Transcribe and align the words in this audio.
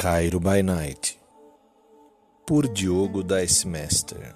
Cairo 0.00 0.38
by 0.38 0.62
Night, 0.62 1.18
por 2.46 2.68
Diogo 2.68 3.24
Dicemester. 3.24 4.32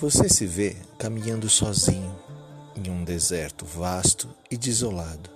Você 0.00 0.28
se 0.28 0.44
vê 0.44 0.74
caminhando 0.98 1.48
sozinho 1.48 2.12
em 2.74 2.90
um 2.90 3.04
deserto 3.04 3.64
vasto 3.64 4.28
e 4.50 4.56
desolado. 4.56 5.30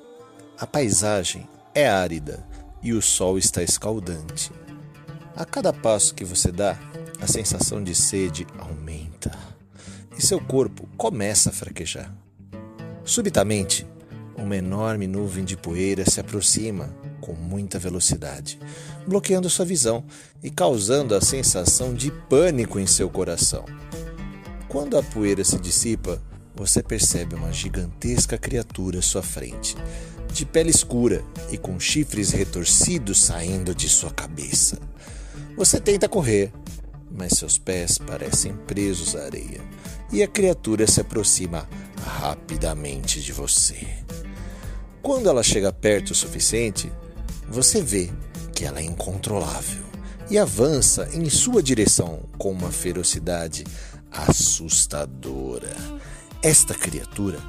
A 0.59 0.67
paisagem 0.67 1.49
é 1.73 1.89
árida 1.89 2.45
e 2.83 2.93
o 2.93 3.01
sol 3.01 3.39
está 3.39 3.63
escaldante. 3.63 4.51
A 5.37 5.45
cada 5.45 5.73
passo 5.73 6.13
que 6.13 6.25
você 6.25 6.51
dá, 6.51 6.77
a 7.21 7.29
sensação 7.29 7.85
de 7.85 7.95
sede 7.95 8.45
aumenta 8.59 9.31
e 10.19 10.21
seu 10.21 10.41
corpo 10.41 10.89
começa 10.97 11.51
a 11.51 11.53
fraquejar. 11.53 12.13
Subitamente, 13.05 13.87
uma 14.37 14.57
enorme 14.57 15.07
nuvem 15.07 15.45
de 15.45 15.57
poeira 15.57 16.05
se 16.11 16.19
aproxima 16.19 16.93
com 17.21 17.33
muita 17.33 17.79
velocidade, 17.79 18.59
bloqueando 19.07 19.51
sua 19.51 19.65
visão 19.65 20.05
e 20.43 20.51
causando 20.51 21.15
a 21.15 21.21
sensação 21.21 21.95
de 21.95 22.11
pânico 22.11 22.79
em 22.79 22.87
seu 22.87 23.09
coração. 23.11 23.65
Quando 24.69 24.97
a 24.97 25.03
poeira 25.03 25.45
se 25.45 25.59
dissipa, 25.59 26.23
você 26.55 26.83
percebe 26.83 27.35
uma 27.35 27.53
gigantesca 27.53 28.39
criatura 28.39 28.99
à 28.99 29.03
sua 29.03 29.23
frente, 29.23 29.77
de 30.33 30.45
pele 30.45 30.71
escura 30.71 31.25
e 31.51 31.59
com 31.59 31.79
chifres 31.79 32.31
retorcidos 32.31 33.21
saindo 33.21 33.75
de 33.75 33.89
sua 33.89 34.11
cabeça. 34.11 34.79
Você 35.57 35.81
tenta 35.81 36.09
correr, 36.09 36.53
mas 37.11 37.33
seus 37.33 37.59
pés 37.59 37.99
parecem 37.99 38.55
presos 38.67 39.17
à 39.17 39.25
areia 39.25 39.61
e 40.13 40.23
a 40.23 40.29
criatura 40.29 40.87
se 40.87 41.01
aproxima 41.01 41.69
rapidamente 42.21 43.21
de 43.21 43.33
você. 43.33 43.87
Quando 45.03 45.29
ela 45.29 45.43
chega 45.43 45.73
perto 45.73 46.11
o 46.11 46.15
suficiente, 46.15 46.93
você 47.51 47.83
vê 47.83 48.11
que 48.55 48.65
ela 48.65 48.79
é 48.79 48.85
incontrolável 48.85 49.85
e 50.31 50.39
avança 50.39 51.09
em 51.13 51.29
sua 51.29 51.61
direção 51.63 52.21
com 52.39 52.53
uma 52.53 52.71
ferocidade 52.71 53.65
assustadora. 54.11 55.77
Esta 56.43 56.75
criatura 56.75 57.41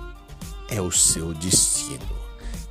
é 0.69 0.81
o 0.81 0.91
seu 0.91 1.33
destino 1.35 2.19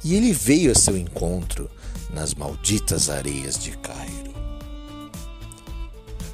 e 0.02 0.16
ele 0.16 0.32
veio 0.32 0.72
a 0.72 0.74
seu 0.74 0.96
encontro 0.96 1.70
nas 2.12 2.34
malditas 2.34 3.08
areias 3.08 3.56
de 3.56 3.76
Cairo. 3.78 4.34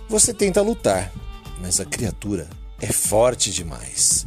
Você 0.08 0.32
tenta 0.32 0.62
lutar, 0.62 1.12
mas 1.60 1.78
a 1.78 1.84
criatura 1.84 2.48
é 2.80 2.90
forte 2.90 3.50
demais 3.50 4.26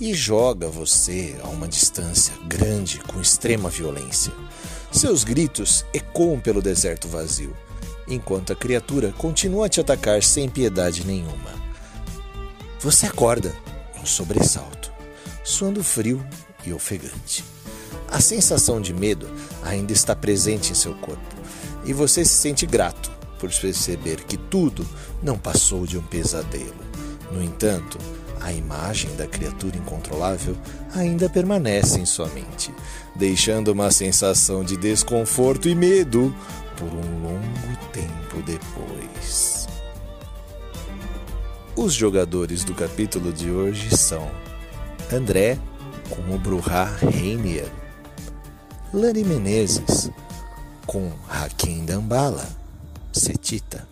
e 0.00 0.14
joga 0.14 0.68
você 0.68 1.36
a 1.42 1.48
uma 1.48 1.68
distância 1.68 2.34
grande 2.46 2.98
com 3.00 3.20
extrema 3.20 3.68
violência. 3.68 4.32
Seus 4.90 5.22
gritos 5.22 5.84
ecoam 5.92 6.40
pelo 6.40 6.62
deserto 6.62 7.08
vazio, 7.08 7.54
enquanto 8.08 8.52
a 8.52 8.56
criatura 8.56 9.12
continua 9.12 9.66
a 9.66 9.68
te 9.68 9.80
atacar 9.80 10.22
sem 10.22 10.48
piedade 10.48 11.06
nenhuma. 11.06 11.52
Você 12.80 13.06
acorda, 13.06 13.54
um 14.00 14.06
sobressalto, 14.06 14.90
suando 15.44 15.84
frio 15.84 16.24
e 16.64 16.72
ofegante. 16.72 17.44
A 18.10 18.20
sensação 18.20 18.80
de 18.80 18.94
medo 18.94 19.28
ainda 19.62 19.92
está 19.92 20.16
presente 20.16 20.72
em 20.72 20.74
seu 20.74 20.94
corpo 20.94 21.36
e 21.84 21.92
você 21.92 22.24
se 22.24 22.34
sente 22.34 22.64
grato 22.64 23.10
por 23.38 23.50
perceber 23.50 24.24
que 24.24 24.36
tudo 24.36 24.88
não 25.22 25.38
passou 25.38 25.86
de 25.86 25.98
um 25.98 26.02
pesadelo. 26.02 26.88
No 27.30 27.42
entanto, 27.42 27.98
a 28.40 28.52
imagem 28.52 29.14
da 29.16 29.26
criatura 29.26 29.76
incontrolável 29.76 30.56
ainda 30.94 31.28
permanece 31.28 32.00
em 32.00 32.06
sua 32.06 32.28
mente, 32.28 32.72
deixando 33.14 33.68
uma 33.68 33.90
sensação 33.90 34.64
de 34.64 34.76
desconforto 34.76 35.68
e 35.68 35.74
medo 35.74 36.34
por 36.76 36.88
um 36.88 37.22
longo 37.22 37.76
tempo 37.92 38.42
depois. 38.44 39.66
Os 41.76 41.94
jogadores 41.94 42.64
do 42.64 42.74
capítulo 42.74 43.32
de 43.32 43.50
hoje 43.50 43.96
são 43.96 44.28
André 45.12 45.58
com 46.10 46.34
o 46.34 46.38
Bruhá 46.38 46.84
Reinier, 46.84 47.70
Lani 48.92 49.22
Menezes 49.22 50.10
com 50.86 51.12
Hakim 51.28 51.84
Dambala, 51.84 52.48
Setita, 53.12 53.86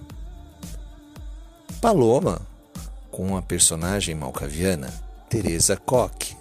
Paloma 1.81 2.41
com 3.17 3.35
a 3.35 3.41
personagem 3.41 4.15
malcaviana 4.15 4.93
Teresa 5.31 5.75
Koch. 5.75 6.37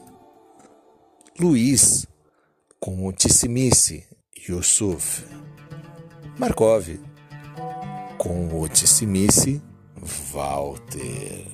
Luiz 1.40 2.06
com 2.82 3.08
o 3.08 3.14
Tissimice 3.14 4.06
Yusuf. 4.50 5.26
Markov 6.38 7.00
com 8.18 8.62
o 8.62 8.68
Tissimice 8.68 9.62
Walter. 10.34 11.46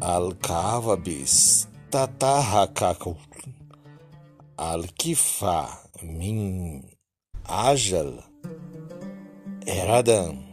Alcavabis 0.00 1.68
Tatahakakul 1.90 3.18
Alkifa 4.56 5.82
Min 6.02 6.82
Ajal 7.44 8.24
Eradan 9.66 10.45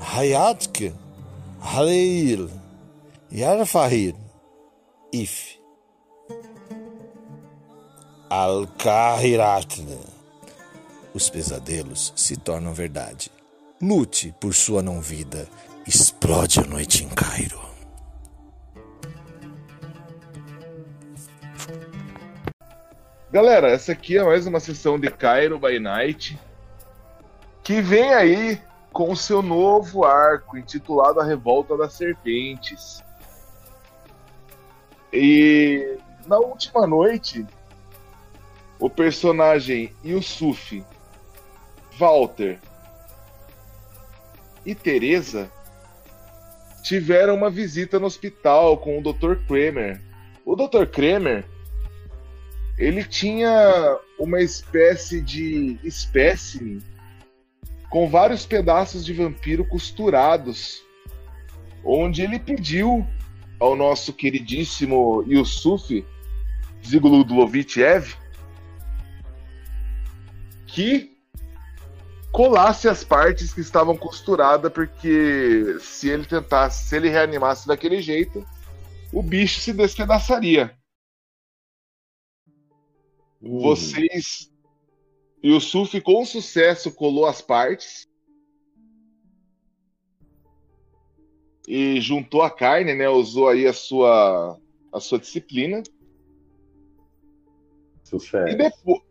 Hayatk, 0.00 0.94
Haleil, 1.60 2.48
Yarfahir, 3.32 4.14
If. 5.12 5.58
Al-Kahirat. 8.30 9.80
Os 11.14 11.30
pesadelos 11.30 12.12
se 12.14 12.36
tornam 12.36 12.72
verdade. 12.72 13.30
Lute 13.80 14.34
por 14.40 14.54
sua 14.54 14.82
não-vida. 14.82 15.48
Explode 15.86 16.60
a 16.60 16.64
noite 16.64 17.04
em 17.04 17.08
Cairo. 17.08 17.58
Galera, 23.30 23.70
essa 23.70 23.92
aqui 23.92 24.16
é 24.16 24.24
mais 24.24 24.46
uma 24.46 24.60
sessão 24.60 24.98
de 24.98 25.10
Cairo 25.10 25.58
by 25.58 25.78
Night. 25.78 26.38
Que 27.62 27.80
vem 27.80 28.12
aí 28.14 28.60
com 28.98 29.14
seu 29.14 29.40
novo 29.42 30.04
arco 30.04 30.58
intitulado 30.58 31.20
A 31.20 31.24
Revolta 31.24 31.76
das 31.76 31.92
Serpentes. 31.92 33.00
E 35.12 35.96
na 36.26 36.36
última 36.38 36.84
noite, 36.84 37.46
o 38.76 38.90
personagem 38.90 39.94
Yusuf, 40.04 40.84
Walter 41.96 42.58
e 44.66 44.74
Teresa 44.74 45.48
tiveram 46.82 47.36
uma 47.36 47.50
visita 47.50 48.00
no 48.00 48.06
hospital 48.06 48.78
com 48.78 48.98
o 48.98 49.00
Dr. 49.00 49.36
Kramer. 49.46 50.02
O 50.44 50.56
Dr. 50.56 50.86
Kramer 50.86 51.44
ele 52.76 53.04
tinha 53.04 53.96
uma 54.18 54.40
espécie 54.40 55.20
de 55.20 55.78
espécime 55.84 56.82
com 57.90 58.08
vários 58.08 58.44
pedaços 58.44 59.04
de 59.04 59.12
vampiro 59.12 59.64
costurados, 59.64 60.82
onde 61.84 62.22
ele 62.22 62.38
pediu 62.38 63.06
ao 63.58 63.74
nosso 63.74 64.12
queridíssimo 64.12 65.24
Yusuf 65.26 66.04
Ziguludlovitchev 66.84 68.14
que 70.66 71.18
colasse 72.30 72.88
as 72.88 73.02
partes 73.02 73.52
que 73.52 73.60
estavam 73.60 73.96
costuradas, 73.96 74.72
porque 74.72 75.76
se 75.80 76.08
ele 76.08 76.24
tentasse, 76.24 76.88
se 76.88 76.96
ele 76.96 77.08
reanimasse 77.08 77.66
daquele 77.66 78.00
jeito, 78.00 78.46
o 79.12 79.22
bicho 79.22 79.60
se 79.60 79.72
despedaçaria. 79.72 80.76
Uhum. 83.40 83.60
Vocês 83.62 84.52
Yusuf 85.44 86.00
com 86.00 86.24
sucesso 86.24 86.92
colou 86.92 87.26
as 87.26 87.40
partes 87.40 88.08
e 91.66 92.00
juntou 92.00 92.42
a 92.42 92.50
carne, 92.50 92.94
né? 92.94 93.08
Usou 93.08 93.48
aí 93.48 93.66
a 93.66 93.72
sua 93.72 94.58
a 94.92 95.00
sua 95.00 95.18
disciplina. 95.18 95.82
Sucesso. 98.02 98.48
E, 98.48 98.56
depo 98.56 99.04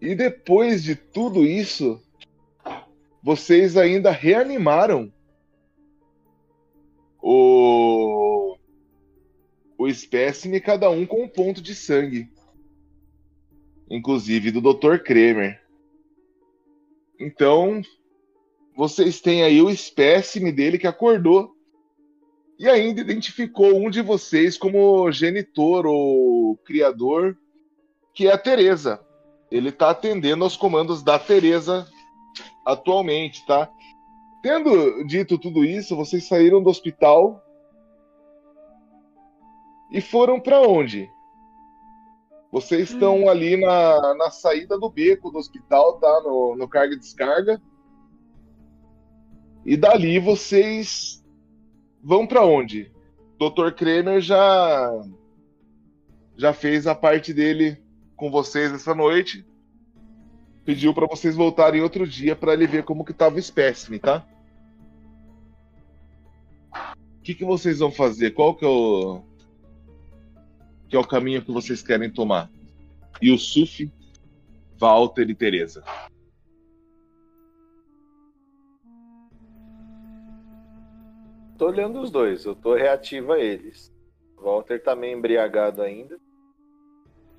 e 0.00 0.14
depois 0.14 0.82
de 0.82 0.96
tudo 0.96 1.44
isso, 1.44 2.02
vocês 3.22 3.76
ainda 3.76 4.10
reanimaram 4.10 5.12
o 7.22 8.56
o 9.78 9.86
espécime 9.86 10.60
cada 10.60 10.90
um 10.90 11.06
com 11.06 11.22
um 11.22 11.28
ponto 11.28 11.60
de 11.60 11.74
sangue 11.74 12.30
inclusive 13.90 14.50
do 14.50 14.60
Dr. 14.60 14.98
Kremer. 14.98 15.60
Então, 17.18 17.80
vocês 18.76 19.20
têm 19.20 19.42
aí 19.42 19.62
o 19.62 19.70
espécime 19.70 20.52
dele 20.52 20.78
que 20.78 20.86
acordou 20.86 21.56
e 22.58 22.68
ainda 22.68 23.00
identificou 23.00 23.76
um 23.76 23.90
de 23.90 24.02
vocês 24.02 24.56
como 24.56 25.10
genitor 25.10 25.86
ou 25.86 26.56
criador, 26.58 27.36
que 28.14 28.28
é 28.28 28.32
a 28.32 28.38
Teresa. 28.38 29.00
ele 29.50 29.70
tá 29.70 29.90
atendendo 29.90 30.42
aos 30.42 30.56
comandos 30.56 31.02
da 31.02 31.18
Teresa 31.18 31.86
atualmente, 32.64 33.44
tá? 33.46 33.70
Tendo 34.42 35.04
dito 35.04 35.38
tudo 35.38 35.64
isso, 35.64 35.96
vocês 35.96 36.24
saíram 36.26 36.62
do 36.62 36.70
hospital 36.70 37.42
e 39.90 40.00
foram 40.00 40.40
para 40.40 40.60
onde? 40.60 41.08
Vocês 42.56 42.88
estão 42.90 43.24
hum. 43.24 43.28
ali 43.28 43.54
na, 43.58 44.14
na 44.14 44.30
saída 44.30 44.78
do 44.78 44.88
beco 44.88 45.30
do 45.30 45.36
hospital, 45.36 45.98
tá? 45.98 46.22
No, 46.24 46.56
no 46.56 46.66
carga 46.66 46.94
e 46.94 46.98
descarga. 46.98 47.60
E 49.62 49.76
dali 49.76 50.18
vocês 50.18 51.22
vão 52.02 52.26
para 52.26 52.46
onde? 52.46 52.90
Dr. 53.38 53.72
Kremer 53.76 54.22
já 54.22 54.90
já 56.34 56.54
fez 56.54 56.86
a 56.86 56.94
parte 56.94 57.34
dele 57.34 57.76
com 58.16 58.30
vocês 58.30 58.72
essa 58.72 58.94
noite. 58.94 59.46
Pediu 60.64 60.94
para 60.94 61.06
vocês 61.06 61.36
voltarem 61.36 61.82
outro 61.82 62.06
dia 62.06 62.34
para 62.34 62.54
ele 62.54 62.66
ver 62.66 62.84
como 62.84 63.04
que 63.04 63.12
tava 63.12 63.36
o 63.36 63.38
espécime, 63.38 63.98
tá? 63.98 64.26
O 67.18 67.22
que, 67.22 67.34
que 67.34 67.44
vocês 67.44 67.80
vão 67.80 67.92
fazer? 67.92 68.30
Qual 68.30 68.54
que 68.54 68.64
é 68.64 68.68
o 68.68 69.22
que 70.88 70.96
é 70.96 70.98
o 70.98 71.06
caminho 71.06 71.42
que 71.42 71.52
vocês 71.52 71.82
querem 71.82 72.10
tomar? 72.10 72.50
E 73.20 73.32
o 73.32 73.38
Suf, 73.38 73.90
Walter 74.78 75.28
e 75.28 75.34
Teresa. 75.34 75.82
Tô 81.56 81.68
olhando 81.68 82.00
os 82.00 82.10
dois, 82.10 82.44
eu 82.44 82.54
tô 82.54 82.74
reativo 82.74 83.32
a 83.32 83.38
eles. 83.38 83.92
Walter 84.36 84.82
tá 84.82 84.94
meio 84.94 85.16
embriagado 85.16 85.82
ainda. 85.82 86.18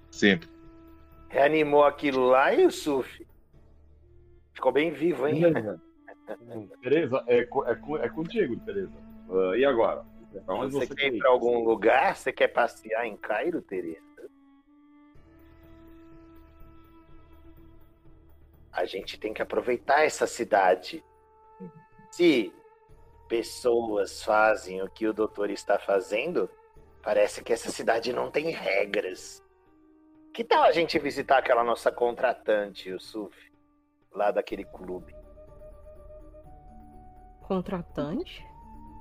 Sempre. 0.09 0.49
Reanimou 1.29 1.83
aquilo 1.83 2.27
lá 2.27 2.53
e 2.53 2.65
o 2.65 2.71
Suf. 2.71 3.25
Ficou 4.53 4.71
bem 4.71 4.91
vivo, 4.91 5.27
hein? 5.27 5.43
Tereza, 6.81 7.23
é, 7.27 7.41
é, 7.41 7.47
é 8.01 8.09
contigo, 8.09 8.59
Tereza. 8.65 8.91
Uh, 9.29 9.55
e 9.55 9.63
agora? 9.63 10.03
Onde 10.47 10.73
você, 10.73 10.87
você 10.87 10.95
quer 10.95 11.13
ir 11.13 11.19
para 11.19 11.29
algum 11.29 11.63
lugar? 11.63 12.15
Você 12.15 12.31
quer 12.31 12.49
passear 12.49 13.05
em 13.05 13.15
Cairo, 13.17 13.61
Tereza? 13.61 14.29
A 18.71 18.85
gente 18.85 19.19
tem 19.19 19.33
que 19.33 19.41
aproveitar 19.41 20.03
essa 20.05 20.27
cidade. 20.27 21.03
Se 22.11 22.53
pessoas 23.27 24.23
fazem 24.23 24.81
o 24.81 24.89
que 24.89 25.07
o 25.07 25.13
doutor 25.13 25.49
está 25.49 25.79
fazendo, 25.79 26.49
parece 27.01 27.43
que 27.43 27.51
essa 27.51 27.71
cidade 27.71 28.13
não 28.13 28.29
tem 28.29 28.51
regras. 28.51 29.43
Que 30.33 30.43
tal 30.43 30.63
a 30.63 30.71
gente 30.71 30.99
visitar 30.99 31.39
aquela 31.39 31.63
nossa 31.63 31.91
contratante, 31.91 32.93
o 32.93 32.99
Suf, 32.99 33.35
lá 34.11 34.29
daquele 34.29 34.63
clube? 34.63 35.15
Contratante? 37.41 38.46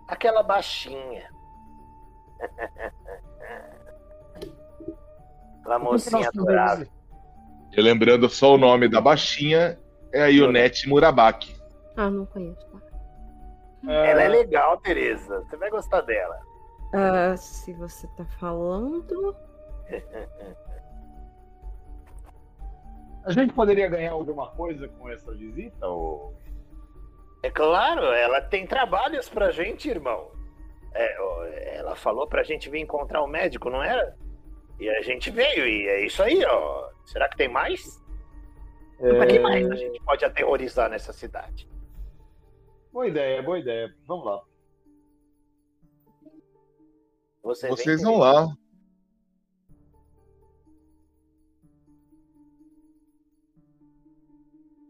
Aquela 0.08 0.42
baixinha. 0.42 1.30
Aquela 5.60 5.78
mocinha 5.78 6.28
adorável. 6.28 6.86
E 7.72 7.80
lembrando 7.80 8.28
só 8.28 8.54
o 8.54 8.58
nome 8.58 8.88
da 8.88 9.00
baixinha, 9.00 9.78
é 10.12 10.22
a 10.22 10.26
Ionete 10.26 10.88
Murabaki. 10.88 11.56
Ah, 11.96 12.08
não 12.08 12.26
conheço. 12.26 12.66
Ela 13.88 14.22
é 14.22 14.28
legal, 14.28 14.78
Tereza. 14.78 15.40
Você 15.40 15.56
vai 15.56 15.70
gostar 15.70 16.00
dela. 16.02 16.40
Uh, 16.94 17.36
se 17.36 17.72
você 17.74 18.06
tá 18.16 18.24
falando. 18.38 19.36
A 23.24 23.32
gente 23.32 23.52
poderia 23.52 23.88
ganhar 23.88 24.12
alguma 24.12 24.48
coisa 24.50 24.86
com 24.86 25.08
essa 25.08 25.34
visita? 25.34 25.84
Ou... 25.86 26.32
É 27.46 27.50
claro, 27.50 28.02
ela 28.06 28.40
tem 28.40 28.66
trabalhos 28.66 29.28
pra 29.28 29.52
gente, 29.52 29.88
irmão. 29.88 30.32
É, 30.92 31.76
ela 31.76 31.94
falou 31.94 32.26
pra 32.26 32.42
gente 32.42 32.68
vir 32.68 32.80
encontrar 32.80 33.22
o 33.22 33.26
um 33.26 33.28
médico, 33.28 33.70
não 33.70 33.80
era? 33.80 34.16
E 34.80 34.90
a 34.90 35.00
gente 35.00 35.30
veio, 35.30 35.64
e 35.64 35.86
é 35.86 36.04
isso 36.04 36.20
aí, 36.24 36.44
ó. 36.44 36.90
Será 37.04 37.28
que 37.28 37.36
tem 37.36 37.48
mais? 37.48 38.02
É... 38.98 39.14
Pra 39.14 39.28
que 39.28 39.38
mais 39.38 39.70
a 39.70 39.76
gente 39.76 40.02
pode 40.02 40.24
aterrorizar 40.24 40.90
nessa 40.90 41.12
cidade? 41.12 41.68
Boa 42.92 43.06
ideia, 43.06 43.40
boa 43.40 43.60
ideia. 43.60 43.94
Vamos 44.08 44.26
lá. 44.26 44.42
Você 47.44 47.68
Vocês 47.68 48.02
vão 48.02 48.18
lá. 48.18 48.48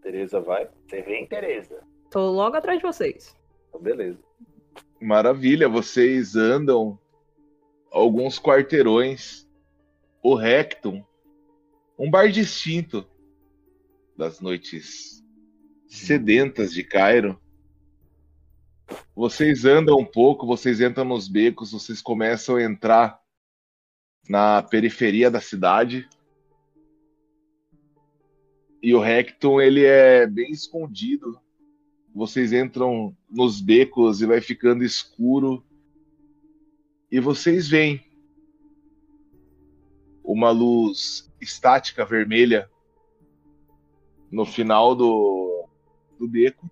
Tereza 0.00 0.40
vai. 0.40 0.70
Você 0.86 1.02
vem, 1.02 1.26
Tereza. 1.26 1.86
Tô 2.10 2.30
logo 2.30 2.56
atrás 2.56 2.78
de 2.78 2.84
vocês. 2.84 3.36
Então, 3.68 3.80
beleza. 3.80 4.18
Maravilha, 5.00 5.68
vocês 5.68 6.36
andam 6.36 6.98
alguns 7.90 8.38
quarteirões. 8.38 9.46
O 10.22 10.34
Rectum, 10.34 11.04
um 11.96 12.10
bar 12.10 12.30
distinto 12.30 13.06
das 14.16 14.40
noites 14.40 15.24
sedentas 15.86 16.72
de 16.72 16.82
Cairo. 16.82 17.40
Vocês 19.14 19.64
andam 19.64 19.98
um 19.98 20.04
pouco, 20.04 20.46
vocês 20.46 20.80
entram 20.80 21.04
nos 21.04 21.28
becos, 21.28 21.72
vocês 21.72 22.02
começam 22.02 22.56
a 22.56 22.62
entrar 22.62 23.20
na 24.28 24.62
periferia 24.62 25.30
da 25.30 25.40
cidade. 25.40 26.08
E 28.82 28.94
o 28.94 29.00
Recton, 29.00 29.60
ele 29.60 29.84
é 29.84 30.26
bem 30.26 30.50
escondido. 30.50 31.40
Vocês 32.16 32.50
entram 32.50 33.14
nos 33.28 33.60
becos 33.60 34.22
e 34.22 34.26
vai 34.26 34.40
ficando 34.40 34.82
escuro. 34.82 35.62
E 37.12 37.20
vocês 37.20 37.68
veem 37.68 38.02
uma 40.24 40.50
luz 40.50 41.30
estática 41.38 42.06
vermelha 42.06 42.70
no 44.32 44.46
final 44.46 44.94
do, 44.96 45.68
do 46.18 46.26
beco. 46.26 46.70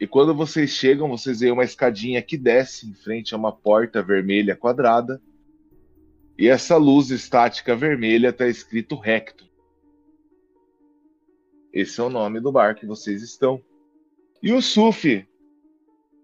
E 0.00 0.06
quando 0.08 0.34
vocês 0.34 0.70
chegam, 0.70 1.08
vocês 1.08 1.38
veem 1.38 1.52
uma 1.52 1.62
escadinha 1.62 2.20
que 2.20 2.36
desce 2.36 2.88
em 2.88 2.92
frente 2.92 3.32
a 3.34 3.38
uma 3.38 3.52
porta 3.52 4.02
vermelha 4.02 4.56
quadrada. 4.56 5.22
E 6.36 6.48
essa 6.48 6.76
luz 6.76 7.12
estática 7.12 7.76
vermelha 7.76 8.30
está 8.30 8.48
escrito 8.48 8.96
recto. 8.96 9.46
Esse 11.76 12.00
é 12.00 12.04
o 12.04 12.08
nome 12.08 12.40
do 12.40 12.50
bar 12.50 12.74
que 12.74 12.86
vocês 12.86 13.22
estão. 13.22 13.62
E 14.42 14.50
o 14.50 14.62
Sufi 14.62 15.28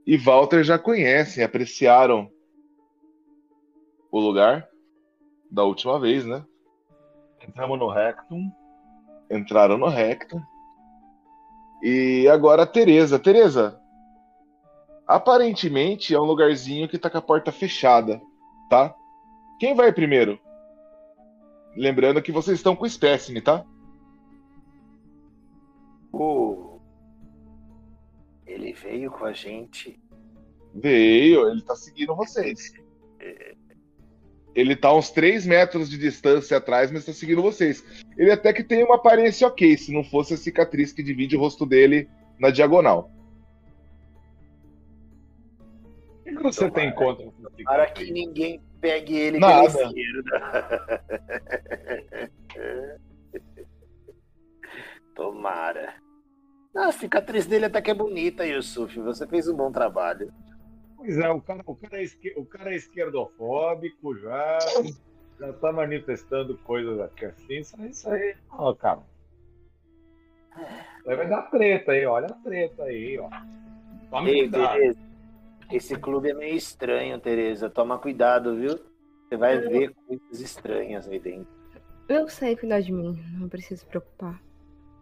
e 0.06 0.16
Walter 0.16 0.64
já 0.64 0.78
conhecem, 0.78 1.44
apreciaram 1.44 2.30
o 4.10 4.18
lugar 4.18 4.66
da 5.50 5.62
última 5.62 6.00
vez, 6.00 6.24
né? 6.24 6.42
Entramos 7.46 7.78
no 7.78 7.90
Rectum. 7.90 8.50
Entraram 9.30 9.76
no 9.76 9.88
Rectum. 9.88 10.40
E 11.82 12.26
agora 12.28 12.62
a 12.62 12.66
Tereza. 12.66 13.18
Tereza, 13.18 13.78
aparentemente 15.06 16.14
é 16.14 16.18
um 16.18 16.24
lugarzinho 16.24 16.88
que 16.88 16.96
tá 16.96 17.10
com 17.10 17.18
a 17.18 17.22
porta 17.22 17.52
fechada, 17.52 18.22
tá? 18.70 18.94
Quem 19.60 19.74
vai 19.74 19.92
primeiro? 19.92 20.40
Lembrando 21.76 22.22
que 22.22 22.32
vocês 22.32 22.56
estão 22.56 22.74
com 22.74 22.84
o 22.84 22.86
espécime, 22.86 23.42
tá? 23.42 23.66
Oh, 26.12 26.78
ele 28.46 28.72
veio 28.72 29.10
com 29.10 29.24
a 29.24 29.32
gente. 29.32 29.98
Veio, 30.74 31.48
ele 31.48 31.62
tá 31.62 31.74
seguindo 31.74 32.14
vocês. 32.14 32.72
Ele 34.54 34.76
tá 34.76 34.88
a 34.88 34.96
uns 34.96 35.10
3 35.10 35.46
metros 35.46 35.88
de 35.88 35.96
distância 35.96 36.58
atrás, 36.58 36.90
mas 36.90 37.06
tá 37.06 37.12
seguindo 37.12 37.40
vocês. 37.40 37.82
Ele 38.16 38.30
até 38.30 38.52
que 38.52 38.62
tem 38.62 38.84
uma 38.84 38.96
aparência 38.96 39.46
ok, 39.46 39.76
se 39.78 39.92
não 39.92 40.04
fosse 40.04 40.34
a 40.34 40.36
cicatriz 40.36 40.92
que 40.92 41.02
divide 41.02 41.36
o 41.36 41.40
rosto 41.40 41.64
dele 41.64 42.08
na 42.38 42.50
diagonal. 42.50 43.10
O 46.20 46.24
que 46.24 46.42
você 46.42 46.68
Tomara. 46.68 46.74
tem 46.74 46.94
contra 46.94 47.30
Para 47.64 47.90
que 47.90 48.10
ninguém 48.10 48.60
pegue 48.80 49.16
ele 49.16 49.38
Nada. 49.38 49.70
pela 49.70 49.86
esquerda. 49.86 51.02
Tomara. 55.14 56.01
Ah, 56.74 56.86
a 56.86 56.92
cicatriz 56.92 57.46
dele 57.46 57.66
até 57.66 57.82
que 57.82 57.90
é 57.90 57.94
bonita, 57.94 58.46
Yusuf. 58.46 58.98
Você 59.00 59.26
fez 59.26 59.46
um 59.46 59.54
bom 59.54 59.70
trabalho. 59.70 60.32
Pois 60.96 61.18
é, 61.18 61.28
o 61.28 61.40
cara, 61.40 61.62
o 61.66 61.74
cara, 61.74 61.98
é, 61.98 62.04
esquer, 62.04 62.34
o 62.38 62.44
cara 62.46 62.72
é 62.72 62.76
esquerdofóbico 62.76 64.16
já, 64.18 64.58
já 65.38 65.52
tá 65.54 65.72
manifestando 65.72 66.56
coisas 66.58 67.00
aqui 67.00 67.24
assim, 67.24 67.58
isso, 67.58 67.84
isso 67.84 68.08
aí, 68.08 68.36
ó, 68.50 68.72
cara. 68.72 69.00
Vai 71.04 71.28
dar 71.28 71.42
treta 71.50 71.92
aí, 71.92 72.06
olha 72.06 72.26
a 72.26 72.34
treta 72.34 72.84
aí, 72.84 73.18
ó. 73.18 73.28
Toma 74.10 74.30
Ei, 74.30 74.48
cuidado. 74.48 74.72
Tereza, 74.74 74.98
esse 75.72 75.96
clube 75.96 76.30
é 76.30 76.34
meio 76.34 76.54
estranho, 76.54 77.18
Tereza. 77.18 77.68
Toma 77.68 77.98
cuidado, 77.98 78.54
viu? 78.54 78.78
Você 79.28 79.36
vai 79.36 79.58
ver 79.58 79.92
coisas 80.06 80.40
estranhas 80.40 81.08
aí 81.08 81.18
dentro. 81.18 81.48
Eu 82.08 82.28
sei 82.28 82.54
cuidar 82.54 82.80
de 82.80 82.92
mim, 82.92 83.18
não 83.38 83.48
preciso 83.48 83.80
se 83.80 83.86
preocupar. 83.86 84.40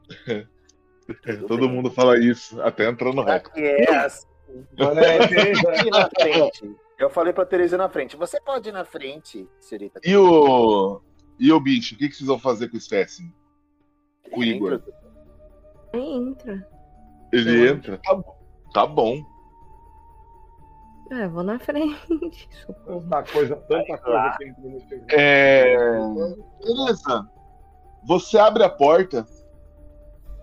Todo 1.47 1.69
mundo 1.69 1.91
fala 1.91 2.19
isso, 2.19 2.61
até 2.63 2.89
entrar 2.89 3.13
no. 3.13 3.23
Aqui 3.23 3.61
é 3.61 3.97
assim. 3.97 4.27
Ir 4.77 5.91
na 5.91 6.09
frente. 6.09 6.77
Eu 6.99 7.09
falei 7.09 7.33
pra 7.33 7.47
Tereza 7.47 7.77
ir 7.77 7.79
na 7.79 7.89
frente. 7.89 8.17
Você 8.17 8.41
pode 8.41 8.69
ir 8.69 8.73
na 8.73 8.85
frente, 8.85 9.49
senhorita. 9.59 10.01
E 10.05 10.15
o. 10.17 11.01
E 11.39 11.51
o 11.51 11.59
bicho, 11.59 11.95
o 11.95 11.99
que, 11.99 12.09
que 12.09 12.15
vocês 12.15 12.27
vão 12.27 12.39
fazer 12.39 12.69
com 12.69 12.75
o 12.75 12.79
espécime? 12.79 13.33
o 14.37 14.45
Igor. 14.45 14.83
Aí 15.93 16.13
entra. 16.13 16.69
Ele 17.33 17.69
entra? 17.69 17.99
Tá, 17.99 18.15
bom. 18.15 18.37
tá 18.73 18.87
bom. 18.87 19.25
É, 21.11 21.27
vou 21.29 21.43
na 21.43 21.59
frente. 21.59 22.49
Tanta 22.87 23.23
coisa, 23.25 23.57
tanta 23.57 23.99
coisa 23.99 24.39
É. 25.11 25.77
Beleza. 26.63 27.29
Você 28.05 28.39
abre 28.39 28.63
a 28.63 28.69
porta. 28.69 29.27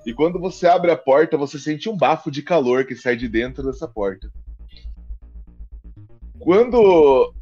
E 0.08 0.14
quando 0.14 0.40
você 0.40 0.66
abre 0.66 0.90
a 0.90 0.96
porta, 0.96 1.36
você 1.36 1.60
sente 1.60 1.90
um 1.90 1.98
bafo 1.98 2.32
de 2.32 2.42
calor 2.42 2.86
que 2.86 2.96
sai 2.96 3.18
de 3.18 3.28
dentro 3.28 3.62
dessa 3.62 3.86
porta. 3.86 4.32
Quando 6.40 7.34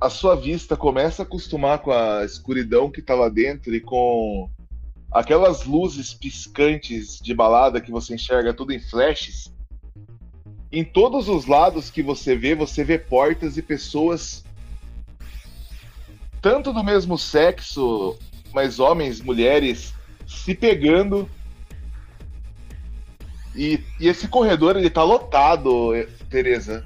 a 0.00 0.08
sua 0.08 0.36
vista 0.36 0.76
começa 0.76 1.22
a 1.22 1.26
acostumar 1.26 1.80
com 1.80 1.90
a 1.90 2.24
escuridão 2.24 2.92
que 2.92 3.02
tá 3.02 3.12
lá 3.16 3.28
dentro 3.28 3.74
e 3.74 3.80
com 3.80 4.48
aquelas 5.10 5.64
luzes 5.64 6.14
piscantes 6.14 7.18
de 7.18 7.34
balada 7.34 7.80
que 7.80 7.90
você 7.90 8.14
enxerga 8.14 8.54
tudo 8.54 8.72
em 8.72 8.78
flashes, 8.78 9.52
em 10.70 10.84
todos 10.84 11.28
os 11.28 11.46
lados 11.46 11.90
que 11.90 12.04
você 12.04 12.36
vê, 12.36 12.54
você 12.54 12.84
vê 12.84 13.00
portas 13.00 13.56
e 13.56 13.62
pessoas 13.62 14.44
tanto 16.40 16.72
do 16.72 16.84
mesmo 16.84 17.18
sexo, 17.18 18.16
mas 18.54 18.78
homens, 18.78 19.20
mulheres, 19.20 19.92
se 20.24 20.54
pegando. 20.54 21.28
E, 23.56 23.82
e 23.98 24.08
esse 24.08 24.28
corredor 24.28 24.76
ele 24.76 24.90
tá 24.90 25.02
lotado, 25.02 25.94
eh, 25.94 26.06
Teresa. 26.28 26.84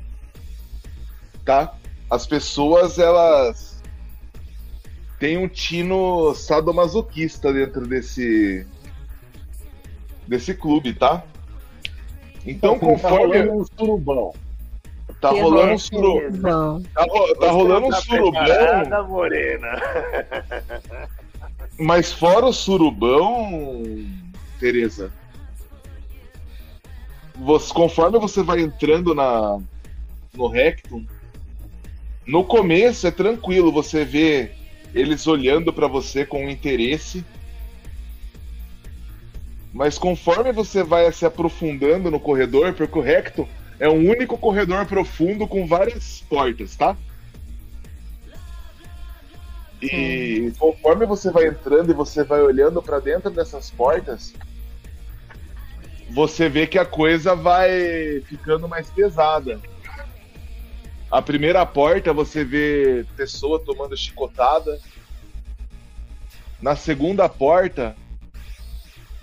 Tá? 1.45 1.75
As 2.09 2.27
pessoas 2.27 2.99
elas 2.99 3.83
têm 5.19 5.37
um 5.37 5.49
tino 5.49 6.35
sadomasoquista 6.35 7.53
dentro 7.53 7.87
desse 7.87 8.67
desse 10.27 10.55
clube, 10.55 10.95
tá? 10.95 11.25
Então 12.47 12.75
Tá 12.79 12.87
conforme 12.87 13.39
rolando 13.39 13.53
um 13.61 13.65
surubão. 13.65 14.35
tá 15.21 15.31
Que 15.35 15.41
rolando 15.41 15.73
um 15.73 15.79
suru... 15.79 16.31
Bom, 16.31 16.83
tá, 16.95 17.03
ro- 17.03 17.35
tá 17.35 17.51
rolando 17.51 17.87
um 17.89 17.93
surubão, 17.93 19.09
morena. 19.09 19.83
mas 21.79 22.13
fora 22.13 22.47
o 22.47 22.53
surubão, 22.53 23.83
Teresa, 24.61 25.13
você, 27.41 27.73
conforme 27.73 28.19
você 28.19 28.43
vai 28.43 28.61
entrando 28.61 29.15
na 29.15 29.59
no 30.33 30.47
Rectum, 30.47 31.05
no 32.27 32.45
começo 32.45 33.07
é 33.07 33.11
tranquilo, 33.11 33.73
você 33.73 34.05
vê 34.05 34.53
eles 34.95 35.27
olhando 35.27 35.73
pra 35.73 35.89
você 35.89 36.25
com 36.25 36.49
interesse. 36.49 37.25
Mas 39.73 39.99
conforme 39.99 40.53
você 40.53 40.83
vai 40.83 41.11
se 41.13 41.25
aprofundando 41.25 42.11
no 42.11 42.21
corredor, 42.21 42.75
porque 42.75 42.99
o 42.99 43.03
Rectum 43.03 43.47
é 43.79 43.89
um 43.89 44.09
único 44.09 44.37
corredor 44.37 44.85
profundo 44.87 45.49
com 45.49 45.67
várias 45.67 46.23
portas, 46.29 46.77
tá? 46.77 46.97
E 49.81 50.53
conforme 50.59 51.07
você 51.07 51.31
vai 51.31 51.47
entrando 51.47 51.91
e 51.91 51.95
você 51.95 52.23
vai 52.23 52.43
olhando 52.43 52.83
pra 52.83 52.99
dentro 52.99 53.31
dessas 53.31 53.71
portas, 53.71 54.35
você 56.11 56.49
vê 56.49 56.67
que 56.67 56.79
a 56.79 56.85
coisa 56.85 57.37
vai 57.37 58.21
ficando 58.27 58.69
mais 58.69 58.91
pesada. 58.91 59.61
A 61.11 61.23
primeira 61.23 61.65
porta 61.65 62.13
você 62.13 62.45
vê 62.45 63.07
pessoa 63.17 63.61
tomando 63.65 63.97
chicotada. 63.97 64.81
Na 66.61 66.75
segunda 66.75 67.29
porta 67.29 67.97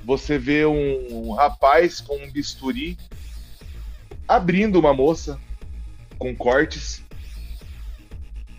você 0.04 0.38
vê 0.38 0.66
um, 0.66 1.28
um 1.28 1.34
rapaz 1.34 2.00
com 2.00 2.16
um 2.16 2.32
bisturi 2.32 2.98
abrindo 4.26 4.80
uma 4.80 4.94
moça 4.94 5.38
com 6.18 6.34
cortes. 6.34 7.04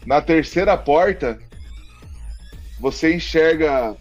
Na 0.04 0.20
terceira 0.20 0.76
porta 0.76 1.38
você 2.78 3.14
enxerga 3.14 3.96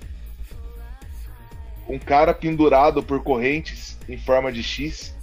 um 1.88 1.98
cara 1.98 2.34
pendurado 2.34 3.02
por 3.02 3.24
correntes 3.24 3.87
em 4.08 4.18
forma 4.18 4.52
de 4.52 4.64
X. 4.64 5.16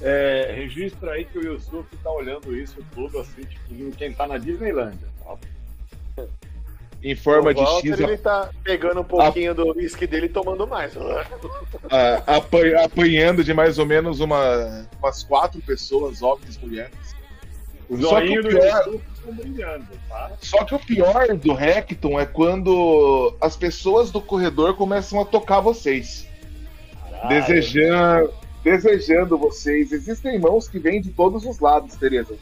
É, 0.00 0.52
registra 0.54 1.12
aí 1.12 1.24
que 1.24 1.38
o 1.38 1.42
Yusuf 1.44 1.84
tá 2.02 2.10
olhando 2.12 2.56
isso 2.56 2.84
tudo 2.94 3.18
assim, 3.18 3.42
tipo, 3.42 3.90
quem 3.96 4.12
tá 4.12 4.26
na 4.28 4.38
Disneylândia. 4.38 5.08
tá? 5.24 5.36
Em 7.02 7.14
forma 7.14 7.50
o 7.50 7.54
de 7.54 7.64
X, 7.64 7.98
ele 8.00 8.16
tá 8.18 8.50
pegando 8.64 9.00
um 9.00 9.04
pouquinho 9.04 9.54
do 9.54 9.76
uísque 9.76 10.06
dele 10.06 10.26
e 10.26 10.28
tomando 10.28 10.66
mais. 10.66 10.92
a- 11.90 12.36
apa- 12.36 12.84
apanhando 12.84 13.42
de 13.42 13.52
mais 13.54 13.78
ou 13.78 13.86
menos 13.86 14.20
uma, 14.20 14.86
umas 15.00 15.22
quatro 15.24 15.60
pessoas, 15.62 16.22
homens 16.22 16.56
e 16.56 16.66
mulheres. 16.66 17.16
Só 18.00 18.20
que 18.20 18.38
o 18.38 18.42
pior- 18.46 18.86
Yusuf 18.86 19.04
estão 19.14 19.32
brilhando, 19.34 19.86
tá? 20.08 20.30
Só 20.40 20.64
que 20.64 20.74
o 20.74 20.78
pior 20.78 21.28
do 21.36 21.54
Recton 21.54 22.20
é 22.20 22.26
quando 22.26 23.34
as 23.40 23.56
pessoas 23.56 24.10
do 24.10 24.20
corredor 24.20 24.74
começam 24.74 25.20
a 25.20 25.24
tocar 25.24 25.60
vocês. 25.60 26.27
Desejando, 27.26 28.32
desejando 28.62 29.38
vocês. 29.38 29.92
Existem 29.92 30.38
mãos 30.38 30.68
que 30.68 30.78
vêm 30.78 31.00
de 31.00 31.10
todos 31.10 31.44
os 31.44 31.58
lados, 31.58 31.96
Tereza. 31.96 32.36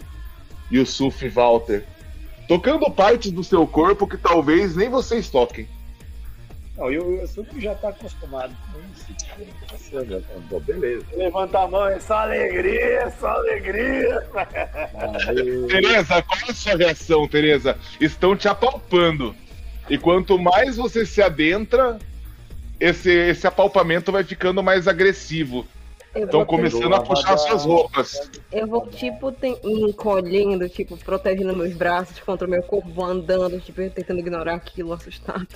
Yusuf 0.71 1.25
e 1.25 1.28
Walter. 1.28 1.85
Tocando 2.49 2.90
partes 2.90 3.30
do 3.30 3.42
seu 3.42 3.66
corpo 3.66 4.06
que 4.06 4.16
talvez 4.16 4.76
nem 4.76 4.88
vocês 4.88 5.28
toquem. 5.30 5.66
Não, 6.76 6.92
e 6.92 6.99
o 6.99 7.21
Yusuf 7.21 7.49
já 7.59 7.75
tá 7.75 7.88
acostumado 7.88 8.54
com 8.71 8.78
isso. 8.92 10.04
já 10.06 10.21
tá- 10.21 10.61
beleza. 10.61 11.06
Levanta 11.14 11.61
a 11.61 11.68
mão, 11.68 11.87
é 11.88 11.99
só 11.99 12.18
alegria, 12.18 13.02
é 13.02 13.11
só 13.11 13.28
alegria. 13.28 14.26
Tereza, 15.68 16.23
qual 16.23 16.40
é 16.47 16.50
a 16.50 16.54
sua 16.54 16.76
reação, 16.76 17.26
Tereza? 17.28 17.78
Estão 18.00 18.37
te 18.37 18.47
apalpando. 18.47 19.35
E 19.88 19.97
quanto 19.97 20.38
mais 20.38 20.76
você 20.76 21.06
se 21.06 21.23
adentra, 21.23 21.99
esse, 22.80 23.11
esse 23.11 23.47
apalpamento 23.47 24.11
vai 24.12 24.25
ficando 24.25 24.62
mais 24.62 24.87
agressivo. 24.88 25.66
Estão 26.14 26.47
começando 26.47 26.95
a 26.95 27.00
puxar 27.00 27.37
suas 27.37 27.64
roupas. 27.66 28.30
eu 28.50 28.66
vou, 28.66 28.87
tipo, 28.87 29.30
tem- 29.33 29.59
me 29.62 29.83
encolhendo, 29.83 30.66
tipo, 30.66 30.97
protegendo 30.97 31.54
meus 31.54 31.75
braços 31.75 32.18
contra 32.21 32.47
o 32.47 32.50
meu 32.50 32.62
corpo, 32.62 32.88
vou 32.90 33.04
andando, 33.04 33.61
tipo, 33.61 33.83
tentando 33.90 34.21
ignorar 34.21 34.54
aquilo, 34.54 34.95
assustado. 34.95 35.47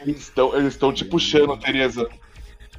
Eles 0.00 0.18
estão 0.22 0.54
eles 0.56 0.74
estão 0.74 0.92
te 0.92 1.04
puxando, 1.04 1.56
Tereza. 1.58 2.08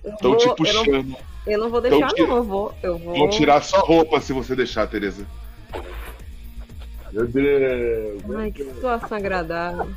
Estão 0.05 0.37
te 0.37 0.43
eu, 0.43 0.49
não, 0.49 0.55
puxando. 0.55 1.15
eu 1.47 1.59
não 1.59 1.69
vou 1.69 1.81
deixar, 1.81 2.07
tira- 2.13 2.27
não, 2.27 2.37
eu 2.37 2.43
vou. 2.43 2.73
Eu 2.81 2.97
vou. 2.97 3.17
Vão 3.17 3.29
tirar 3.29 3.61
sua 3.63 3.79
roupa 3.79 4.21
se 4.21 4.31
você 4.31 4.55
deixar, 4.55 4.87
Tereza. 4.87 5.25
Meu 7.15 7.27
Deus. 7.27 8.23
meu 8.25 8.39
Ai, 8.39 8.51
que 8.51 8.61
Deus. 8.61 8.75
situação 8.75 9.17
agradável. 9.17 9.87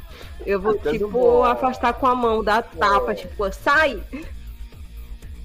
Eu 0.47 0.61
vou, 0.61 0.75
Ficando 0.75 0.99
tipo, 0.99 1.43
afastar 1.43 1.93
com 1.95 2.07
a 2.07 2.15
mão, 2.15 2.45
dar 2.45 2.63
tapa, 2.63 3.13
tipo, 3.13 3.53
sai! 3.53 4.01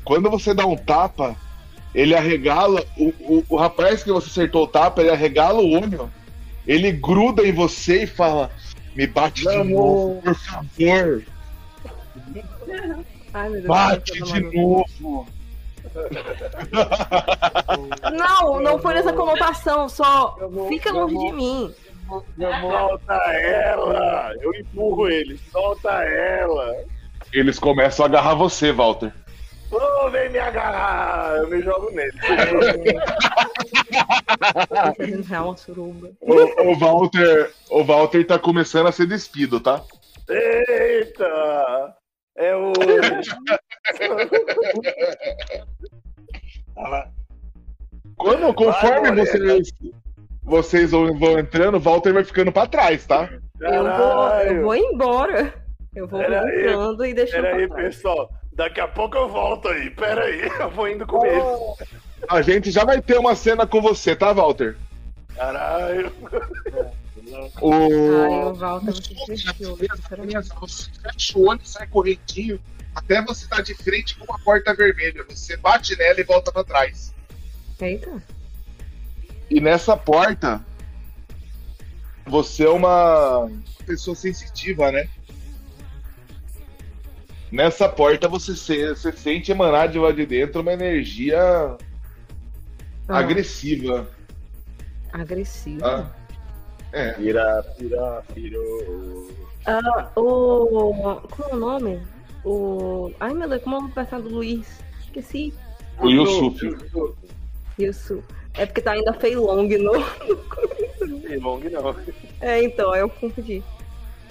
Quando 0.06 0.30
você 0.30 0.54
dá 0.54 0.68
um 0.68 0.78
tapa, 0.78 1.36
ele 1.96 2.16
arregala. 2.16 2.86
O, 2.96 3.08
o, 3.08 3.46
o 3.50 3.56
rapaz 3.58 4.04
que 4.04 4.12
você 4.12 4.28
acertou 4.28 4.66
o 4.66 4.68
tapa, 4.68 5.02
ele 5.02 5.10
arregala 5.10 5.62
o 5.62 5.72
olho. 5.72 6.12
Ele 6.68 6.92
gruda 6.92 7.42
em 7.42 7.52
você 7.52 8.04
e 8.04 8.08
fala: 8.08 8.52
Me 8.96 9.08
bate 9.08 9.42
de 9.42 9.64
novo, 9.64 10.22
por 10.22 10.36
favor. 10.36 11.24
Ai, 13.34 13.50
meu 13.50 13.62
Deus. 13.62 13.66
Bate 13.66 14.22
de 14.22 14.40
novo. 14.42 15.28
Não, 18.14 18.60
não 18.60 18.80
foi 18.80 18.94
nessa 18.96 19.14
conotação, 19.14 19.88
só 19.90 20.36
vou- 20.50 20.68
fica 20.68 20.90
eu 20.90 20.96
longe 20.96 21.14
vou- 21.14 21.26
de 21.28 21.32
mim. 21.34 21.74
Solta 22.38 23.14
ela! 23.14 24.34
Eu 24.42 24.54
empurro 24.56 25.08
ele, 25.10 25.40
solta 25.52 25.90
ela! 26.04 26.76
Eles 27.32 27.58
começam 27.58 28.06
a 28.06 28.10
agarrar 28.10 28.36
você, 28.36 28.72
Walter. 28.72 29.12
Ô, 29.72 30.10
vem 30.12 30.30
me 30.30 30.38
agarrar! 30.38 31.38
Eu 31.38 31.50
me 31.50 31.62
jogo 31.62 31.90
nele. 31.92 32.12
Suruba. 35.58 36.12
O, 36.22 36.72
o 36.72 36.76
Walter. 36.78 37.52
O 37.72 37.84
Walter 37.84 38.24
tá 38.28 38.38
começando 38.38 38.86
a 38.88 38.92
ser 38.92 39.08
despido, 39.08 39.60
tá? 39.60 39.82
Eita! 40.30 41.96
É 42.36 42.56
o. 42.56 42.74
Quando, 48.16 48.54
conforme 48.54 49.12
Vai, 49.12 49.26
vocês, 49.26 49.72
vocês 50.44 50.92
vão, 50.92 51.40
entrando, 51.40 51.76
o 51.78 51.80
Walter 51.80 52.14
vai 52.14 52.24
ficando 52.24 52.52
pra 52.52 52.68
trás, 52.68 53.06
tá? 53.06 53.30
Eu 53.60 53.84
vou, 53.84 54.30
eu 54.42 54.62
vou 54.64 54.76
embora. 54.76 55.54
Eu 55.96 56.08
vou 56.08 56.20
Pera 56.20 56.42
aí, 56.44 56.60
entrando 56.62 57.06
e 57.06 57.14
deixando 57.14 57.44
Pera 57.44 57.56
aí, 57.58 57.68
pra 57.68 57.78
trás. 57.78 57.96
pessoal. 57.96 58.30
Daqui 58.54 58.80
a 58.82 58.88
pouco 58.88 59.18
eu 59.18 59.30
volto 59.30 59.68
aí. 59.68 59.90
Pera 59.92 60.24
aí, 60.24 60.42
eu 60.60 60.70
vou 60.72 60.88
indo 60.88 61.06
com 61.06 61.26
ele. 61.26 61.42
A 62.30 62.42
gente 62.42 62.72
já 62.72 62.84
vai 62.84 63.02
ter 63.02 63.18
uma 63.18 63.36
cena 63.36 63.68
com 63.68 63.82
você, 63.82 64.16
tá, 64.16 64.34
Walter? 64.34 64.76
Caralho. 65.36 66.12
Ai, 66.32 66.92
O... 67.62 68.54
Você 68.82 69.16
fecha 69.26 69.56
o 71.38 71.48
olho 71.48 71.60
e 71.64 71.68
sai 71.68 71.88
correntinho 71.88 72.60
até 72.96 73.22
você 73.24 73.46
estar 73.46 73.62
de 73.62 73.74
frente 73.74 74.16
com 74.18 74.26
uma 74.26 74.40
porta 74.40 74.74
vermelha. 74.74 75.26
Você 75.30 75.58
bate 75.58 75.98
nela 75.98 76.20
e 76.20 76.24
volta 76.24 76.52
pra 76.52 76.64
trás. 76.64 77.14
Eita. 77.82 78.22
E 79.50 79.60
nessa 79.60 79.98
porta, 79.98 80.64
você 82.26 82.66
é 82.66 82.70
uma 82.70 83.50
pessoa 83.86 84.16
sensitiva, 84.16 84.92
né? 84.92 85.08
Nessa 87.52 87.88
porta 87.88 88.28
você, 88.28 88.56
se- 88.56 88.90
você 88.90 89.12
sente 89.12 89.52
emanar 89.52 89.88
de 89.90 90.00
lá 90.00 90.12
de 90.12 90.26
dentro 90.26 90.62
uma 90.62 90.74
energia 90.74 91.40
Ah, 93.08 93.20
agressiva. 93.20 94.10
agressivo. 95.12 95.86
Ah. 95.86 96.12
É. 96.94 97.12
Pira, 97.14 97.64
pira, 97.76 98.24
pirou. 98.34 99.28
Ah, 99.66 100.12
o. 100.16 100.96
Como 101.28 101.50
é 101.50 101.54
o 101.54 101.58
nome? 101.58 102.02
O. 102.46 103.12
Ai 103.20 103.34
meu 103.34 103.50
Deus, 103.50 103.64
como 103.64 103.76
é 103.76 103.80
o 103.80 103.90
personagem 103.90 104.30
do 104.30 104.36
Luiz? 104.36 104.80
Esqueci. 105.04 105.54
O 106.00 106.08
Yusuf. 106.08 106.60
Isso. 107.80 108.24
É 108.54 108.68
porque 108.68 108.82
tá 108.82 108.92
ainda 108.92 109.12
Fei 109.14 109.36
Long 109.36 109.68
no. 109.68 109.94
E 111.30 111.38
long 111.38 111.60
não. 111.60 111.96
É, 112.40 112.64
então, 112.64 112.92
aí 112.92 113.02
eu 113.02 113.10
confundi. 113.10 113.64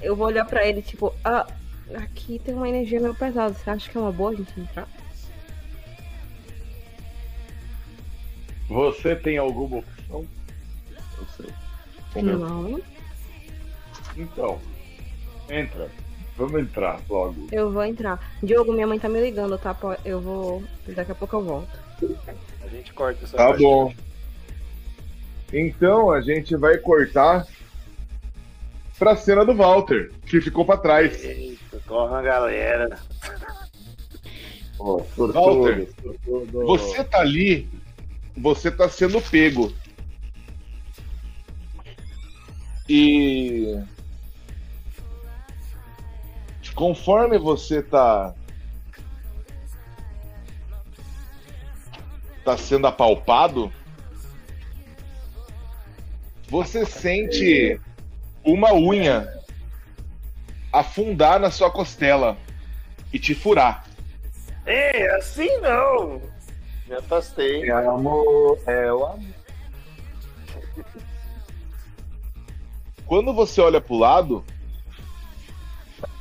Eu 0.01 0.15
vou 0.15 0.27
olhar 0.27 0.45
pra 0.45 0.67
ele, 0.67 0.83
tipo, 0.83 1.13
ah, 1.25 1.47
aqui 1.95 2.39
tem 2.39 2.55
uma 2.55 2.69
energia 2.69 3.01
meio 3.01 3.15
pesada. 3.15 3.55
Você 3.55 3.69
acha 3.69 3.91
que 3.91 3.97
é 3.97 4.01
uma 4.01 4.13
boa 4.13 4.31
a 4.31 4.35
gente 4.35 4.61
entrar? 4.61 4.89
Você 8.69 9.17
tem 9.17 9.37
alguma 9.37 9.79
opção? 9.79 10.27
Não. 11.39 11.62
Então, 14.17 14.59
entra. 15.49 15.91
Vamos 16.37 16.61
entrar 16.63 16.99
logo. 17.09 17.49
Eu 17.53 17.71
vou 17.71 17.85
entrar. 17.85 18.19
Diogo, 18.43 18.73
minha 18.73 18.87
mãe 18.87 18.99
tá 18.99 19.09
me 19.09 19.21
ligando, 19.21 19.59
tá? 19.59 19.77
Eu 20.05 20.21
vou. 20.21 20.63
Daqui 20.89 21.13
a 21.13 21.15
pouco 21.15 21.37
eu 21.37 21.45
volto. 21.45 21.79
A 22.65 22.69
gente 22.69 22.93
corta 22.95 23.25
essa 23.25 23.37
Tá 23.37 23.49
parte. 23.49 23.63
bom. 23.63 23.93
Então 25.53 26.11
a 26.11 26.21
gente 26.23 26.57
vai 26.57 26.79
cortar 26.79 27.47
pra 28.99 29.15
cena 29.17 29.45
do 29.45 29.55
Walter, 29.55 30.11
que 30.27 30.41
ficou 30.41 30.65
pra 30.65 30.79
trás. 30.79 31.23
Eita, 31.23 31.79
corre 31.87 32.15
a 32.15 32.23
galera. 32.23 32.99
Sortudo, 34.77 35.33
Walter, 35.35 35.89
sortudo. 36.03 36.67
Você 36.67 37.05
tá 37.05 37.21
ali, 37.21 37.69
você 38.37 38.71
tá 38.71 38.89
sendo 38.89 39.21
pego. 39.21 39.73
E 42.89 43.83
conforme 46.75 47.39
você 47.39 47.83
tá 47.83 48.35
tá 52.45 52.57
sendo 52.57 52.87
apalpado, 52.87 53.73
você 56.49 56.85
sente 56.85 57.81
uma 58.45 58.75
unha 58.75 59.33
afundar 60.73 61.39
na 61.39 61.51
sua 61.51 61.71
costela 61.71 62.37
e 63.13 63.19
te 63.19 63.35
furar. 63.35 63.85
Ei, 64.67 65.07
assim 65.11 65.57
não! 65.59 66.21
Me 66.87 66.95
afastei. 66.97 67.71
É 67.71 67.73
amor, 67.73 68.59
é 68.67 68.93
o 68.93 69.07
amor. 69.07 69.43
Quando 73.13 73.35
você 73.35 73.61
olha 73.61 73.79
pro 73.79 73.99
lado, 73.99 74.43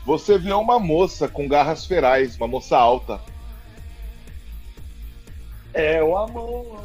você 0.05 0.37
vê 0.37 0.51
uma 0.51 0.77
moça 0.77 1.25
com 1.25 1.47
garras 1.47 1.85
ferais, 1.85 2.35
uma 2.35 2.49
moça 2.49 2.77
alta. 2.77 3.21
É 5.73 6.03
o 6.03 6.17
amor. 6.17 6.83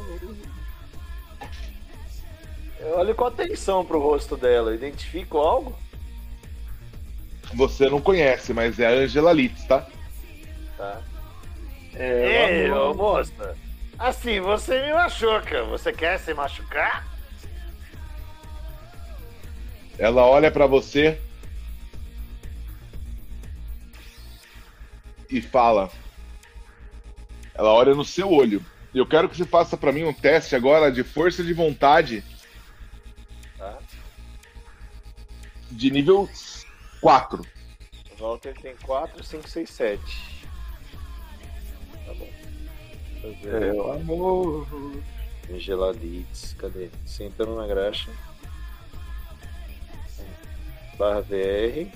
Eu 2.79 2.99
olho 2.99 3.13
com 3.15 3.25
atenção 3.25 3.83
pro 3.83 3.99
rosto 3.99 4.37
dela. 4.37 4.73
Identifico 4.73 5.39
algo? 5.39 5.77
Você 7.53 7.89
não 7.89 7.99
conhece, 7.99 8.53
mas 8.53 8.79
é 8.79 8.87
a 8.87 8.91
Angela 8.91 9.33
Litz, 9.33 9.65
tá? 9.65 9.85
Tá. 10.77 11.01
É 11.95 12.63
Ei, 12.63 12.71
o 12.71 12.75
ô 12.75 12.91
amor. 12.91 12.95
moça. 12.95 13.57
Assim, 13.99 14.39
você 14.39 14.85
me 14.85 14.93
machuca. 14.93 15.65
Você 15.65 15.91
quer 15.91 16.17
se 16.17 16.33
machucar? 16.33 17.16
Ela 19.97 20.25
olha 20.25 20.51
pra 20.51 20.67
você 20.67 21.19
e 25.29 25.41
fala. 25.41 25.89
Ela 27.53 27.73
olha 27.73 27.95
no 27.95 28.05
seu 28.05 28.31
olho. 28.31 28.63
Eu 28.93 29.05
quero 29.05 29.27
que 29.27 29.35
você 29.37 29.45
faça 29.45 29.75
pra 29.75 29.91
mim 29.91 30.03
um 30.03 30.13
teste 30.13 30.55
agora 30.55 30.91
de 30.91 31.03
força 31.03 31.43
de 31.43 31.53
vontade 31.53 32.23
Tá. 33.57 33.77
de 35.71 35.91
nível 35.91 36.29
4. 37.01 37.41
O 38.19 38.23
Walter 38.23 38.53
tem 38.59 38.75
4, 38.83 39.23
5, 39.23 39.47
6, 39.49 39.69
7. 39.69 40.01
Tá 42.05 42.13
bom. 42.13 42.29
Eu 43.43 43.93
É 43.93 43.99
amor. 43.99 44.67
Geladites, 45.57 46.53
cadê? 46.57 46.89
Sentando 47.05 47.55
na 47.55 47.65
graxa. 47.67 48.09
Barra 50.97 51.21
VR. 51.21 51.87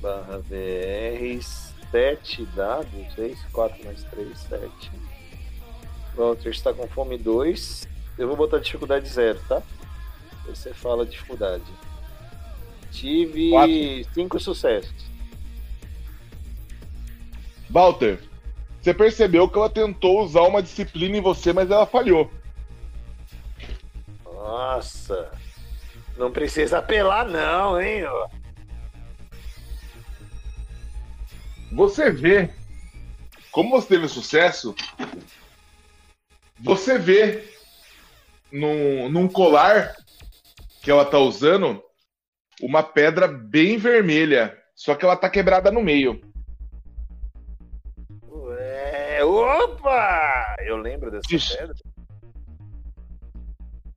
Barra 0.00 0.38
VR. 0.38 1.42
7 1.90 2.44
dados. 2.46 3.14
6, 3.14 3.42
4 3.52 3.84
mais 3.84 4.04
3, 4.04 4.38
7. 4.38 4.92
Walter 6.14 6.50
está 6.50 6.72
com 6.72 6.86
fome 6.88 7.18
2. 7.18 7.88
Eu 8.18 8.28
vou 8.28 8.36
botar 8.36 8.58
dificuldade 8.58 9.08
0, 9.08 9.38
tá? 9.48 9.62
Você 10.46 10.72
fala 10.72 11.04
dificuldade. 11.04 11.64
Tive 12.90 13.50
Quatro. 13.50 14.14
5 14.14 14.40
sucessos. 14.40 15.06
Walter, 17.68 18.20
você 18.80 18.94
percebeu 18.94 19.48
que 19.48 19.58
ela 19.58 19.68
tentou 19.68 20.22
usar 20.22 20.42
uma 20.42 20.62
disciplina 20.62 21.16
em 21.16 21.20
você, 21.20 21.52
mas 21.52 21.70
ela 21.70 21.84
falhou. 21.84 22.30
Nossa. 24.24 25.30
Não 26.16 26.32
precisa 26.32 26.78
apelar, 26.78 27.28
não, 27.28 27.80
hein? 27.80 28.04
Você 31.72 32.10
vê, 32.10 32.50
como 33.50 33.70
você 33.70 33.88
teve 33.88 34.08
sucesso, 34.08 34.74
você 36.58 36.98
vê 36.98 37.44
num, 38.50 39.10
num 39.10 39.28
colar 39.28 39.94
que 40.82 40.90
ela 40.90 41.04
tá 41.04 41.18
usando 41.18 41.82
uma 42.62 42.82
pedra 42.82 43.28
bem 43.28 43.76
vermelha, 43.76 44.56
só 44.74 44.94
que 44.94 45.04
ela 45.04 45.16
tá 45.16 45.28
quebrada 45.28 45.70
no 45.70 45.82
meio. 45.82 46.20
Ué, 48.26 49.22
opa! 49.22 50.56
Eu 50.60 50.78
lembro 50.78 51.10
dessa 51.10 51.34
Ixi. 51.34 51.58
pedra. 51.58 51.74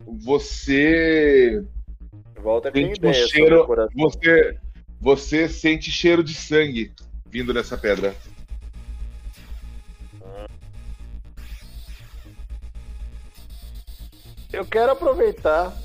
Você 0.05 1.63
Volta 2.41 2.71
tem 2.71 2.93
ideia 2.93 3.27
cheiro, 3.27 3.67
você, 3.93 4.57
você 4.99 5.49
sente 5.49 5.91
cheiro 5.91 6.23
de 6.23 6.33
sangue 6.33 6.93
vindo 7.25 7.53
dessa 7.53 7.77
pedra. 7.77 8.15
Eu 14.51 14.65
quero 14.65 14.91
aproveitar 14.91 15.77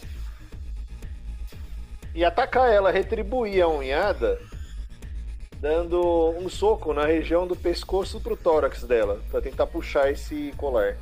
e 2.14 2.24
atacar 2.24 2.72
ela, 2.72 2.90
retribuir 2.90 3.62
a 3.62 3.68
unhada, 3.68 4.40
dando 5.58 6.30
um 6.38 6.48
soco 6.48 6.94
na 6.94 7.04
região 7.04 7.46
do 7.46 7.56
pescoço 7.56 8.20
pro 8.20 8.36
tórax 8.36 8.84
dela, 8.84 9.20
pra 9.30 9.42
tentar 9.42 9.66
puxar 9.66 10.10
esse 10.10 10.52
colar. 10.56 10.96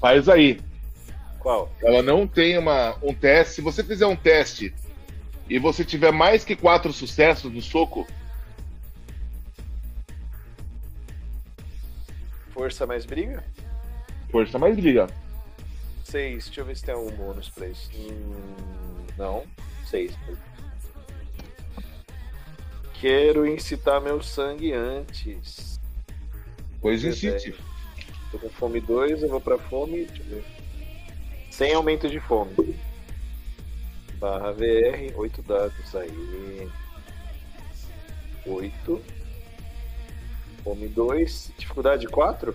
Faz 0.00 0.28
aí. 0.28 0.60
Qual? 1.40 1.72
Ela 1.82 2.02
não 2.02 2.26
tem 2.26 2.56
uma, 2.58 2.96
um 3.02 3.12
teste. 3.14 3.54
Se 3.54 3.60
você 3.60 3.82
fizer 3.82 4.06
um 4.06 4.14
teste 4.14 4.72
e 5.48 5.58
você 5.58 5.84
tiver 5.84 6.12
mais 6.12 6.44
que 6.44 6.54
quatro 6.54 6.92
sucessos 6.92 7.52
no 7.52 7.60
soco, 7.62 8.06
Força 12.52 12.86
mais 12.86 13.06
briga? 13.06 13.42
força 14.30 14.58
mais 14.58 14.76
briga. 14.76 15.06
Seis. 16.04 16.44
Deixa 16.46 16.60
eu 16.60 16.64
ver 16.66 16.76
se 16.76 16.84
tem 16.84 16.94
algum 16.94 17.10
bônus 17.12 17.48
pra 17.48 17.66
isso. 17.66 17.90
Hum, 17.96 19.06
não. 19.16 19.44
Seis. 19.86 20.12
quero 23.00 23.46
incitar 23.46 24.00
meu 24.00 24.22
sangue 24.22 24.72
antes. 24.72 25.80
Pois 26.82 27.02
incite. 27.02 27.54
Tô 28.30 28.38
com 28.38 28.50
fome 28.50 28.80
2, 28.80 29.22
eu 29.22 29.28
vou 29.30 29.40
pra 29.40 29.56
fome. 29.56 30.04
Deixa 30.04 30.22
eu 30.22 30.26
ver. 30.26 30.44
Sem 31.50 31.74
aumento 31.74 32.08
de 32.08 32.20
fome. 32.20 32.78
Barra 34.14 34.52
VR, 34.52 35.14
8 35.16 35.42
dados 35.42 35.96
aí. 35.96 36.68
8. 38.46 39.02
Fome 40.62 40.88
2. 40.88 41.52
Dificuldade 41.58 42.06
4? 42.06 42.54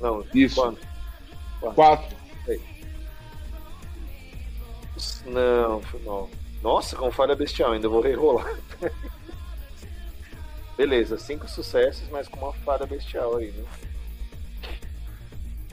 Não, 0.00 0.24
Isso. 0.34 0.56
quanto? 0.56 0.80
Quatro. 1.74 2.16
Não, 5.26 5.80
não. 6.04 6.30
Nossa, 6.62 6.96
com 6.96 7.10
falha 7.10 7.34
bestial, 7.34 7.72
ainda 7.72 7.88
vou 7.88 8.00
rerolar. 8.00 8.58
Beleza, 10.76 11.18
cinco 11.18 11.48
sucessos, 11.48 12.08
mas 12.10 12.26
com 12.26 12.38
uma 12.38 12.52
falha 12.52 12.86
bestial 12.86 13.36
aí, 13.36 13.50
né? 13.52 13.64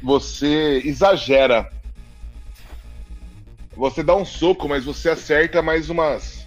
Você 0.04 0.82
exagera. 0.84 1.72
Você 3.76 4.04
dá 4.04 4.16
um 4.16 4.26
soco, 4.26 4.68
mas 4.68 4.86
você 4.86 5.10
acerta 5.10 5.62
mais 5.62 5.90
umas 5.90 6.46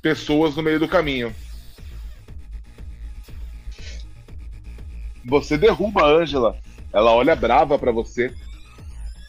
pessoas 0.00 0.56
no 0.56 0.62
meio 0.62 0.80
do 0.80 0.88
caminho. 0.88 1.34
Você 5.24 5.58
derruba 5.58 6.02
a 6.02 6.08
Ângela. 6.08 6.58
Ela 6.92 7.12
olha 7.12 7.36
brava 7.36 7.78
pra 7.78 7.92
você. 7.92 8.34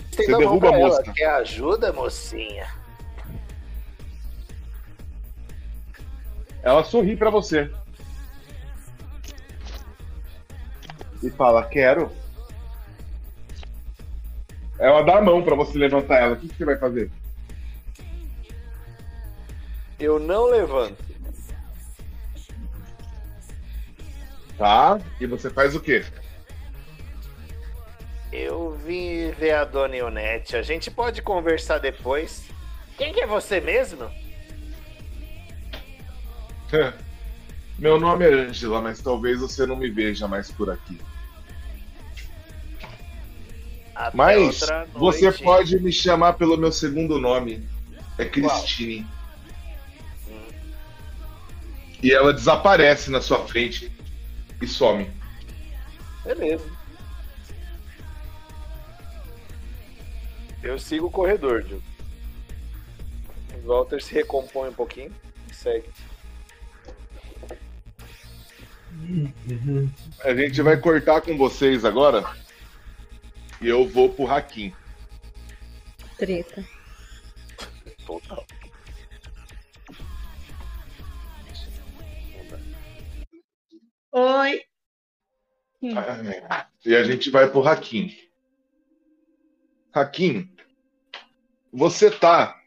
Você 0.09 0.25
derruba 0.37 0.69
a 0.69 0.71
pra 0.71 0.79
ela. 0.79 1.03
Quer 1.03 1.29
ajuda, 1.29 1.93
mocinha? 1.93 2.67
Ela 6.63 6.83
sorri 6.83 7.15
pra 7.15 7.29
você. 7.29 7.69
E 11.21 11.29
fala: 11.29 11.63
Quero. 11.65 12.20
Ela 14.81 15.03
dá 15.03 15.19
a 15.19 15.21
mão 15.21 15.43
pra 15.43 15.55
você 15.55 15.77
levantar 15.77 16.17
ela. 16.17 16.33
O 16.33 16.37
que 16.37 16.47
que 16.47 16.55
você 16.55 16.65
vai 16.65 16.75
fazer? 16.75 17.11
Eu 19.99 20.17
não 20.17 20.45
levanto. 20.45 20.97
Tá? 24.57 24.99
E 25.19 25.27
você 25.27 25.51
faz 25.51 25.75
o 25.75 25.79
quê? 25.79 26.03
Eu 28.31 28.71
vim 28.71 29.29
ver 29.29 29.51
a 29.51 29.65
dona 29.65 29.97
Ionete. 29.97 30.55
A 30.55 30.63
gente 30.63 30.89
pode 30.89 31.21
conversar 31.21 31.77
depois. 31.77 32.49
Quem 32.97 33.13
que 33.13 33.21
é 33.21 33.27
você 33.27 33.61
mesmo? 33.61 34.09
Meu 37.77 37.99
nome 37.99 38.25
é 38.25 38.33
Angela, 38.33 38.81
mas 38.81 38.99
talvez 38.99 39.41
você 39.41 39.67
não 39.67 39.75
me 39.75 39.91
veja 39.91 40.27
mais 40.27 40.51
por 40.51 40.71
aqui. 40.71 40.99
Até 44.01 44.17
Mas 44.17 44.61
você 44.93 45.31
pode 45.31 45.79
me 45.79 45.91
chamar 45.91 46.33
pelo 46.33 46.57
meu 46.57 46.71
segundo 46.71 47.19
nome. 47.19 47.63
É 48.17 48.25
Christine. 48.25 49.05
E 52.01 52.11
ela 52.11 52.33
desaparece 52.33 53.11
na 53.11 53.21
sua 53.21 53.45
frente 53.47 53.91
e 54.59 54.65
some. 54.65 55.07
Beleza. 56.25 56.65
Eu 60.63 60.79
sigo 60.79 61.05
o 61.05 61.11
corredor. 61.11 61.63
O 63.63 63.67
Walter 63.67 64.01
se 64.01 64.15
recompõe 64.15 64.69
um 64.69 64.73
pouquinho 64.73 65.13
e 65.47 65.53
segue. 65.53 65.87
A 70.23 70.33
gente 70.33 70.59
vai 70.63 70.77
cortar 70.77 71.21
com 71.21 71.37
vocês 71.37 71.85
agora. 71.85 72.40
E 73.61 73.67
eu 73.67 73.87
vou 73.87 74.11
pro 74.11 74.25
Hakim. 74.25 74.73
Treta. 76.17 76.65
Total. 78.05 78.43
Oi. 84.13 84.61
E 86.83 86.95
a 86.95 87.03
gente 87.03 87.29
vai 87.29 87.49
pro 87.49 87.61
Hakim. 87.61 88.17
Hakim, 89.93 90.51
você 91.71 92.09
tá 92.09 92.59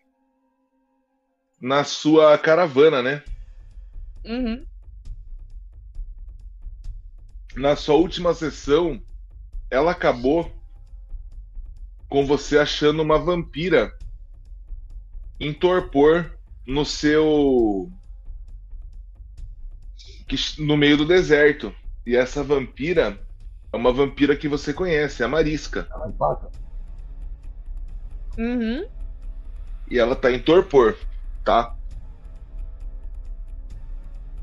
na 1.60 1.82
sua 1.82 2.38
caravana, 2.38 3.02
né? 3.02 3.24
Uhum. 4.24 4.64
Na 7.56 7.74
sua 7.74 7.96
última 7.96 8.32
sessão, 8.32 9.02
ela 9.70 9.90
acabou 9.90 10.52
com 12.14 12.24
você 12.24 12.56
achando 12.58 13.02
uma 13.02 13.18
vampira 13.18 13.92
em 15.40 15.52
torpor 15.52 16.30
no 16.64 16.84
seu 16.84 17.90
no 20.60 20.76
meio 20.76 20.96
do 20.96 21.04
deserto. 21.04 21.74
E 22.06 22.14
essa 22.14 22.44
vampira 22.44 23.20
é 23.72 23.76
uma 23.76 23.92
vampira 23.92 24.36
que 24.36 24.46
você 24.46 24.72
conhece, 24.72 25.24
a 25.24 25.28
Marisca. 25.28 25.88
Uhum. 28.38 28.86
E 29.90 29.98
ela 29.98 30.14
tá 30.14 30.30
em 30.30 30.38
torpor, 30.38 30.96
tá? 31.42 31.76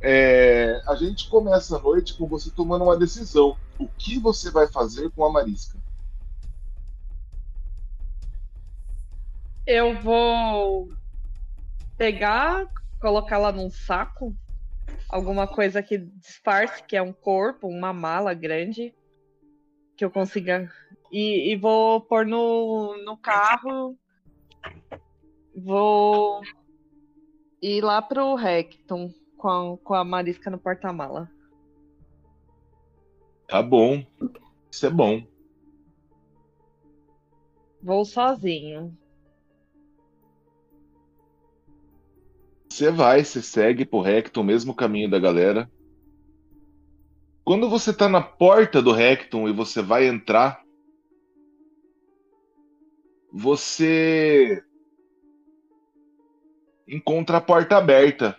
É, 0.02 0.82
a 0.86 0.96
gente 0.96 1.30
começa 1.30 1.78
a 1.78 1.82
noite 1.82 2.16
com 2.16 2.28
você 2.28 2.52
tomando 2.52 2.84
uma 2.84 2.98
decisão. 2.98 3.56
O 3.80 3.88
que 3.88 4.20
você 4.20 4.52
vai 4.52 4.68
fazer 4.68 5.10
com 5.12 5.24
a 5.24 5.32
Marisca? 5.32 5.80
Eu 9.66 10.00
vou 10.02 10.90
pegar, 11.98 12.66
colocar 13.00 13.38
lá 13.38 13.52
num 13.52 13.70
saco, 13.70 14.36
alguma 15.08 15.48
coisa 15.48 15.84
que 15.84 15.98
disfarce, 15.98 16.84
que 16.84 16.98
é 16.98 17.02
um 17.02 17.14
corpo, 17.14 17.68
uma 17.68 17.94
mala 17.94 18.34
grande, 18.34 18.94
que 19.96 20.04
eu 20.04 20.10
consiga. 20.10 20.68
E, 21.12 21.52
e 21.52 21.56
vou 21.56 22.02
pôr 22.02 22.26
no, 22.26 22.98
no 23.04 23.18
carro. 23.18 23.98
Vou 25.56 26.42
ir 27.62 27.84
lá 27.84 28.02
pro 28.02 28.34
Recton 28.36 29.14
com 29.38 29.50
a, 29.50 29.78
com 29.78 29.94
a 29.94 30.04
Marisca 30.04 30.50
no 30.50 30.58
porta-mala. 30.58 31.30
Tá 33.48 33.62
bom. 33.62 34.04
Isso 34.72 34.86
é 34.86 34.90
bom. 34.90 35.22
Vou 37.84 38.06
sozinho. 38.06 38.98
Você 42.82 42.90
vai, 42.90 43.24
você 43.24 43.44
segue 43.44 43.86
pro 43.86 44.02
Recton, 44.02 44.42
o 44.42 44.44
mesmo 44.44 44.74
caminho 44.74 45.08
da 45.08 45.20
galera. 45.20 45.70
Quando 47.44 47.70
você 47.70 47.94
tá 47.94 48.10
na 48.10 48.24
porta 48.24 48.82
do 48.82 48.92
Recton 48.92 49.48
e 49.48 49.54
você 49.54 49.84
vai 49.84 50.08
entrar, 50.08 50.64
você 53.32 54.64
encontra 56.88 57.38
a 57.38 57.42
porta 57.42 57.78
aberta. 57.78 58.36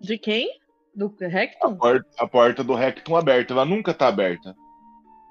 De 0.00 0.16
quem? 0.18 0.56
Do 0.94 1.12
A 1.20 1.26
Recton? 1.26 1.74
porta, 1.74 2.08
a 2.16 2.28
porta 2.28 2.62
do 2.62 2.74
Recton 2.74 3.16
aberta, 3.16 3.52
ela 3.52 3.64
nunca 3.64 3.92
tá 3.92 4.06
aberta. 4.06 4.54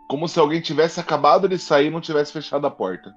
Como 0.10 0.27
se 0.27 0.38
alguém 0.38 0.60
tivesse 0.60 0.99
acabado 0.99 1.47
de 1.47 1.58
sair 1.58 1.88
e 1.88 1.89
não 1.89 2.01
tivesse 2.01 2.34
fechado 2.34 2.67
a 2.67 2.71
porta. 2.71 3.15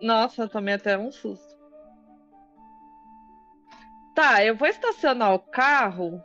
Nossa, 0.00 0.44
eu 0.44 0.48
tomei 0.48 0.72
até 0.72 0.96
um 0.96 1.12
susto. 1.12 1.49
Tá, 4.20 4.44
eu 4.44 4.54
vou 4.54 4.68
estacionar 4.68 5.32
o 5.32 5.38
carro 5.38 6.22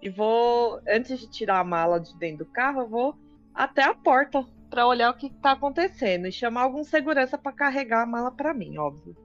e 0.00 0.08
vou, 0.08 0.80
antes 0.88 1.18
de 1.18 1.28
tirar 1.28 1.58
a 1.58 1.64
mala 1.64 1.98
de 1.98 2.16
dentro 2.16 2.44
do 2.44 2.52
carro, 2.52 2.82
eu 2.82 2.88
vou 2.88 3.18
até 3.52 3.82
a 3.82 3.92
porta 3.92 4.46
pra 4.70 4.86
olhar 4.86 5.10
o 5.10 5.16
que 5.16 5.28
tá 5.28 5.50
acontecendo 5.50 6.28
e 6.28 6.32
chamar 6.32 6.62
algum 6.62 6.84
segurança 6.84 7.36
pra 7.36 7.50
carregar 7.50 8.04
a 8.04 8.06
mala 8.06 8.30
pra 8.30 8.54
mim, 8.54 8.78
óbvio. 8.78 9.16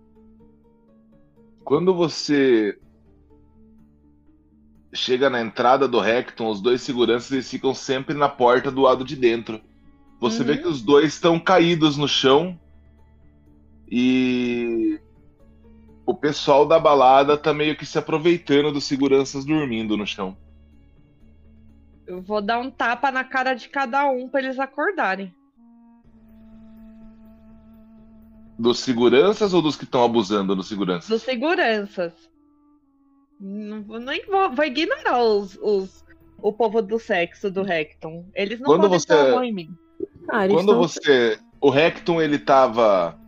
Quando 1.63 1.93
você 1.93 2.75
chega 4.91 5.29
na 5.29 5.39
entrada 5.39 5.87
do 5.87 5.99
Recton, 5.99 6.49
os 6.49 6.59
dois 6.59 6.81
seguranças 6.81 7.31
eles 7.31 7.47
ficam 7.47 7.75
sempre 7.75 8.15
na 8.15 8.27
porta 8.27 8.71
do 8.71 8.81
lado 8.81 9.05
de 9.05 9.15
dentro. 9.15 9.61
Você 10.19 10.43
vê 10.43 10.53
Uhum. 10.53 10.61
que 10.63 10.67
os 10.67 10.81
dois 10.81 11.13
estão 11.13 11.39
caídos 11.39 11.95
no 11.95 12.07
chão 12.07 12.59
e 13.87 14.99
o 16.07 16.13
pessoal 16.15 16.65
da 16.65 16.79
balada 16.79 17.37
tá 17.37 17.53
meio 17.53 17.75
que 17.77 17.85
se 17.85 17.99
aproveitando 17.99 18.71
dos 18.71 18.85
seguranças 18.85 19.45
dormindo 19.45 19.95
no 19.95 20.07
chão. 20.07 20.35
Eu 22.07 22.21
vou 22.21 22.41
dar 22.41 22.57
um 22.59 22.71
tapa 22.71 23.11
na 23.11 23.23
cara 23.25 23.53
de 23.53 23.67
cada 23.67 24.07
um 24.09 24.27
pra 24.29 24.41
eles 24.41 24.57
acordarem. 24.57 25.31
Dos 28.57 28.79
seguranças 28.79 29.53
ou 29.53 29.61
dos 29.61 29.75
que 29.75 29.83
estão 29.83 30.03
abusando 30.03 30.55
dos 30.55 30.67
seguranças? 30.67 31.09
Dos 31.09 31.21
seguranças. 31.21 32.13
Não, 33.39 33.83
vou- 33.83 33.99
nem 33.99 34.25
vou, 34.25 34.49
vou 34.51 34.65
ignorar 34.65 35.21
os, 35.21 35.55
os, 35.61 36.03
o 36.41 36.51
povo 36.51 36.81
do 36.81 36.97
sexo 36.97 37.51
do 37.51 37.61
Recton. 37.61 38.25
Eles 38.33 38.59
não 38.59 38.65
Quando 38.65 38.83
podem 38.89 38.99
você- 38.99 39.45
em 39.45 39.53
mim. 39.53 39.77
Ah, 40.29 40.47
Quando 40.47 40.67
tão- 40.69 40.77
você. 40.79 41.37
O 41.61 41.69
Recton, 41.69 42.19
ele 42.21 42.39
tava. 42.39 43.19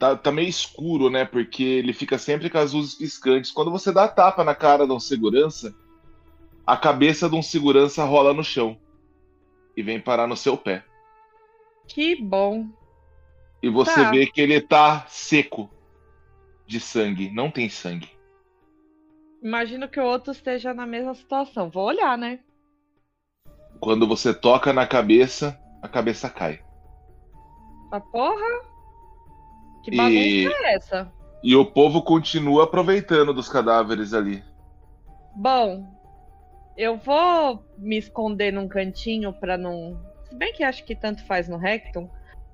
Tá, 0.00 0.16
tá 0.16 0.32
meio 0.32 0.48
escuro, 0.48 1.10
né? 1.10 1.26
Porque 1.26 1.62
ele 1.62 1.92
fica 1.92 2.16
sempre 2.16 2.48
com 2.48 2.56
as 2.56 2.72
luzes 2.72 2.94
piscantes. 2.94 3.50
Quando 3.50 3.70
você 3.70 3.92
dá 3.92 4.04
a 4.04 4.08
tapa 4.08 4.42
na 4.42 4.54
cara 4.54 4.86
de 4.86 4.92
um 4.92 4.98
segurança, 4.98 5.76
a 6.66 6.74
cabeça 6.74 7.28
de 7.28 7.36
um 7.36 7.42
segurança 7.42 8.02
rola 8.04 8.32
no 8.32 8.42
chão. 8.42 8.78
E 9.76 9.82
vem 9.82 10.00
parar 10.00 10.26
no 10.26 10.38
seu 10.38 10.56
pé. 10.56 10.82
Que 11.86 12.16
bom. 12.16 12.66
E 13.62 13.68
você 13.68 13.94
Tá. 13.94 14.10
vê 14.10 14.24
que 14.24 14.40
ele 14.40 14.58
tá 14.62 15.04
seco 15.06 15.68
de 16.66 16.80
sangue. 16.80 17.30
Não 17.30 17.50
tem 17.50 17.68
sangue. 17.68 18.08
Imagino 19.42 19.86
que 19.86 20.00
o 20.00 20.04
outro 20.04 20.32
esteja 20.32 20.72
na 20.72 20.86
mesma 20.86 21.14
situação. 21.14 21.68
Vou 21.68 21.84
olhar, 21.84 22.16
né? 22.16 22.40
Quando 23.78 24.06
você 24.06 24.32
toca 24.32 24.72
na 24.72 24.86
cabeça, 24.86 25.60
a 25.82 25.88
cabeça 25.88 26.30
cai. 26.30 26.62
A 27.92 28.00
porra? 28.00 28.70
Que 29.82 29.90
E- 29.92 29.96
bagunça 29.96 30.64
é 30.66 30.74
essa? 30.74 31.12
E 31.42 31.56
o 31.56 31.64
povo 31.64 32.02
continua 32.02 32.64
aproveitando 32.64 33.32
dos 33.32 33.48
cadáveres 33.48 34.12
ali. 34.12 34.44
Bom, 35.34 35.86
eu 36.76 36.96
vou 36.98 37.64
me 37.78 37.96
esconder 37.96 38.52
num 38.52 38.68
cantinho 38.68 39.32
pra 39.32 39.56
não. 39.56 39.98
Se 40.24 40.34
bem 40.34 40.52
que 40.52 40.62
acho 40.62 40.84
que 40.84 40.94
tanto 40.94 41.24
faz 41.24 41.48
no 41.48 41.56
Recton. 41.56 42.10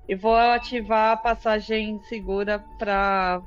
E 0.07 0.15
vou 0.15 0.35
ativar 0.35 1.11
a 1.11 1.17
passagem 1.17 1.99
segura 2.03 2.63
pra 2.79 3.41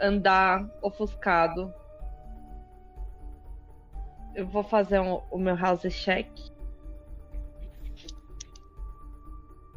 andar 0.00 0.64
ofuscado. 0.80 1.74
Eu 4.32 4.46
vou 4.46 4.62
fazer 4.62 5.00
um- 5.00 5.20
o 5.28 5.38
meu 5.38 5.56
house 5.56 5.82
check. 5.90 6.28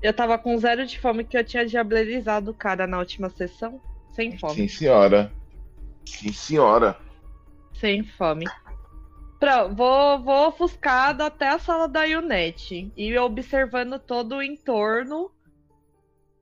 Eu 0.01 0.13
tava 0.13 0.37
com 0.37 0.57
zero 0.57 0.85
de 0.85 0.99
fome 0.99 1.23
que 1.23 1.37
eu 1.37 1.43
tinha 1.43 1.65
diablerizado 1.65 2.51
o 2.51 2.55
cara 2.55 2.87
na 2.87 2.97
última 2.97 3.29
sessão. 3.29 3.79
Sem 4.11 4.37
fome. 4.37 4.55
Sim, 4.55 4.67
senhora. 4.67 5.31
Sim, 6.05 6.33
senhora. 6.33 6.97
Sem 7.73 8.03
fome. 8.03 8.45
Pronto, 9.39 9.75
vou, 9.75 10.21
vou 10.21 10.47
ofuscado 10.49 11.23
até 11.23 11.47
a 11.47 11.59
sala 11.59 11.87
da 11.87 12.03
Unet 12.03 12.91
e 12.95 13.17
observando 13.17 13.97
todo 13.99 14.35
o 14.35 14.43
entorno. 14.43 15.31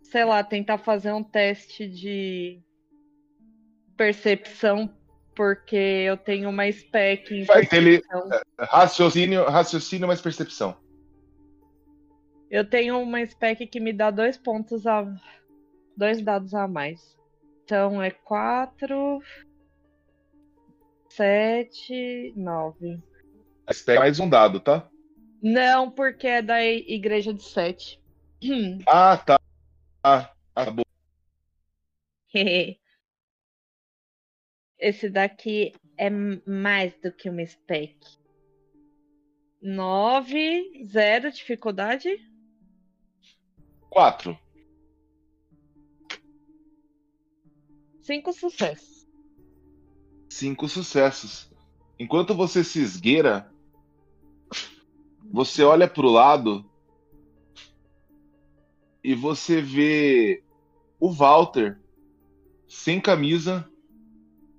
Sei 0.02 0.26
lá, 0.26 0.44
tentar 0.44 0.80
fazer 0.80 1.14
um 1.14 1.24
teste 1.24 1.88
de 1.88 2.60
percepção, 3.96 4.94
porque 5.36 5.76
eu 5.76 6.18
tenho 6.18 6.50
uma 6.50 6.70
spec 6.72 7.34
em 7.34 7.44
Vai 7.44 7.66
ter 7.66 7.84
percepção. 7.84 8.30
Raciocínio, 8.60 9.46
raciocínio 9.46 10.08
mais 10.08 10.22
percepção. 10.22 10.76
Eu 12.50 12.68
tenho 12.68 13.00
uma 13.00 13.26
spec 13.26 13.68
que 13.68 13.80
me 13.80 13.94
dá 13.94 14.10
dois 14.10 14.38
pontos 14.38 14.88
a. 14.88 15.06
dois 15.96 16.22
dados 16.22 16.54
a 16.54 16.68
mais. 16.68 17.18
Então 17.64 18.02
é 18.02 18.10
quatro. 18.10 19.22
Sete. 21.10 22.34
Nove. 22.36 23.02
Mas 23.68 23.82
pega 23.82 24.00
mais 24.00 24.20
um 24.20 24.28
dado, 24.30 24.60
tá? 24.60 24.90
Não, 25.42 25.90
porque 25.92 26.28
é 26.28 26.42
da 26.42 26.64
igreja 26.64 27.34
de 27.34 27.44
Sete. 27.44 28.00
Ah, 28.88 29.18
tá. 29.18 29.40
Ah, 30.04 30.34
ah, 30.56 30.72
bom. 30.72 30.84
Esse 34.80 35.10
daqui 35.10 35.74
é 35.98 36.10
mais 36.10 36.94
do 37.02 37.12
que 37.12 37.30
uma 37.30 37.46
spec. 37.46 37.98
Nove, 39.62 40.86
zero 40.86 41.30
dificuldade. 41.30 42.10
Quatro. 43.90 44.38
Cinco 48.02 48.34
sucessos. 48.34 49.08
Cinco 50.30 50.68
sucessos. 50.68 51.52
Enquanto 52.00 52.34
você 52.34 52.64
se 52.64 52.80
esgueira, 52.80 53.52
você 55.32 55.64
olha 55.64 55.88
pro 55.88 56.10
lado 56.10 56.70
e 59.04 59.14
você 59.14 59.62
vê 59.62 60.44
o 61.00 61.12
Walter 61.12 61.80
sem 62.68 63.02
camisa, 63.02 63.70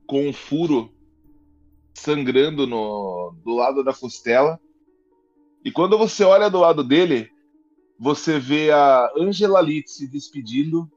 com 0.06 0.28
um 0.28 0.32
furo 0.32 0.92
sangrando 1.94 2.66
no, 2.66 3.34
do 3.44 3.54
lado 3.54 3.84
da 3.84 3.94
costela. 3.94 4.60
E 5.64 5.70
quando 5.70 5.96
você 5.96 6.24
olha 6.24 6.50
do 6.50 6.58
lado 6.58 6.82
dele, 6.82 7.30
você 8.00 8.38
vê 8.38 8.70
a 8.70 9.12
Angela 9.14 9.60
Litt 9.60 9.90
se 9.90 10.08
despedindo 10.08 10.90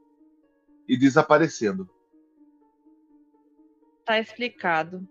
e 0.87 0.97
desaparecendo. 0.97 1.89
Tá 4.05 4.17
explicado. 4.19 5.05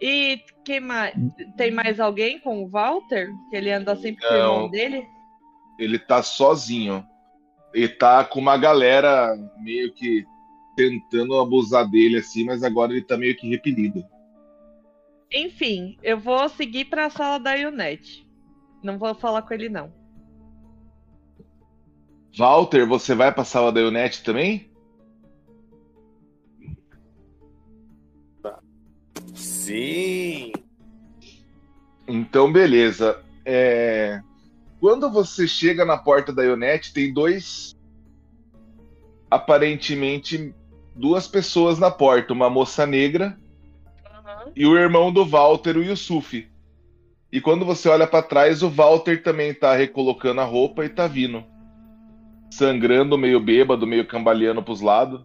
E 0.00 0.40
quem 0.64 0.78
mais? 0.78 1.14
Tem 1.56 1.72
mais 1.72 1.98
alguém 1.98 2.38
com 2.38 2.62
o 2.62 2.68
Walter? 2.68 3.32
Que 3.50 3.56
ele 3.56 3.72
anda 3.72 3.96
sempre 3.96 4.24
com 4.24 4.32
o 4.32 4.36
irmão 4.36 4.70
dele? 4.70 5.04
ele 5.78 5.98
tá 5.98 6.22
sozinho. 6.22 7.04
Ele 7.72 7.88
tá 7.88 8.24
com 8.24 8.38
uma 8.38 8.56
galera 8.56 9.36
meio 9.58 9.92
que 9.92 10.24
tentando 10.76 11.40
abusar 11.40 11.88
dele 11.90 12.18
assim, 12.18 12.44
mas 12.44 12.62
agora 12.62 12.92
ele 12.92 13.02
tá 13.02 13.16
meio 13.16 13.36
que 13.36 13.48
repelido. 13.48 14.04
Enfim, 15.32 15.98
eu 16.02 16.18
vou 16.18 16.48
seguir 16.48 16.84
pra 16.84 17.10
sala 17.10 17.38
da 17.38 17.54
Unet. 17.54 18.24
Não 18.80 18.96
vou 18.98 19.14
falar 19.14 19.42
com 19.42 19.54
ele, 19.54 19.68
não. 19.68 20.03
Walter, 22.36 22.86
você 22.86 23.14
vai 23.14 23.32
pra 23.32 23.44
sala 23.44 23.70
da 23.70 23.80
Ionet 23.80 24.22
também? 24.22 24.68
Sim. 29.34 30.52
Então, 32.06 32.52
beleza. 32.52 33.22
É, 33.44 34.20
Quando 34.80 35.10
você 35.10 35.46
chega 35.46 35.84
na 35.84 35.96
porta 35.96 36.32
da 36.32 36.42
Ionet, 36.42 36.92
tem 36.92 37.12
dois. 37.12 37.74
Aparentemente, 39.30 40.54
duas 40.94 41.26
pessoas 41.28 41.78
na 41.78 41.90
porta: 41.90 42.32
uma 42.32 42.50
moça 42.50 42.86
negra 42.86 43.38
e 44.54 44.66
o 44.66 44.76
irmão 44.76 45.12
do 45.12 45.24
Walter, 45.24 45.76
o 45.76 45.82
Yusuf. 45.82 46.48
E 47.32 47.40
quando 47.40 47.64
você 47.64 47.88
olha 47.88 48.06
pra 48.06 48.22
trás, 48.22 48.62
o 48.62 48.70
Walter 48.70 49.22
também 49.22 49.52
tá 49.52 49.74
recolocando 49.74 50.40
a 50.40 50.44
roupa 50.44 50.84
e 50.84 50.88
tá 50.88 51.06
vindo. 51.06 51.44
Sangrando, 52.56 53.18
meio 53.18 53.40
bêbado, 53.40 53.86
meio 53.86 54.06
cambaleando 54.06 54.62
pros 54.62 54.80
lados. 54.80 55.24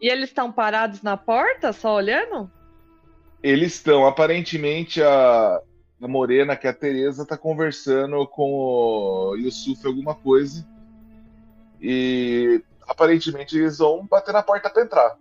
E 0.00 0.08
eles 0.08 0.28
estão 0.28 0.52
parados 0.52 1.02
na 1.02 1.16
porta, 1.16 1.72
só 1.72 1.96
olhando? 1.96 2.48
Eles 3.42 3.74
estão, 3.74 4.06
aparentemente, 4.06 5.02
a, 5.02 5.60
a 6.00 6.08
Morena, 6.08 6.56
que 6.56 6.68
é 6.68 6.70
a 6.70 6.74
Tereza, 6.74 7.26
tá 7.26 7.36
conversando 7.36 8.24
com 8.28 8.52
o 8.52 9.34
Yusuf 9.36 9.84
alguma 9.84 10.14
coisa. 10.14 10.64
E 11.80 12.62
aparentemente 12.86 13.58
eles 13.58 13.78
vão 13.78 14.06
bater 14.06 14.32
na 14.32 14.42
porta 14.42 14.70
pra 14.70 14.82
entrar. 14.82 15.18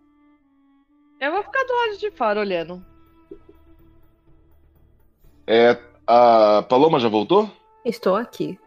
Eu 1.20 1.32
vou 1.32 1.44
ficar 1.44 1.64
do 1.64 1.74
lado 1.74 1.98
de 1.98 2.12
fora 2.12 2.40
olhando. 2.40 2.86
É, 5.48 5.80
a 6.06 6.64
Paloma 6.70 7.00
já 7.00 7.10
voltou? 7.10 7.50
Estou 7.84 8.16
aqui. 8.16 8.60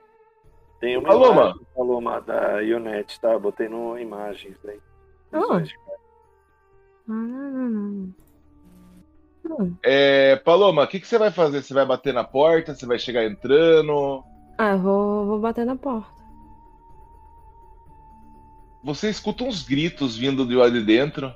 Tem 0.86 0.96
uma 0.96 1.08
Paloma. 1.08 1.40
imagem, 1.40 1.66
Paloma 1.74 2.20
da 2.20 2.60
Ionet, 2.60 3.20
tá? 3.20 3.36
Botei 3.36 3.68
no 3.68 3.98
imagens 3.98 4.56
aí. 4.64 4.78
Ah. 5.32 5.40
Visuais. 5.40 5.72
Hum. 7.08 8.12
Hum. 9.44 9.74
É, 9.82 10.36
Paloma, 10.36 10.84
o 10.84 10.86
que, 10.86 11.00
que 11.00 11.08
você 11.08 11.18
vai 11.18 11.32
fazer? 11.32 11.64
Você 11.64 11.74
vai 11.74 11.84
bater 11.84 12.14
na 12.14 12.22
porta? 12.22 12.72
Você 12.72 12.86
vai 12.86 13.00
chegar 13.00 13.24
entrando? 13.24 14.22
Ah, 14.56 14.74
eu 14.74 14.78
vou, 14.78 15.26
vou 15.26 15.40
bater 15.40 15.66
na 15.66 15.74
porta. 15.74 16.22
Você 18.84 19.10
escuta 19.10 19.42
uns 19.42 19.64
gritos 19.64 20.16
vindo 20.16 20.46
de 20.46 20.54
lá 20.54 20.68
de 20.68 20.84
dentro. 20.84 21.34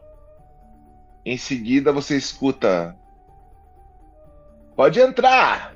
Em 1.26 1.36
seguida 1.36 1.90
você 1.90 2.16
escuta. 2.16 2.96
Pode 4.76 5.00
entrar! 5.00 5.74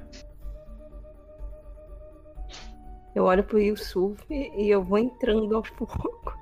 Eu 3.15 3.25
olho 3.25 3.45
pro 3.45 3.61
Yusuf 3.61 4.21
e 4.29 4.69
eu 4.69 4.83
vou 4.83 4.99
entrando 4.99 5.55
aos 5.57 5.71
poucos. 5.71 6.35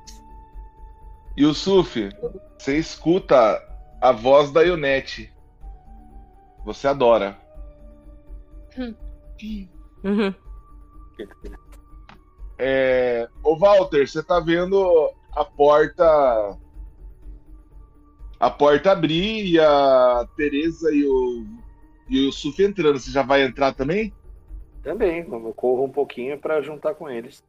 Yusuf, 1.38 2.10
você 2.58 2.78
escuta 2.78 3.60
a 4.00 4.12
voz 4.12 4.50
da 4.50 4.62
Ionete. 4.62 5.32
Você 6.64 6.88
adora. 6.88 7.38
Uhum. 10.04 10.34
É... 12.58 13.28
Ô 13.42 13.56
Walter, 13.56 14.08
você 14.08 14.22
tá 14.22 14.40
vendo 14.40 15.12
a 15.32 15.44
porta. 15.44 16.58
a 18.40 18.50
porta 18.50 18.92
abrir 18.92 19.46
e 19.46 19.60
a 19.60 20.26
Tereza 20.36 20.90
e 20.92 21.04
o, 21.04 21.46
e 22.08 22.26
o 22.28 22.32
Suf 22.32 22.62
entrando. 22.62 22.98
Você 22.98 23.10
já 23.10 23.22
vai 23.22 23.42
entrar 23.42 23.74
também? 23.74 24.12
Também, 24.82 25.20
eu 25.20 25.54
corro 25.54 25.84
um 25.84 25.92
pouquinho 25.92 26.38
pra 26.38 26.60
juntar 26.60 26.94
com 26.94 27.08
eles. 27.08 27.42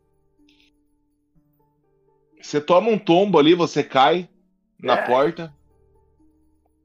Você 2.39 2.61
toma 2.61 2.89
um 2.89 2.99
tombo 2.99 3.39
ali, 3.39 3.55
você 3.55 3.83
cai 3.83 4.29
na 4.79 4.93
É. 4.95 5.05
porta. 5.05 5.53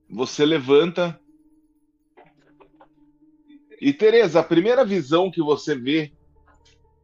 Você 0.09 0.47
levanta. 0.47 1.21
E 3.81 3.93
Tereza, 3.93 4.41
a 4.41 4.45
primeira 4.45 4.85
visão 4.85 5.31
que 5.31 5.43
você 5.43 5.75
vê 5.75 6.13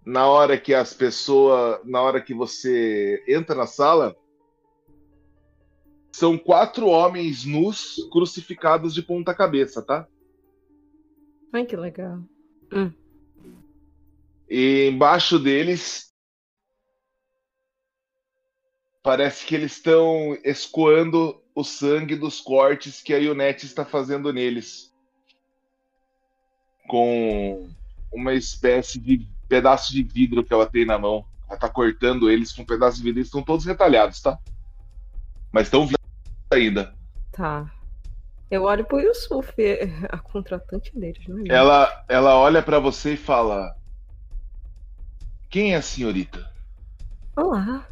na 0.06 0.26
hora 0.26 0.58
que 0.58 0.72
as 0.72 0.94
pessoas, 0.94 1.80
na 1.84 2.00
hora 2.00 2.20
que 2.22 2.34
você 2.34 3.22
entra 3.28 3.54
na 3.54 3.66
sala, 3.66 4.14
são 6.12 6.38
quatro 6.38 6.86
homens 6.86 7.44
nus 7.44 7.96
crucificados 8.12 8.94
de 8.94 9.02
ponta 9.02 9.34
cabeça, 9.34 9.82
tá? 9.82 10.06
Ai, 11.52 11.64
que 11.66 11.76
legal. 11.76 12.20
E 14.48 14.88
embaixo 14.88 15.38
deles 15.38 16.12
parece 19.02 19.44
que 19.44 19.54
eles 19.54 19.72
estão 19.72 20.36
escoando 20.44 21.42
o 21.54 21.62
sangue 21.62 22.16
dos 22.16 22.40
cortes 22.40 23.02
que 23.02 23.12
a 23.12 23.18
Ionete 23.18 23.66
está 23.66 23.84
fazendo 23.84 24.32
neles. 24.32 24.92
Com 26.88 27.68
uma 28.12 28.34
espécie 28.34 28.98
de 28.98 29.26
pedaço 29.48 29.92
de 29.92 30.02
vidro 30.02 30.42
que 30.42 30.52
ela 30.52 30.66
tem 30.66 30.84
na 30.84 30.98
mão. 30.98 31.24
Ela 31.48 31.58
tá 31.58 31.68
cortando 31.68 32.30
eles 32.30 32.52
com 32.52 32.62
um 32.62 32.66
pedaço 32.66 32.96
de 32.96 33.04
vidro. 33.04 33.20
Eles 33.20 33.28
estão 33.28 33.42
todos 33.42 33.64
retalhados, 33.64 34.20
tá? 34.20 34.38
Mas 35.52 35.66
estão 35.66 35.86
vivos 35.86 36.00
ainda. 36.50 36.94
Tá. 37.32 37.70
Eu 38.50 38.64
olho 38.64 38.84
pro 38.84 39.00
Yusuf, 39.00 39.52
a 40.08 40.18
contratante 40.18 40.96
deles, 40.98 41.26
não 41.28 41.38
é? 41.40 41.44
Ela, 41.48 42.04
ela 42.08 42.36
olha 42.36 42.62
pra 42.62 42.78
você 42.78 43.14
e 43.14 43.16
fala: 43.16 43.74
Quem 45.54 45.72
é 45.72 45.76
a 45.76 45.82
senhorita? 45.82 46.50
Olá. 47.36 47.86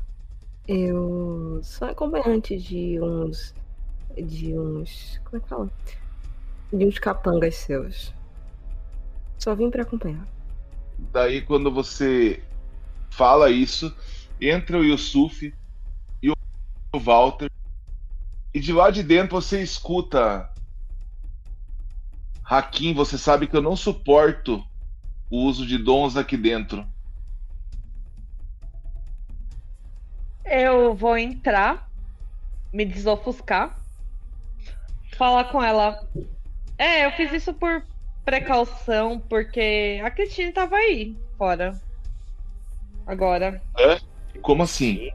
Eu 0.66 1.60
sou 1.62 1.86
acompanhante 1.86 2.58
de 2.58 3.00
uns. 3.00 3.54
De 4.16 4.58
uns. 4.58 5.20
Como 5.22 5.36
é 5.36 5.40
que 5.40 5.48
fala? 5.48 5.70
De 6.72 6.84
uns 6.84 6.98
capangas 6.98 7.54
seus. 7.54 8.12
Só 9.38 9.54
vim 9.54 9.70
pra 9.70 9.84
acompanhar. 9.84 10.26
Daí, 11.12 11.40
quando 11.40 11.70
você 11.70 12.42
fala 13.10 13.48
isso, 13.48 13.94
entra 14.40 14.76
o 14.76 14.84
Yusuf 14.84 15.54
e 16.20 16.30
o 16.30 16.34
Walter. 16.98 17.48
E 18.52 18.58
de 18.58 18.72
lá 18.72 18.90
de 18.90 19.04
dentro 19.04 19.40
você 19.40 19.62
escuta. 19.62 20.52
Hakim, 22.42 22.92
você 22.92 23.16
sabe 23.16 23.46
que 23.46 23.56
eu 23.56 23.62
não 23.62 23.76
suporto 23.76 24.64
o 25.30 25.44
uso 25.44 25.64
de 25.64 25.78
dons 25.78 26.16
aqui 26.16 26.36
dentro. 26.36 26.84
Eu 30.54 30.94
vou 30.94 31.16
entrar, 31.16 31.88
me 32.70 32.84
desofuscar, 32.84 33.74
falar 35.16 35.44
com 35.44 35.62
ela. 35.62 36.06
É, 36.76 37.06
eu 37.06 37.10
fiz 37.12 37.32
isso 37.32 37.54
por 37.54 37.82
precaução, 38.22 39.18
porque 39.18 39.98
a 40.04 40.10
Cristina 40.10 40.52
tava 40.52 40.76
aí, 40.76 41.16
fora. 41.38 41.80
Agora. 43.06 43.62
Como 44.42 44.62
assim? 44.64 45.10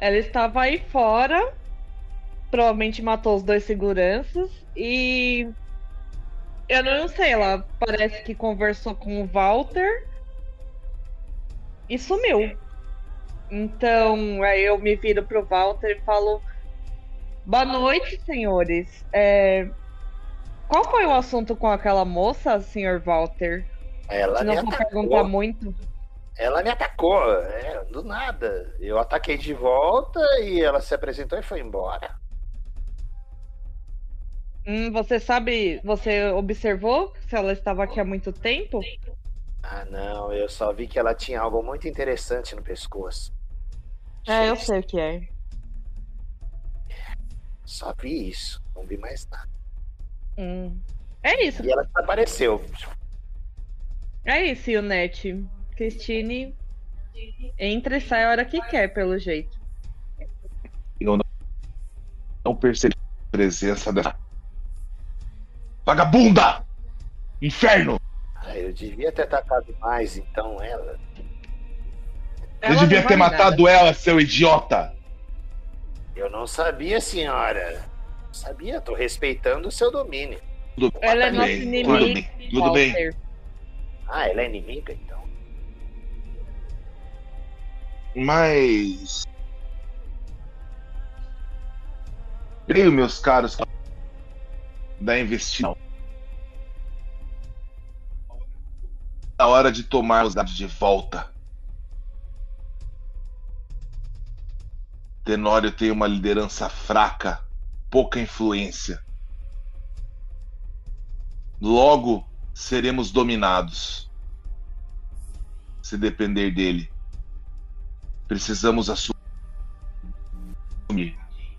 Ela 0.00 0.16
estava 0.16 0.62
aí 0.62 0.80
fora, 0.88 1.54
provavelmente 2.50 3.00
matou 3.00 3.36
os 3.36 3.44
dois 3.44 3.62
seguranças 3.62 4.50
e. 4.74 5.48
Eu 6.68 6.82
não 6.82 7.06
sei, 7.06 7.34
ela 7.34 7.64
parece 7.78 8.24
que 8.24 8.34
conversou 8.34 8.96
com 8.96 9.22
o 9.22 9.28
Walter 9.28 10.08
e 11.88 11.96
sumiu. 11.96 12.65
Então, 13.50 14.42
aí 14.42 14.64
eu 14.64 14.78
me 14.78 14.96
viro 14.96 15.22
pro 15.22 15.44
Walter 15.44 15.98
e 15.98 16.04
falo: 16.04 16.42
Boa 17.44 17.64
noite, 17.64 18.20
senhores. 18.22 19.04
É, 19.12 19.68
Qual 20.68 20.84
foi 20.90 21.06
o 21.06 21.14
assunto 21.14 21.54
com 21.54 21.68
aquela 21.68 22.04
moça, 22.04 22.60
senhor 22.60 23.00
Walter? 23.00 23.64
Ela 24.08 24.38
Se 24.38 24.44
me 24.44 24.54
não 24.56 24.64
for 24.64 24.76
perguntar 24.76 25.24
muito. 25.24 25.74
Ela 26.36 26.62
me 26.62 26.70
atacou, 26.70 27.22
é, 27.42 27.84
do 27.84 28.02
nada. 28.02 28.74
Eu 28.78 28.98
ataquei 28.98 29.38
de 29.38 29.54
volta 29.54 30.20
e 30.42 30.60
ela 30.60 30.80
se 30.80 30.94
apresentou 30.94 31.38
e 31.38 31.42
foi 31.42 31.60
embora. 31.60 32.14
Hum, 34.66 34.90
você 34.90 35.20
sabe, 35.20 35.80
você 35.84 36.28
observou 36.30 37.12
se 37.28 37.36
ela 37.36 37.52
estava 37.52 37.84
aqui 37.84 38.00
há 38.00 38.04
muito 38.04 38.32
tempo? 38.32 38.80
Ah, 39.68 39.84
não, 39.90 40.32
eu 40.32 40.48
só 40.48 40.72
vi 40.72 40.86
que 40.86 40.96
ela 40.96 41.12
tinha 41.12 41.40
algo 41.40 41.60
muito 41.60 41.88
interessante 41.88 42.54
no 42.54 42.62
pescoço. 42.62 43.34
É, 44.24 44.48
eu 44.48 44.54
sei 44.56 44.78
o 44.78 44.82
que 44.82 44.98
é. 45.00 45.28
Só 47.64 47.92
vi 48.00 48.28
isso, 48.28 48.62
não 48.76 48.86
vi 48.86 48.96
mais 48.96 49.26
nada. 49.28 49.48
Hum. 50.38 50.78
É 51.20 51.44
isso, 51.44 51.64
E 51.64 51.72
ela 51.72 51.82
desapareceu. 51.82 52.64
é 54.24 54.44
isso, 54.44 54.70
Ionete. 54.70 55.44
Christine 55.76 56.56
entra 57.58 57.96
e 57.96 58.00
sai 58.00 58.24
a 58.24 58.30
hora 58.30 58.44
que 58.44 58.60
quer, 58.68 58.94
pelo 58.94 59.18
jeito. 59.18 59.58
Eu 61.00 61.16
não, 61.16 61.24
não 62.44 62.54
percebi 62.54 62.94
a 62.94 63.30
presença 63.32 63.92
dessa. 63.92 64.16
Vagabunda! 65.84 66.64
Inferno! 67.42 68.00
Ah, 68.46 68.56
eu 68.56 68.72
devia 68.72 69.10
ter 69.10 69.22
atacado 69.22 69.74
mais, 69.80 70.16
então, 70.16 70.62
ela. 70.62 70.96
Ela 72.60 72.76
devia 72.76 73.00
não 73.00 73.08
ter 73.08 73.16
matado 73.16 73.66
ela, 73.66 73.92
seu 73.92 74.20
idiota! 74.20 74.94
Eu 76.14 76.30
não 76.30 76.46
sabia, 76.46 77.00
senhora. 77.00 77.84
Não 78.24 78.32
sabia, 78.32 78.80
tô 78.80 78.94
respeitando 78.94 79.66
o 79.66 79.72
seu 79.72 79.90
domínio. 79.90 80.40
Tudo 80.76 80.96
Ela 81.00 81.24
é 81.24 81.32
nossa 81.32 81.50
inimiga. 81.50 81.88
Tudo 81.98 82.14
bem, 82.14 82.50
tudo 82.50 82.72
bem. 82.72 83.14
Ah, 84.08 84.28
ela 84.28 84.42
é 84.42 84.46
inimiga, 84.46 84.92
então. 84.92 85.22
Mas. 88.14 89.24
Creio, 92.68 92.92
meus 92.92 93.18
caros, 93.18 93.58
da 95.00 95.18
investigação. 95.18 95.85
Na 99.38 99.46
hora 99.46 99.70
de 99.70 99.82
tomar 99.84 100.24
os 100.24 100.34
dados 100.34 100.54
de 100.54 100.66
volta. 100.66 101.30
Tenório 105.24 105.70
tem 105.70 105.90
uma 105.90 106.06
liderança 106.06 106.68
fraca, 106.68 107.44
pouca 107.90 108.18
influência. 108.18 109.04
Logo 111.60 112.26
seremos 112.54 113.10
dominados. 113.10 114.10
Se 115.82 115.98
depender 115.98 116.50
dele. 116.52 116.90
Precisamos 118.26 118.88
assumir. 118.88 119.16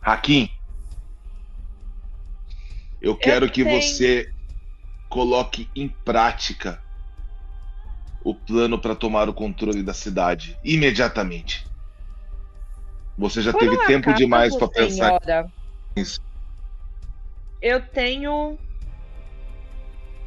Hakim, 0.01 0.49
eu 3.01 3.15
quero 3.15 3.51
que 3.51 3.63
tenho- 3.63 3.81
você 3.81 4.33
coloque 5.09 5.69
em 5.75 5.87
prática 5.89 6.81
o 8.27 8.35
plano 8.35 8.77
para 8.77 8.93
tomar 8.93 9.29
o 9.29 9.33
controle 9.33 9.81
da 9.81 9.93
cidade 9.93 10.59
imediatamente. 10.61 11.65
Você 13.17 13.41
já 13.41 13.53
Por 13.53 13.59
teve 13.59 13.77
tempo 13.85 14.09
acaso, 14.09 14.17
demais 14.17 14.53
para 14.53 14.67
pensar 14.67 15.19
nisso. 15.95 16.19
Eu 17.61 17.81
tenho 17.81 18.59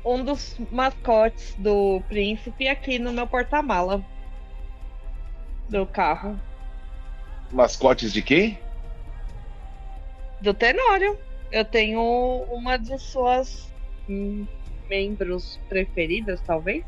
um 0.02 0.24
dos 0.24 0.58
mascotes 0.72 1.54
do 1.58 2.00
príncipe 2.08 2.68
aqui 2.68 2.98
no 2.98 3.12
meu 3.12 3.26
porta-mala 3.26 4.02
do 5.68 5.84
carro. 5.84 6.40
Mascotes 7.52 8.14
de 8.14 8.22
quem? 8.22 8.58
Do 10.40 10.54
Tenório. 10.54 11.18
Eu 11.52 11.66
tenho 11.66 12.00
uma 12.50 12.78
de 12.78 12.98
suas 12.98 13.70
membros 14.88 15.60
preferidas, 15.68 16.40
talvez. 16.40 16.82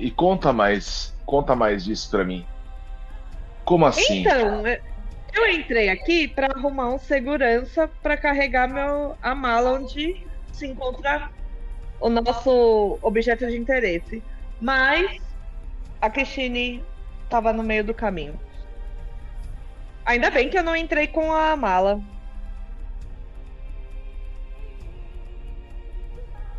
E 0.00 0.10
conta 0.10 0.50
mais, 0.50 1.14
conta 1.26 1.54
mais 1.54 1.84
disso 1.84 2.10
para 2.10 2.24
mim. 2.24 2.46
Como 3.66 3.84
assim? 3.84 4.20
Então, 4.20 4.66
eu- 4.66 4.80
entrei 5.52 5.90
aqui 5.90 6.26
para 6.26 6.46
arrumar 6.46 6.88
um 6.88 6.98
segurança 6.98 7.86
para 8.02 8.16
carregar 8.16 8.66
meu, 8.66 9.14
a 9.20 9.34
mala 9.34 9.72
onde 9.72 10.26
se 10.52 10.66
encontra 10.66 11.30
o 12.00 12.08
nosso 12.08 12.98
objeto 13.02 13.46
de 13.46 13.58
interesse. 13.58 14.22
Mas 14.58 15.20
a 16.00 16.08
Kishine 16.08 16.82
estava 17.24 17.52
no 17.52 17.62
meio 17.62 17.84
do 17.84 17.92
caminho. 17.92 18.40
Ainda 20.06 20.30
bem 20.30 20.48
que 20.48 20.56
eu 20.56 20.62
não 20.62 20.74
entrei 20.74 21.06
com 21.06 21.30
a 21.30 21.54
mala. 21.56 22.00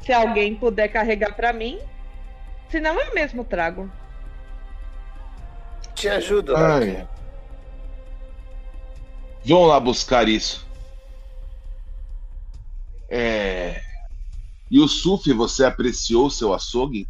Se 0.05 0.13
alguém 0.13 0.55
puder 0.55 0.89
carregar 0.89 1.35
pra 1.35 1.51
mim, 1.51 1.79
senão 2.71 2.99
eu 2.99 3.13
mesmo 3.13 3.43
trago. 3.43 3.91
Te 5.93 6.07
ajudo, 6.07 6.55
Ai. 6.55 6.63
Larkin. 6.63 7.07
Vão 9.45 9.65
lá 9.65 9.79
buscar 9.79 10.27
isso. 10.27 10.65
É. 13.09 13.81
E 14.69 14.79
o 14.79 14.87
Suf, 14.87 15.31
você 15.33 15.65
apreciou 15.65 16.29
seu 16.29 16.53
açougue? 16.53 17.07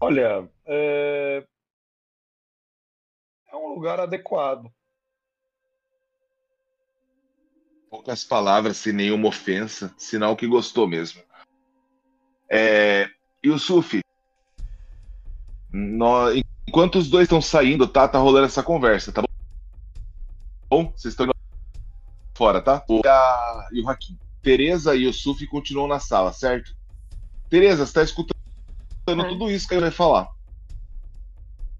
Olha, 0.00 0.48
é... 0.66 1.46
é 3.50 3.56
um 3.56 3.74
lugar 3.74 4.00
adequado. 4.00 4.72
Poucas 7.94 8.24
palavras, 8.24 8.78
sem 8.78 8.92
nenhuma 8.92 9.28
ofensa, 9.28 9.94
sinal 9.96 10.34
que 10.34 10.48
gostou 10.48 10.88
mesmo. 10.88 11.22
É... 12.50 13.08
E 13.40 13.48
o? 13.48 13.56
Nós... 15.72 16.42
Enquanto 16.66 16.98
os 16.98 17.08
dois 17.08 17.26
estão 17.26 17.40
saindo, 17.40 17.86
tá? 17.86 18.08
Tá 18.08 18.18
rolando 18.18 18.46
essa 18.46 18.64
conversa, 18.64 19.12
tá 19.12 19.22
bom? 19.22 19.28
Bom, 20.68 20.92
vocês 20.96 21.12
estão 21.14 21.28
fora, 22.36 22.60
tá? 22.60 22.84
O- 22.88 23.00
a- 23.06 23.68
E 23.72 23.80
o 23.80 23.88
Hakim. 23.88 24.18
Tereza 24.42 24.96
e 24.96 25.06
o 25.06 25.12
Suf 25.12 25.46
continuam 25.46 25.86
na 25.86 26.00
sala, 26.00 26.32
certo? 26.32 26.74
Tereza, 27.48 27.86
você 27.86 27.92
tá 27.92 28.02
escutando 28.02 28.34
É. 29.06 29.28
tudo 29.28 29.48
isso 29.48 29.68
que 29.68 29.74
ele 29.74 29.82
vai 29.82 29.92
falar. 29.92 30.28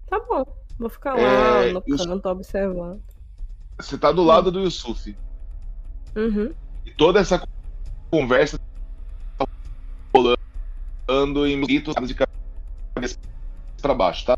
Tá 0.09 0.17
bom. 0.17 0.45
Vou 0.79 0.89
ficar 0.89 1.15
lá 1.15 1.21
É, 1.65 1.73
no 1.73 1.81
canto 1.81 2.29
observando. 2.29 3.03
Você 3.77 3.97
tá 3.97 4.13
do 4.13 4.23
lado 4.23 4.49
do 4.49 4.61
Yusuf. 4.61 5.13
Uhum. 6.15 6.53
E 6.85 6.91
toda 6.91 7.19
essa 7.19 7.45
conversa 8.09 8.59
rolando 10.15 11.45
em 11.45 11.59
gritos 11.61 11.93
de 12.07 12.15
cabeça 12.15 13.19
pra 13.81 13.93
baixo, 13.93 14.25
tá? 14.25 14.37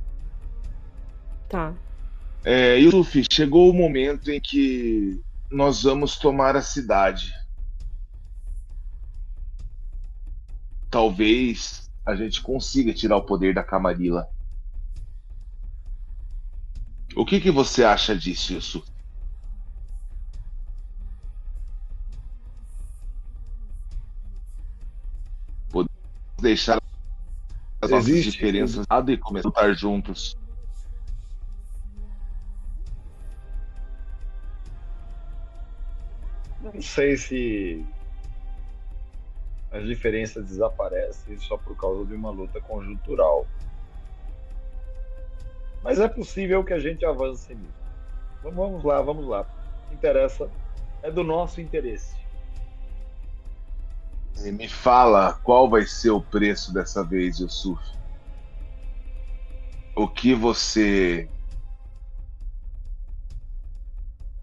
Tá. 1.48 1.74
É, 2.44 2.78
Yusuf, 2.78 3.24
chegou 3.32 3.70
o 3.70 3.74
momento 3.74 4.32
em 4.32 4.42
que 4.42 5.22
nós 5.52 5.84
vamos 5.84 6.18
tomar 6.18 6.56
a 6.56 6.62
cidade. 6.62 7.32
Talvez 10.90 11.90
a 12.06 12.16
gente 12.16 12.42
consiga 12.42 12.94
tirar 12.94 13.18
o 13.18 13.26
poder 13.26 13.54
da 13.54 13.64
Camarilla. 13.64 14.28
O 17.16 17.26
que, 17.26 17.40
que 17.40 17.52
você 17.52 17.84
acha 17.84 18.16
disso, 18.16 18.54
Yusuf? 18.54 18.97
Deixar 26.42 26.78
as 27.82 27.90
nossas 27.92 28.08
Existe- 28.08 28.32
diferenças 28.32 28.86
e 29.08 29.18
começar 29.18 29.48
a 29.48 29.50
lutar 29.50 29.74
juntos. 29.76 30.38
Não 36.62 36.82
sei 36.82 37.16
se 37.18 37.86
as 39.72 39.86
diferenças 39.86 40.46
desaparecem 40.48 41.38
só 41.38 41.58
por 41.58 41.76
causa 41.76 42.06
de 42.06 42.16
uma 42.16 42.30
luta 42.30 42.60
conjuntural. 42.62 43.46
Mas 45.84 46.00
é 46.00 46.08
possível 46.08 46.64
que 46.64 46.74
a 46.74 46.80
gente 46.80 47.06
avance 47.06 47.54
nisso. 47.54 47.86
Então 48.40 48.52
vamos 48.52 48.84
lá, 48.84 49.02
vamos 49.02 49.28
lá. 49.28 49.42
O 49.42 49.90
que 49.90 49.96
interessa 49.96 50.50
é 51.04 51.12
do 51.12 51.24
nosso 51.24 51.62
interesse. 51.62 52.16
Me 54.40 54.70
fala 54.70 55.34
qual 55.34 55.70
vai 55.70 55.86
ser 55.86 56.12
o 56.12 56.22
preço 56.22 56.72
dessa 56.74 57.04
vez, 57.04 57.40
Yusuf. 57.40 57.82
O 59.96 60.08
que 60.08 60.36
você 60.36 61.28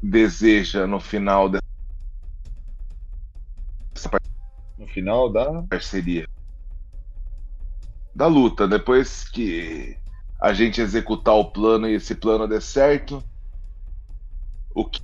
deseja 0.03 0.86
no 0.86 0.99
final 1.01 1.49
dessa 1.49 1.62
No 4.76 4.88
final 4.88 5.32
da 5.32 5.62
parceria? 5.62 6.26
Da 8.14 8.26
luta, 8.26 8.66
depois 8.66 9.28
que 9.28 9.97
a 10.40 10.53
gente 10.53 10.80
executar 10.80 11.34
o 11.34 11.53
plano 11.53 11.88
e 11.88 11.95
esse 11.95 12.14
plano 12.14 12.49
der 12.49 12.61
certo, 12.61 13.24
o 14.74 14.84
que 14.84 15.03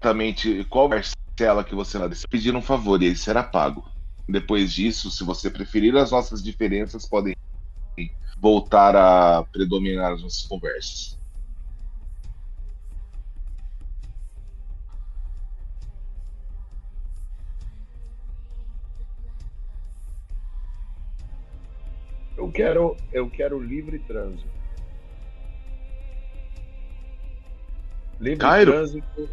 exatamente 0.00 0.64
qual 0.64 0.88
parcela 0.88 1.64
que 1.64 1.74
você 1.74 1.98
vai 1.98 2.08
pedir 2.30 2.54
um 2.54 2.62
favor 2.62 3.02
e 3.02 3.06
ele 3.06 3.16
será 3.16 3.42
pago. 3.42 3.84
Depois 4.28 4.72
disso, 4.72 5.10
se 5.10 5.24
você 5.24 5.50
preferir, 5.50 5.96
as 5.96 6.10
nossas 6.10 6.42
diferenças 6.42 7.08
podem 7.08 7.34
voltar 8.36 8.94
a 8.94 9.42
predominar 9.44 10.12
as 10.12 10.22
nossas 10.22 10.42
conversas. 10.42 11.18
eu 22.36 22.52
quero, 22.52 22.96
eu 23.12 23.28
quero 23.28 23.60
livre 23.60 23.98
trânsito. 23.98 24.48
Livre 28.20 28.38
Cairo? 28.38 28.72
trânsito, 28.72 29.28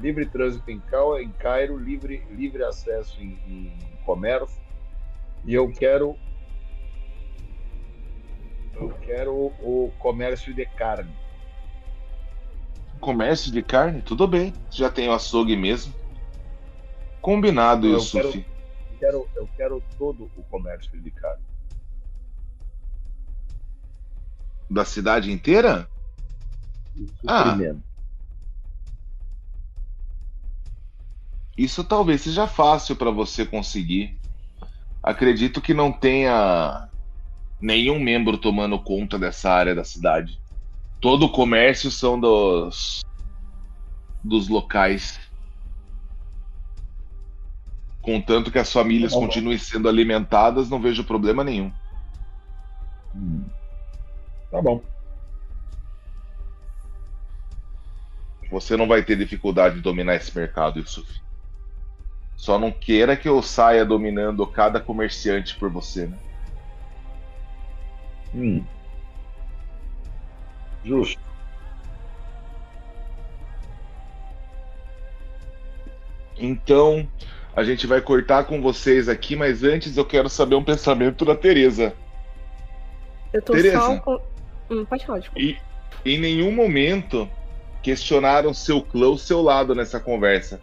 livre 0.00 0.26
trânsito 0.26 0.70
em 0.70 0.78
Cairo, 0.80 1.18
em 1.20 1.30
Cairo 1.32 1.78
livre, 1.78 2.24
livre 2.30 2.62
acesso 2.64 3.20
em, 3.20 3.38
em 3.46 3.72
comércio. 4.04 4.60
E 5.44 5.54
eu 5.54 5.70
quero 5.72 6.16
eu 8.74 8.90
quero 9.00 9.32
o 9.34 9.90
comércio 9.98 10.52
de 10.54 10.66
carne. 10.66 11.10
Comércio 13.00 13.50
de 13.50 13.62
carne, 13.62 14.02
tudo 14.02 14.26
bem. 14.28 14.52
Já 14.70 14.90
tem 14.90 15.08
o 15.08 15.12
açougue 15.12 15.56
mesmo. 15.56 15.94
Combinado, 17.22 17.86
Eu 17.86 17.92
Yusuf. 17.94 18.42
quero- 18.42 18.56
Eu 18.90 18.98
quero, 18.98 19.28
eu 19.36 19.48
quero 19.56 19.82
todo 19.98 20.30
o 20.36 20.42
comércio 20.44 20.98
de 21.00 21.10
carne. 21.10 21.42
Da 24.70 24.84
cidade 24.84 25.30
inteira? 25.30 25.88
O 26.98 27.06
Ah. 27.28 27.56
Isso 31.56 31.82
talvez 31.82 32.22
seja 32.22 32.46
fácil 32.46 32.96
para 32.96 33.10
você 33.10 33.46
conseguir. 33.46 34.18
Acredito 35.02 35.60
que 35.60 35.72
não 35.72 35.90
tenha 35.90 36.88
nenhum 37.60 37.98
membro 37.98 38.36
tomando 38.36 38.78
conta 38.78 39.18
dessa 39.18 39.50
área 39.50 39.74
da 39.74 39.84
cidade. 39.84 40.40
Todo 41.00 41.26
o 41.26 41.32
comércio 41.32 41.90
são 41.90 42.18
dos 42.18 43.02
dos 44.22 44.48
locais. 44.48 45.20
Contanto 48.02 48.50
que 48.50 48.58
as 48.58 48.72
famílias 48.72 49.12
Tá 49.12 49.18
continuem 49.18 49.58
sendo 49.58 49.88
alimentadas, 49.88 50.68
não 50.68 50.80
vejo 50.80 51.04
problema 51.04 51.42
nenhum. 51.42 51.72
Hum. 53.14 53.44
Tá 54.50 54.60
bom. 54.60 54.82
Você 58.50 58.76
não 58.76 58.86
vai 58.86 59.02
ter 59.04 59.16
dificuldade 59.16 59.76
de 59.76 59.80
dominar 59.80 60.14
esse 60.16 60.36
mercado, 60.36 60.78
Yusuf. 60.78 61.25
Só 62.36 62.58
não 62.58 62.70
queira 62.70 63.16
que 63.16 63.28
eu 63.28 63.42
saia 63.42 63.84
dominando 63.84 64.46
cada 64.46 64.78
comerciante 64.78 65.56
por 65.56 65.70
você, 65.70 66.06
né? 66.06 66.18
Hum. 68.34 68.64
Justo. 70.84 71.20
Então, 76.38 77.08
a 77.54 77.64
gente 77.64 77.86
vai 77.86 78.02
cortar 78.02 78.44
com 78.44 78.60
vocês 78.60 79.08
aqui, 79.08 79.34
mas 79.34 79.64
antes 79.64 79.96
eu 79.96 80.04
quero 80.04 80.28
saber 80.28 80.54
um 80.54 80.62
pensamento 80.62 81.24
da 81.24 81.34
Teresa. 81.34 81.94
Eu 83.32 83.40
tô 83.40 83.54
Tereza. 83.54 83.80
só 83.80 83.98
com. 83.98 84.20
Hum, 84.70 84.84
pode 84.84 85.06
falar, 85.06 85.20
desculpa. 85.20 85.40
E 85.40 85.58
em 86.04 86.18
nenhum 86.18 86.52
momento 86.52 87.28
questionaram 87.82 88.52
seu 88.52 88.82
clã 88.82 89.08
ou 89.08 89.18
seu 89.18 89.40
lado 89.40 89.74
nessa 89.74 89.98
conversa. 89.98 90.60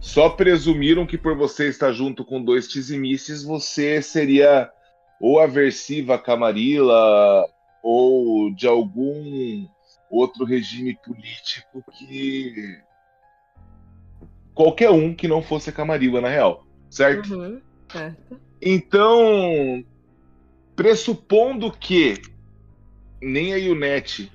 Só 0.00 0.30
presumiram 0.30 1.06
que 1.06 1.18
por 1.18 1.36
você 1.36 1.68
estar 1.68 1.92
junto 1.92 2.24
com 2.24 2.42
dois 2.42 2.68
tizimices, 2.68 3.42
você 3.42 4.00
seria 4.00 4.70
ou 5.20 5.40
aversiva 5.40 6.14
a 6.14 6.18
Camarilla 6.18 7.44
ou 7.82 8.54
de 8.54 8.66
algum 8.66 9.66
outro 10.10 10.44
regime 10.44 10.96
político 11.04 11.84
que 11.92 12.80
qualquer 14.54 14.90
um 14.90 15.14
que 15.14 15.28
não 15.28 15.42
fosse 15.42 15.70
a 15.70 15.72
Camarilla 15.72 16.20
na 16.20 16.28
real. 16.28 16.66
certo? 16.90 17.34
Uhum, 17.34 17.60
certo. 17.90 18.40
Então, 18.60 19.84
pressupondo 20.74 21.70
que 21.70 22.20
nem 23.20 23.52
a 23.52 23.72
Unet 23.72 24.30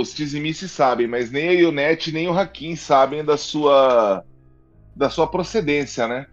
os 0.00 0.14
Tizimice 0.14 0.68
sabem, 0.68 1.06
mas 1.06 1.30
nem 1.30 1.64
a 1.64 1.68
Unet 1.68 2.12
nem 2.12 2.28
o 2.28 2.32
Hakim 2.38 2.76
sabem 2.76 3.24
da 3.24 3.36
sua 3.36 4.24
da 4.96 5.10
sua 5.10 5.28
procedência, 5.30 6.08
né? 6.08 6.26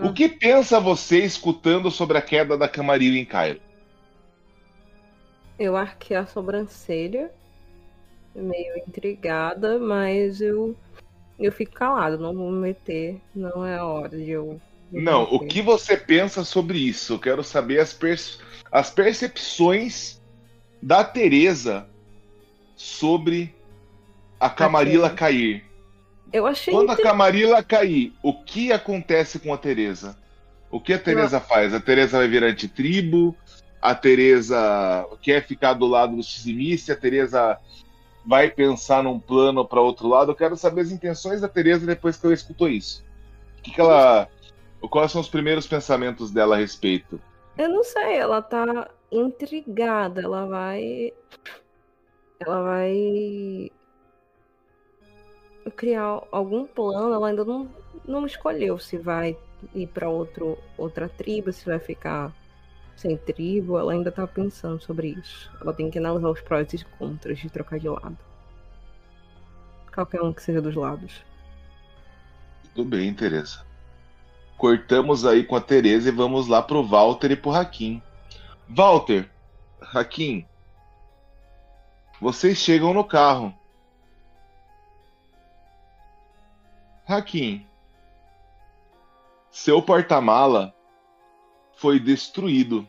O 0.00 0.10
Hum. 0.10 0.14
que 0.14 0.28
pensa 0.28 0.80
você 0.80 1.24
escutando 1.24 1.90
sobre 1.90 2.18
a 2.18 2.22
queda 2.22 2.58
da 2.58 2.68
Camarilla 2.68 3.18
em 3.18 3.26
Cairo? 3.26 3.60
Eu 5.58 5.76
arquei 5.76 6.16
a 6.16 6.26
sobrancelha, 6.26 7.32
meio 8.34 8.76
intrigada, 8.86 9.78
mas 9.78 10.40
eu 10.40 10.76
eu 11.38 11.52
fico 11.52 11.72
calado, 11.74 12.18
não 12.18 12.34
vou 12.34 12.50
me 12.52 12.60
meter, 12.60 13.22
não 13.34 13.64
é 13.66 13.76
a 13.78 13.86
hora 13.86 14.16
de 14.16 14.30
eu. 14.30 14.60
Não, 14.94 15.22
o 15.24 15.38
que 15.40 15.62
você 15.62 15.96
pensa 15.96 16.44
sobre 16.44 16.78
isso? 16.78 17.12
Eu 17.14 17.20
quero 17.20 17.44
saber 17.44 17.78
as, 17.80 17.92
per- 17.92 18.18
as 18.72 18.90
percepções 18.90 20.20
da 20.82 21.04
Teresa 21.04 21.90
sobre 22.78 23.52
a 24.38 24.48
Camarilla 24.48 25.10
cair. 25.10 25.64
Eu 26.32 26.46
achei 26.46 26.72
Quando 26.72 26.90
a 26.90 26.92
inte- 26.92 27.02
Camarilla 27.02 27.62
cair, 27.62 28.12
o 28.22 28.32
que 28.32 28.72
acontece 28.72 29.40
com 29.40 29.52
a 29.52 29.58
Teresa? 29.58 30.16
O 30.70 30.80
que 30.80 30.92
a 30.92 30.98
Teresa 30.98 31.40
faz? 31.40 31.74
A 31.74 31.80
Teresa 31.80 32.18
vai 32.18 32.28
virar 32.28 32.46
antitribo? 32.46 33.34
A 33.82 33.94
Teresa 33.94 35.06
quer 35.20 35.44
ficar 35.44 35.72
do 35.74 35.86
lado 35.86 36.14
do 36.14 36.22
Xizimice? 36.22 36.92
A 36.92 36.96
Teresa 36.96 37.58
vai 38.24 38.48
pensar 38.50 39.02
num 39.02 39.18
plano 39.18 39.64
para 39.66 39.80
outro 39.80 40.06
lado? 40.06 40.30
Eu 40.30 40.36
quero 40.36 40.56
saber 40.56 40.82
as 40.82 40.90
intenções 40.92 41.40
da 41.40 41.48
Teresa 41.48 41.84
depois 41.84 42.16
que 42.16 42.26
ela 42.26 42.34
escutou 42.34 42.68
isso. 42.68 43.04
O 43.58 43.62
que, 43.62 43.72
que 43.72 43.80
ela. 43.80 44.28
Quais 44.90 45.10
são 45.10 45.20
os 45.20 45.28
primeiros 45.28 45.66
pensamentos 45.66 46.30
dela 46.30 46.54
a 46.54 46.58
respeito? 46.58 47.20
Eu 47.56 47.70
não 47.70 47.82
sei, 47.82 48.16
ela 48.18 48.40
tá 48.40 48.88
intrigada, 49.10 50.20
ela 50.20 50.46
vai. 50.46 51.12
Ela 52.40 52.62
vai. 52.62 53.70
criar 55.76 56.22
algum 56.32 56.66
plano, 56.66 57.14
ela 57.14 57.28
ainda 57.28 57.44
não, 57.44 57.68
não 58.06 58.26
escolheu 58.26 58.78
se 58.78 58.96
vai 58.96 59.36
ir 59.74 59.86
pra 59.88 60.08
outro, 60.08 60.58
outra 60.76 61.08
tribo, 61.08 61.52
se 61.52 61.66
vai 61.66 61.78
ficar 61.78 62.32
sem 62.96 63.16
tribo, 63.16 63.78
ela 63.78 63.92
ainda 63.92 64.10
tá 64.10 64.26
pensando 64.26 64.80
sobre 64.80 65.08
isso. 65.08 65.50
Ela 65.60 65.72
tem 65.72 65.90
que 65.90 65.98
analisar 65.98 66.30
os 66.30 66.40
prós 66.40 66.72
e 66.72 66.84
contras 66.98 67.38
de 67.38 67.48
trocar 67.48 67.78
de 67.78 67.88
lado. 67.88 68.18
Qualquer 69.94 70.22
um 70.22 70.32
que 70.32 70.42
seja 70.42 70.60
dos 70.60 70.74
lados. 70.74 71.24
Tudo 72.74 72.90
bem, 72.90 73.14
Teresa. 73.14 73.64
Cortamos 74.56 75.24
aí 75.24 75.44
com 75.44 75.54
a 75.54 75.60
Teresa 75.60 76.08
e 76.08 76.12
vamos 76.12 76.48
lá 76.48 76.60
pro 76.60 76.82
Walter 76.82 77.30
e 77.30 77.36
pro 77.36 77.52
Hakim. 77.52 78.02
Walter, 78.68 79.30
Hakim, 79.80 80.44
vocês 82.20 82.58
chegam 82.58 82.92
no 82.92 83.04
carro. 83.04 83.54
Hakim, 87.06 87.66
seu 89.50 89.80
porta-mala 89.80 90.74
foi 91.76 91.98
destruído. 91.98 92.86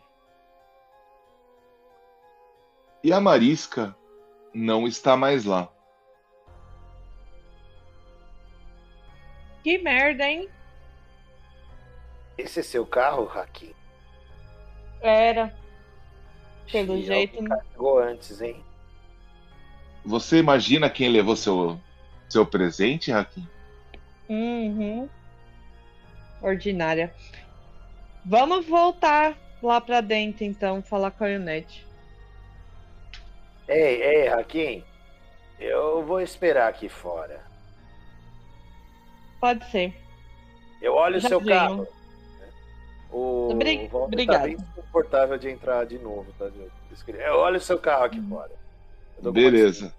E 3.04 3.14
a 3.14 3.20
Marisca 3.22 3.96
não 4.54 4.88
está 4.88 5.16
mais 5.16 5.46
lá. 5.46 5.70
Que 9.64 9.78
merda, 9.78 10.26
hein? 10.26 10.50
Esse 12.38 12.62
é 12.62 12.64
seu 12.64 12.86
carro, 12.86 13.30
Haki? 13.30 13.76
Era. 15.02 15.56
Pelo 16.72 16.98
Ixi, 16.98 17.06
jeito, 17.08 17.36
alguém 17.36 17.50
carregou 17.50 18.00
antes, 18.00 18.42
hein? 18.42 18.64
Você 20.06 20.38
imagina 20.38 20.90
quem 20.90 21.10
levou 21.10 21.36
seu, 21.36 21.80
seu 22.30 22.46
presente, 22.46 23.12
Hakim? 23.12 23.48
Uhum. 24.30 25.10
Ordinária. 26.42 27.14
Vamos 28.26 28.66
voltar 28.66 29.38
lá 29.62 29.80
pra 29.82 30.02
dentro, 30.02 30.44
então, 30.44 30.82
falar 30.82 31.12
com 31.12 31.24
a 31.24 31.28
Ionete. 31.30 31.86
Ei, 33.68 34.02
ei, 34.02 34.28
Hakim. 34.30 34.84
Eu 35.60 36.04
vou 36.06 36.22
esperar 36.22 36.70
aqui 36.70 36.88
fora. 36.88 37.42
Pode 39.40 39.70
ser. 39.70 39.94
Eu 40.82 40.94
olho 40.96 41.18
o 41.18 41.22
seu 41.22 41.40
venho. 41.40 41.50
carro. 41.60 41.88
O 43.12 43.50
Obri- 43.52 43.78
o 43.86 43.88
Walter 43.90 44.06
obrigado. 44.14 44.38
tá 44.42 44.48
bem 44.48 44.56
desconfortável 44.58 45.38
de 45.38 45.50
entrar 45.50 45.86
de 45.86 45.98
novo, 45.98 46.32
tá? 46.38 46.46
Eu 46.46 46.72
eu 47.18 47.36
olho 47.38 47.58
o 47.58 47.62
seu 47.62 47.80
carro 47.80 48.04
aqui 48.06 48.22
fora. 48.22 48.52
Beleza. 49.22 49.94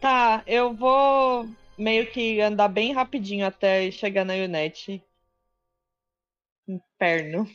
Tá, 0.00 0.42
eu 0.46 0.74
vou 0.74 1.48
meio 1.76 2.06
que 2.10 2.40
andar 2.40 2.68
bem 2.68 2.92
rapidinho 2.92 3.46
até 3.46 3.90
chegar 3.90 4.24
na 4.24 4.34
Ionete. 4.34 5.02
Inferno. 6.68 7.48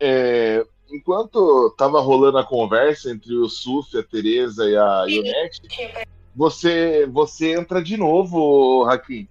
É, 0.00 0.64
enquanto 0.90 1.74
tava 1.76 2.00
rolando 2.00 2.38
a 2.38 2.46
conversa 2.46 3.10
entre 3.10 3.34
o 3.34 3.48
Suf, 3.48 3.96
a 3.96 4.02
Teresa 4.02 4.68
e 4.68 4.76
a 4.76 5.04
Ionete, 5.06 5.62
você, 6.34 7.06
você 7.06 7.58
entra 7.58 7.82
de 7.82 7.96
novo, 7.96 8.84
Hakim. 8.84 9.28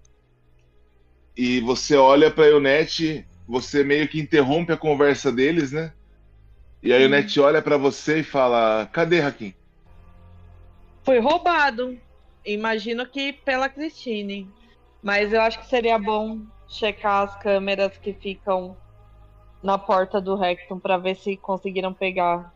E 1.36 1.62
você 1.62 1.96
olha 1.96 2.32
pra 2.32 2.48
Ionete, 2.48 3.26
você 3.48 3.84
meio 3.84 4.08
que 4.08 4.20
interrompe 4.20 4.72
a 4.74 4.78
conversa 4.78 5.32
deles, 5.32 5.72
né? 5.72 5.94
E 6.82 6.94
a 6.94 6.98
Ionete 6.98 7.40
olha 7.40 7.62
pra 7.62 7.78
você 7.78 8.20
e 8.20 8.24
fala: 8.24 8.88
Cadê 8.92 9.22
Hakim? 9.22 9.54
Foi 11.04 11.20
roubado. 11.20 11.98
Imagino 12.46 13.06
que 13.06 13.34
pela 13.34 13.68
Cristine. 13.68 14.50
Mas 15.02 15.34
eu 15.34 15.42
acho 15.42 15.60
que 15.60 15.68
seria 15.68 15.98
bom 15.98 16.40
checar 16.68 17.24
as 17.24 17.36
câmeras 17.42 17.98
que 17.98 18.14
ficam 18.14 18.76
na 19.62 19.78
porta 19.78 20.20
do 20.20 20.36
Rectum 20.36 20.80
pra 20.80 20.98
ver 20.98 21.16
se 21.16 21.38
conseguiram 21.38 21.94
pegar 21.94 22.54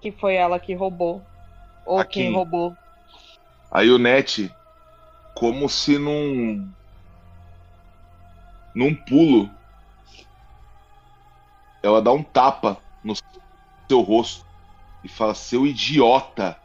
que 0.00 0.12
foi 0.12 0.34
ela 0.34 0.58
que 0.58 0.74
roubou. 0.74 1.24
Ou 1.84 2.04
quem 2.04 2.32
roubou. 2.32 2.76
A 3.70 3.82
Ionete, 3.82 4.54
como 5.34 5.68
se 5.68 5.98
num. 5.98 6.68
num 8.74 8.94
pulo, 8.94 9.50
ela 11.82 12.02
dá 12.02 12.12
um 12.12 12.22
tapa 12.22 12.85
no 13.06 13.14
seu 13.88 14.00
rosto 14.00 14.44
e 15.04 15.08
fala: 15.08 15.34
Seu 15.34 15.66
idiota, 15.66 16.60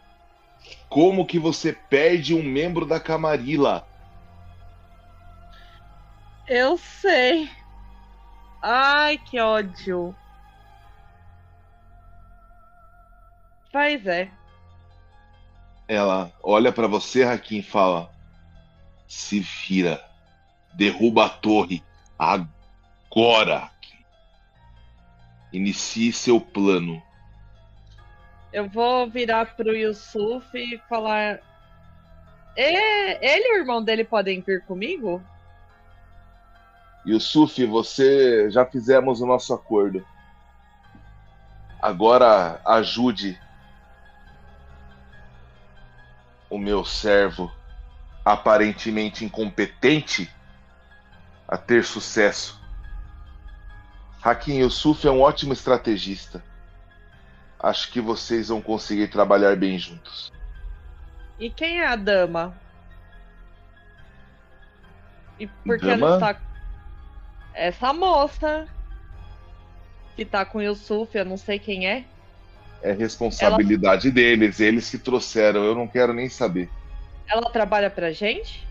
como 0.89 1.25
que 1.25 1.37
você 1.37 1.71
perde 1.71 2.33
um 2.33 2.43
membro 2.43 2.85
da 2.85 2.99
Camarilla? 2.99 3.85
Eu 6.47 6.77
sei. 6.77 7.49
Ai, 8.61 9.17
que 9.17 9.39
ódio. 9.39 10.15
Pois 13.71 14.05
é. 14.05 14.29
Ela 15.87 16.31
olha 16.43 16.71
pra 16.71 16.87
você, 16.87 17.23
Hakim, 17.23 17.59
e 17.59 17.63
fala: 17.63 18.11
Se 19.07 19.39
vira, 19.39 20.03
derruba 20.73 21.25
a 21.25 21.29
torre 21.29 21.83
agora. 22.17 23.71
Inicie 25.51 26.13
seu 26.13 26.39
plano. 26.39 27.01
Eu 28.53 28.69
vou 28.69 29.09
virar 29.09 29.55
pro 29.55 29.75
Yusuf 29.75 30.45
e 30.57 30.77
falar. 30.89 31.39
"É, 32.55 33.33
Ele 33.33 33.47
e 33.47 33.53
o 33.53 33.57
irmão 33.59 33.83
dele 33.83 34.03
podem 34.03 34.41
vir 34.41 34.63
comigo? 34.65 35.23
Yusuf, 37.05 37.65
você 37.65 38.49
já 38.51 38.65
fizemos 38.65 39.21
o 39.21 39.25
nosso 39.25 39.53
acordo. 39.53 40.05
Agora 41.81 42.61
ajude 42.63 43.41
o 46.49 46.59
meu 46.59 46.85
servo, 46.85 47.51
aparentemente 48.23 49.25
incompetente, 49.25 50.31
a 51.47 51.57
ter 51.57 51.83
sucesso. 51.83 52.60
Hakim 54.21 54.59
Yusuf 54.59 55.07
é 55.07 55.11
um 55.11 55.21
ótimo 55.21 55.53
estrategista. 55.53 56.43
Acho 57.59 57.91
que 57.91 57.99
vocês 57.99 58.49
vão 58.49 58.61
conseguir 58.61 59.07
trabalhar 59.07 59.55
bem 59.55 59.77
juntos. 59.77 60.31
E 61.39 61.49
quem 61.49 61.79
é 61.79 61.87
a 61.87 61.95
dama? 61.95 62.55
E 65.39 65.47
por 65.47 65.79
que 65.79 65.87
Dama? 65.87 66.05
ela 66.07 66.15
está. 66.15 66.41
Essa 67.53 67.91
moça 67.91 68.67
que 70.15 70.23
tá 70.23 70.45
com 70.45 70.59
o 70.59 70.61
Yusuf, 70.61 71.17
eu 71.17 71.25
não 71.25 71.37
sei 71.37 71.57
quem 71.57 71.87
é. 71.87 72.05
É 72.83 72.91
responsabilidade 72.91 74.11
deles, 74.11 74.59
eles 74.59 74.89
que 74.89 74.97
trouxeram, 74.97 75.63
eu 75.63 75.75
não 75.75 75.87
quero 75.87 76.13
nem 76.13 76.29
saber. 76.29 76.69
Ela 77.27 77.49
trabalha 77.49 77.89
pra 77.89 78.11
gente? 78.11 78.67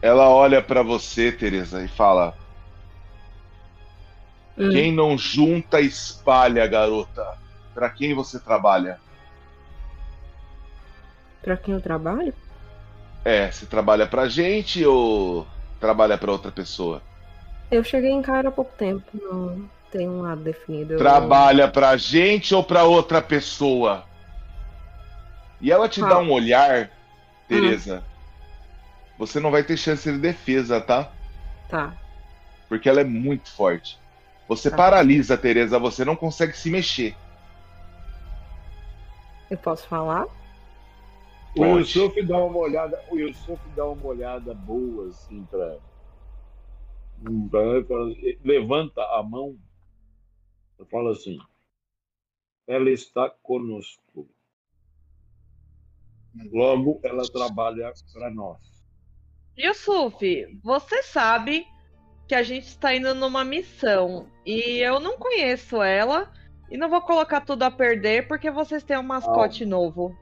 Ela 0.00 0.28
olha 0.28 0.62
pra 0.62 0.82
você, 0.82 1.32
Teresa, 1.32 1.82
e 1.82 1.88
fala: 1.88 2.36
Hum. 4.58 4.70
Quem 4.70 4.92
não 4.92 5.16
junta, 5.16 5.80
espalha, 5.80 6.66
garota. 6.66 7.24
Pra 7.74 7.88
quem 7.90 8.12
você 8.14 8.40
trabalha? 8.40 8.98
Pra 11.42 11.56
quem 11.56 11.74
eu 11.74 11.80
trabalho? 11.80 12.34
É, 13.24 13.50
você 13.50 13.66
trabalha 13.66 14.06
pra 14.06 14.28
gente 14.28 14.84
ou 14.84 15.46
trabalha 15.78 16.18
pra 16.18 16.32
outra 16.32 16.50
pessoa? 16.50 17.02
Eu 17.70 17.84
cheguei 17.84 18.10
em 18.10 18.22
Cairo 18.22 18.48
há 18.48 18.52
pouco 18.52 18.72
tempo, 18.76 19.04
não 19.14 19.68
tenho 19.92 20.10
um 20.10 20.22
lado 20.22 20.40
definido. 20.42 20.96
Trabalha 20.96 21.68
pra 21.68 21.96
gente 21.96 22.54
ou 22.54 22.64
pra 22.64 22.84
outra 22.84 23.22
pessoa? 23.22 24.04
E 25.60 25.70
ela 25.70 25.88
te 25.88 26.02
Ah. 26.02 26.08
dá 26.08 26.18
um 26.18 26.32
olhar, 26.32 26.90
Teresa. 27.46 28.02
Você 29.18 29.38
não 29.40 29.50
vai 29.50 29.62
ter 29.62 29.76
chance 29.76 30.10
de 30.10 30.18
defesa, 30.18 30.80
tá? 30.80 31.10
Tá. 31.68 31.92
Porque 32.68 32.88
ela 32.88 33.00
é 33.00 33.04
muito 33.04 33.50
forte. 33.50 33.98
Você 34.48 34.70
Tá. 34.70 34.76
paralisa, 34.76 35.36
Teresa, 35.36 35.78
você 35.78 36.04
não 36.04 36.16
consegue 36.16 36.54
se 36.54 36.70
mexer. 36.70 37.14
Eu 39.50 39.58
posso 39.58 39.86
falar? 39.86 40.26
O. 41.56 41.64
Yusuf 41.78 42.22
dá 42.26 42.38
uma 42.38 42.58
olhada, 42.58 43.04
o 43.10 43.18
Yusuf 43.18 43.60
dá 43.70 43.86
uma 43.86 44.06
olhada 44.06 44.54
boa 44.54 45.08
assim 45.08 45.44
assim- 47.26 48.38
levanta 48.44 49.02
a 49.02 49.22
mão 49.22 49.58
e 50.78 50.84
fala 50.86 51.12
assim: 51.12 51.38
ela 52.66 52.90
está 52.90 53.28
conosco. 53.28 54.28
Logo, 56.52 57.00
ela 57.02 57.28
trabalha 57.30 57.92
para 58.12 58.30
nós. 58.30 58.58
Yusuf, 59.56 60.60
você 60.62 61.02
sabe 61.02 61.66
que 62.28 62.34
a 62.34 62.42
gente 62.42 62.66
está 62.66 62.94
indo 62.94 63.14
numa 63.14 63.42
missão 63.42 64.26
e 64.44 64.78
eu 64.80 65.00
não 65.00 65.16
conheço 65.16 65.82
ela 65.82 66.30
e 66.70 66.76
não 66.76 66.90
vou 66.90 67.00
colocar 67.00 67.40
tudo 67.40 67.62
a 67.62 67.70
perder 67.70 68.28
porque 68.28 68.50
vocês 68.50 68.82
têm 68.84 68.98
um 68.98 69.02
mascote 69.02 69.64
novo. 69.64 70.14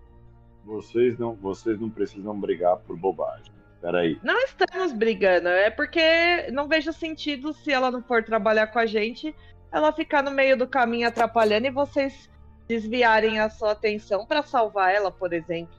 Vocês 0.64 1.18
não, 1.18 1.34
vocês 1.34 1.80
não 1.80 1.90
precisam 1.90 2.38
brigar 2.38 2.76
por 2.78 2.96
bobagem. 2.96 3.52
Peraí. 3.80 4.18
Não 4.22 4.38
estamos 4.44 4.92
brigando, 4.92 5.48
é 5.48 5.68
porque 5.68 6.48
não 6.52 6.68
vejo 6.68 6.92
sentido 6.92 7.52
se 7.52 7.72
ela 7.72 7.90
não 7.90 8.02
for 8.02 8.22
trabalhar 8.22 8.68
com 8.68 8.78
a 8.78 8.86
gente, 8.86 9.34
ela 9.72 9.92
ficar 9.92 10.22
no 10.22 10.30
meio 10.30 10.57
do 10.57 10.66
caminho 10.66 11.09
atrapalhando 11.09 11.66
e 11.66 11.70
vocês 11.70 12.30
desviarem 12.68 13.40
a 13.40 13.50
sua 13.50 13.72
atenção 13.72 14.24
para 14.26 14.42
salvar 14.42 14.94
ela, 14.94 15.11
por 15.11 15.32
exemplo. 15.32 15.74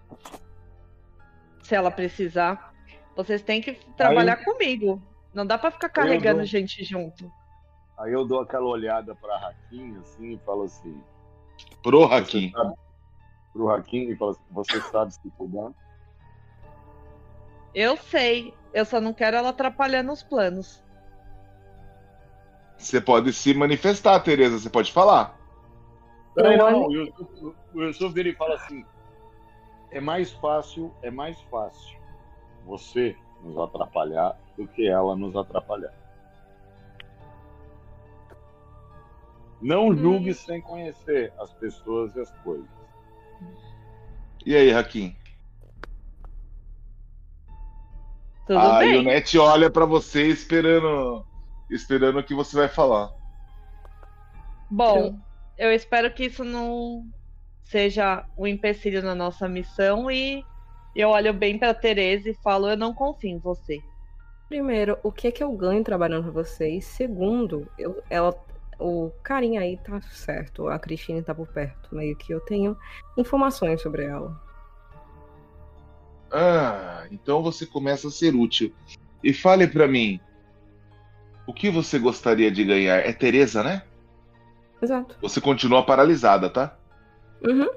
Se 1.63 1.73
ela 1.73 1.89
precisar. 1.89 2.73
Vocês 3.15 3.41
têm 3.41 3.61
que 3.61 3.73
trabalhar 3.95 4.43
comigo. 4.43 5.01
Não 5.37 5.45
dá 5.45 5.55
para 5.55 5.69
ficar 5.69 5.89
carregando 5.89 6.39
dou- 6.39 6.47
gente 6.47 6.83
junto. 6.83 7.31
Aí 7.95 8.11
eu 8.11 8.25
dou 8.25 8.41
aquela 8.41 8.65
olhada 8.65 9.13
para 9.13 9.37
Raquinho 9.37 10.01
assim 10.01 10.33
e 10.33 10.39
falo 10.39 10.63
assim: 10.63 10.99
Pro 11.83 12.09
sabe, 12.09 12.51
pro 13.53 13.67
Raquinho 13.67 14.11
e 14.11 14.15
falo 14.15 14.31
assim: 14.31 14.41
você 14.49 14.81
sabe 14.81 15.13
se 15.13 15.29
cuidar? 15.37 15.71
Eu 17.71 17.95
sei, 17.97 18.51
eu 18.73 18.83
só 18.83 18.99
não 18.99 19.13
quero 19.13 19.37
ela 19.37 19.49
atrapalhando 19.49 20.11
os 20.11 20.23
planos. 20.23 20.83
Você 22.75 22.99
pode 22.99 23.31
se 23.31 23.53
manifestar, 23.53 24.19
Teresa, 24.21 24.57
você 24.57 24.71
pode 24.71 24.91
falar. 24.91 25.39
Não, 26.35 26.57
não. 26.57 26.87
O 26.87 26.91
Yusuf, 26.91 27.55
o 27.75 27.81
Yusuf 27.83 28.11
vira 28.11 28.29
e 28.29 28.33
fala 28.33 28.55
assim: 28.55 28.83
é 29.91 30.01
mais 30.01 30.31
fácil, 30.31 30.91
é 31.03 31.11
mais 31.11 31.39
fácil 31.43 31.95
você 32.65 33.15
nos 33.43 33.55
atrapalhar 33.55 34.35
do 34.57 34.67
que 34.67 34.87
ela 34.87 35.15
nos 35.15 35.35
atrapalhar. 35.35 35.93
Não 39.61 39.95
julgue 39.95 40.33
sem 40.33 40.61
conhecer 40.61 41.33
as 41.39 41.51
pessoas 41.53 42.15
e 42.15 42.21
as 42.21 42.31
coisas. 42.43 42.67
E 44.45 44.55
aí, 44.55 44.71
Hakim? 44.71 45.15
Tudo 48.45 48.59
a 48.59 48.79
bem. 48.79 48.93
Ionete 48.93 49.37
olha 49.37 49.69
pra 49.69 49.85
você 49.85 50.27
esperando 50.27 51.25
esperando 51.69 52.19
o 52.19 52.23
que 52.23 52.33
você 52.33 52.55
vai 52.55 52.69
falar. 52.69 53.11
Bom, 54.69 55.19
eu 55.57 55.71
espero 55.71 56.13
que 56.13 56.25
isso 56.25 56.43
não 56.43 57.05
seja 57.63 58.25
um 58.37 58.47
empecilho 58.47 59.01
na 59.01 59.13
nossa 59.13 59.49
missão 59.49 60.09
e 60.09 60.45
eu 60.95 61.09
olho 61.09 61.33
bem 61.33 61.59
pra 61.59 61.73
Tereza 61.73 62.29
e 62.29 62.33
falo, 62.35 62.69
eu 62.69 62.77
não 62.77 62.93
confio 62.93 63.31
em 63.31 63.39
você. 63.39 63.81
Primeiro, 64.47 64.97
o 65.03 65.11
que 65.11 65.27
é 65.27 65.31
que 65.31 65.43
eu 65.43 65.51
ganho 65.51 65.83
trabalhando 65.83 66.25
com 66.25 66.31
vocês? 66.31 66.85
Segundo, 66.85 67.67
eu, 67.77 68.01
ela, 68.09 68.33
o 68.79 69.11
carinha 69.21 69.61
aí 69.61 69.77
tá 69.77 69.99
certo, 70.01 70.67
a 70.67 70.79
Cristina 70.79 71.21
tá 71.21 71.35
por 71.35 71.47
perto, 71.47 71.93
meio 71.93 72.15
que 72.15 72.33
eu 72.33 72.39
tenho 72.39 72.77
informações 73.17 73.81
sobre 73.81 74.05
ela. 74.05 74.39
Ah, 76.31 77.05
então 77.11 77.43
você 77.43 77.65
começa 77.65 78.07
a 78.07 78.11
ser 78.11 78.35
útil. 78.35 78.73
E 79.23 79.33
fale 79.33 79.67
pra 79.67 79.87
mim, 79.87 80.19
o 81.45 81.53
que 81.53 81.69
você 81.69 81.99
gostaria 81.99 82.51
de 82.51 82.63
ganhar? 82.63 82.97
É 82.97 83.11
Teresa, 83.11 83.63
né? 83.63 83.83
Exato. 84.81 85.17
Você 85.21 85.41
continua 85.41 85.85
paralisada, 85.85 86.49
tá? 86.49 86.77
Uhum. 87.41 87.69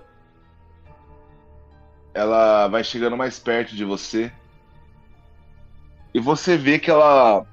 Ela 2.12 2.68
vai 2.68 2.84
chegando 2.84 3.16
mais 3.16 3.38
perto 3.38 3.74
de 3.74 3.84
você. 3.84 4.32
E 6.12 6.20
você 6.20 6.56
vê 6.56 6.78
que 6.78 6.90
ela 6.90 7.46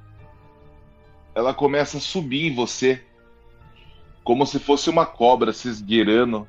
ela 1.36 1.54
começa 1.54 1.98
a 1.98 2.02
subir 2.02 2.48
em 2.52 2.56
você, 2.56 3.04
como 4.24 4.46
se 4.46 4.60
fosse 4.60 4.90
uma 4.90 5.06
cobra 5.06 5.54
se 5.54 5.68
esgueirando, 5.68 6.48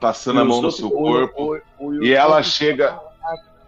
passando 0.00 0.40
a 0.40 0.44
mão 0.44 0.62
no 0.62 0.70
seu 0.70 0.90
corpo. 0.90 1.60
E 2.02 2.12
ela 2.12 2.42
chega 2.42 2.98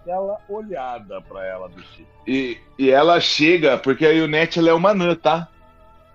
Aquela 0.02 0.40
olhada 0.48 1.20
para 1.20 1.46
ela 1.46 1.68
do 1.68 1.80
tipo. 1.80 2.08
e, 2.26 2.58
e 2.76 2.90
ela 2.90 3.20
chega 3.20 3.78
porque 3.78 4.04
a 4.04 4.10
Yunete 4.10 4.58
ela 4.58 4.70
é 4.70 4.74
uma 4.74 4.90
anã, 4.90 5.14
tá? 5.14 5.48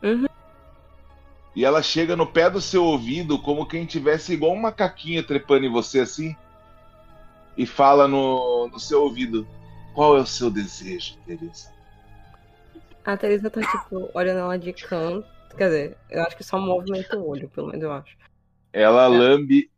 Uhum. 0.03 0.25
E 1.55 1.63
ela 1.63 1.81
chega 1.81 2.15
no 2.15 2.27
pé 2.27 2.49
do 2.49 2.59
seu 2.59 2.83
ouvido 2.83 3.39
como 3.39 3.65
quem 3.65 3.85
tivesse 3.85 4.33
igual 4.33 4.51
um 4.51 4.59
macaquinho 4.59 5.23
trepando 5.23 5.65
em 5.65 5.71
você 5.71 6.01
assim. 6.01 6.35
E 7.55 7.65
fala 7.65 8.07
no, 8.07 8.67
no 8.67 8.79
seu 8.79 9.03
ouvido: 9.03 9.47
Qual 9.97 10.15
é 10.15 10.21
o 10.21 10.27
seu 10.27 10.51
desejo, 10.51 11.17
Teresa? 11.25 11.73
A 13.03 13.17
Teresa 13.17 13.49
tá, 13.49 13.61
tipo, 13.61 14.11
olhando 14.13 14.41
ela 14.41 14.55
de 14.55 14.71
canto. 14.71 15.27
Quer 15.57 15.69
dizer, 15.69 15.97
eu 16.11 16.21
acho 16.21 16.37
que 16.37 16.43
só 16.43 16.59
movimenta 16.59 17.17
o 17.17 17.27
olho, 17.27 17.49
pelo 17.49 17.69
menos 17.69 17.81
eu 17.81 17.91
acho. 17.91 18.15
Ela 18.71 19.07
lambe 19.07 19.71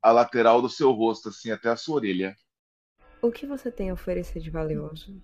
a 0.00 0.12
lateral 0.12 0.62
do 0.62 0.68
seu 0.68 0.92
rosto, 0.92 1.30
assim, 1.30 1.50
até 1.50 1.68
a 1.70 1.76
sua 1.76 1.96
orelha. 1.96 2.36
O 3.20 3.32
que 3.32 3.46
você 3.46 3.68
tem 3.68 3.90
a 3.90 3.94
oferecer 3.94 4.38
de 4.38 4.48
valioso? 4.48 5.20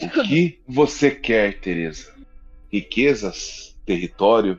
O 0.00 0.08
que 0.22 0.62
você 0.66 1.10
quer, 1.10 1.60
Teresa? 1.60 2.16
Riquezas? 2.72 3.78
Território? 3.84 4.58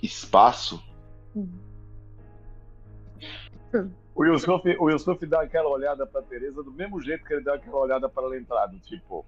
Espaço? 0.00 0.80
O 4.16 4.24
Yusuf, 4.24 4.76
o 4.80 4.88
Yusuf 4.88 5.26
dá 5.26 5.42
aquela 5.42 5.68
olhada 5.68 6.06
para 6.06 6.22
Teresa 6.22 6.62
do 6.62 6.72
mesmo 6.72 7.02
jeito 7.02 7.22
que 7.22 7.34
ele 7.34 7.44
dá 7.44 7.54
aquela 7.54 7.76
olhada 7.76 8.08
para 8.08 8.24
ela 8.24 8.36
entrar, 8.38 8.66
do 8.66 8.78
tipo. 8.78 9.26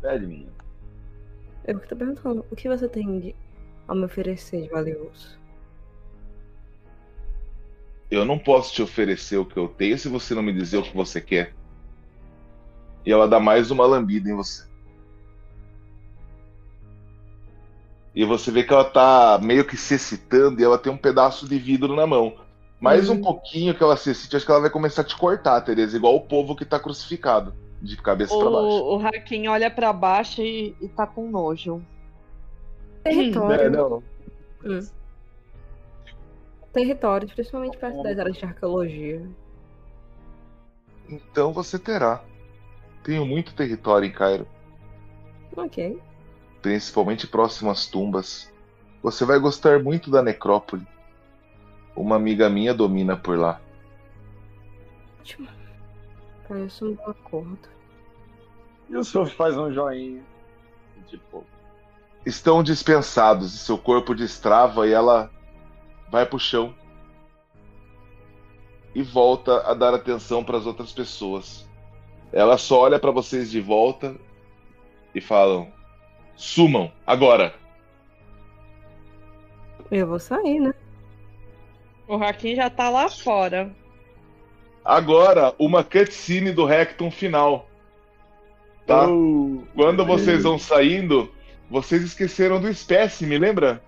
Pede, 0.00 0.24
menina. 0.24 0.52
Eu 1.64 1.80
tô 1.80 1.96
perguntando, 1.96 2.46
o 2.48 2.54
que 2.54 2.68
você 2.68 2.88
tem 2.88 3.18
de, 3.18 3.34
a 3.88 3.96
me 3.96 4.04
oferecer 4.04 4.62
de 4.62 4.68
valioso? 4.68 5.36
Eu 8.08 8.24
não 8.24 8.38
posso 8.38 8.72
te 8.72 8.80
oferecer 8.80 9.38
o 9.38 9.44
que 9.44 9.56
eu 9.56 9.66
tenho 9.66 9.98
se 9.98 10.08
você 10.08 10.32
não 10.32 10.42
me 10.42 10.52
dizer 10.52 10.78
o 10.78 10.82
que 10.84 10.96
você 10.96 11.20
quer. 11.20 11.52
E 13.04 13.10
ela 13.10 13.26
dá 13.26 13.40
mais 13.40 13.72
uma 13.72 13.86
lambida 13.86 14.30
em 14.30 14.36
você. 14.36 14.68
E 18.14 18.24
você 18.24 18.52
vê 18.52 18.62
que 18.62 18.72
ela 18.72 18.84
tá 18.84 19.40
meio 19.42 19.64
que 19.64 19.76
se 19.76 19.94
excitando 19.94 20.60
e 20.60 20.64
ela 20.64 20.78
tem 20.78 20.92
um 20.92 20.96
pedaço 20.96 21.48
de 21.48 21.58
vidro 21.58 21.96
na 21.96 22.06
mão. 22.06 22.46
Mais 22.80 23.08
um 23.08 23.14
Hum. 23.14 23.22
pouquinho 23.22 23.74
que 23.74 23.82
ela 23.82 23.96
se 23.96 24.10
excite, 24.10 24.36
acho 24.36 24.44
que 24.46 24.50
ela 24.52 24.60
vai 24.60 24.70
começar 24.70 25.02
a 25.02 25.04
te 25.04 25.16
cortar, 25.16 25.60
Tereza, 25.62 25.96
igual 25.96 26.14
o 26.14 26.20
povo 26.20 26.54
que 26.54 26.64
tá 26.64 26.78
crucificado, 26.78 27.52
de 27.82 27.96
cabeça 27.96 28.36
pra 28.36 28.50
baixo. 28.50 28.84
O, 28.84 29.06
Hakim 29.06 29.48
olha 29.48 29.70
pra 29.70 29.92
baixo 29.92 30.40
e, 30.42 30.76
e 30.80 30.88
tá 30.88 31.06
com 31.06 31.28
nojo. 31.28 31.84
Território. 33.02 33.64
É, 33.64 33.70
não. 33.70 34.02
Territórios, 36.72 37.32
principalmente 37.32 37.76
perto 37.78 38.02
das 38.02 38.18
áreas 38.18 38.36
de 38.36 38.44
arqueologia. 38.44 39.28
Então 41.08 41.52
você 41.52 41.78
terá. 41.78 42.22
Tenho 43.02 43.24
muito 43.24 43.54
território 43.54 44.06
em 44.06 44.12
Cairo, 44.12 44.46
Ok. 45.56 45.98
principalmente 46.60 47.26
próximo 47.26 47.70
às 47.70 47.86
tumbas. 47.86 48.52
Você 49.02 49.24
vai 49.24 49.38
gostar 49.38 49.82
muito 49.82 50.10
da 50.10 50.22
necrópole. 50.22 50.86
Uma 51.98 52.14
amiga 52.14 52.48
minha 52.48 52.72
domina 52.72 53.16
por 53.16 53.36
lá. 53.36 53.60
Ótimo. 55.20 55.48
Parece 56.46 56.84
um 56.84 56.94
bom 56.94 57.10
acordo. 57.10 57.68
E 58.88 58.96
o 58.96 59.02
Surf 59.02 59.34
faz 59.34 59.56
um 59.56 59.72
joinha. 59.72 60.22
Tipo, 61.08 61.44
Estão 62.24 62.62
dispensados 62.62 63.52
e 63.52 63.58
seu 63.58 63.76
corpo 63.76 64.14
destrava 64.14 64.86
e 64.86 64.92
ela 64.92 65.28
vai 66.08 66.24
pro 66.24 66.38
chão. 66.38 66.72
E 68.94 69.02
volta 69.02 69.68
a 69.68 69.74
dar 69.74 69.92
atenção 69.92 70.44
para 70.44 70.56
as 70.56 70.66
outras 70.66 70.92
pessoas. 70.92 71.68
Ela 72.32 72.56
só 72.56 72.82
olha 72.82 72.98
para 72.98 73.10
vocês 73.10 73.50
de 73.50 73.60
volta 73.60 74.14
e 75.14 75.20
falam: 75.20 75.72
Sumam, 76.36 76.92
agora! 77.04 77.54
Eu 79.90 80.06
vou 80.06 80.18
sair, 80.18 80.60
né? 80.60 80.72
O 82.08 82.14
Hakim 82.14 82.56
já 82.56 82.70
tá 82.70 82.88
lá 82.88 83.08
fora. 83.10 83.70
Agora, 84.82 85.54
uma 85.58 85.84
cutscene 85.84 86.50
do 86.50 86.64
Recton 86.64 87.10
final. 87.10 87.68
Tá? 88.86 89.06
oh, 89.06 89.62
Quando 89.74 90.06
vocês 90.06 90.44
vão 90.44 90.58
saindo, 90.58 91.30
vocês 91.70 92.02
esqueceram 92.02 92.58
do 92.58 92.68
espécime, 92.68 93.36
lembra? 93.36 93.82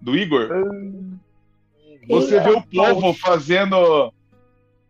Do 0.00 0.16
Igor? 0.16 0.48
Você 2.08 2.40
vê 2.40 2.50
o 2.50 2.62
povo 2.62 3.14
fazendo 3.14 4.12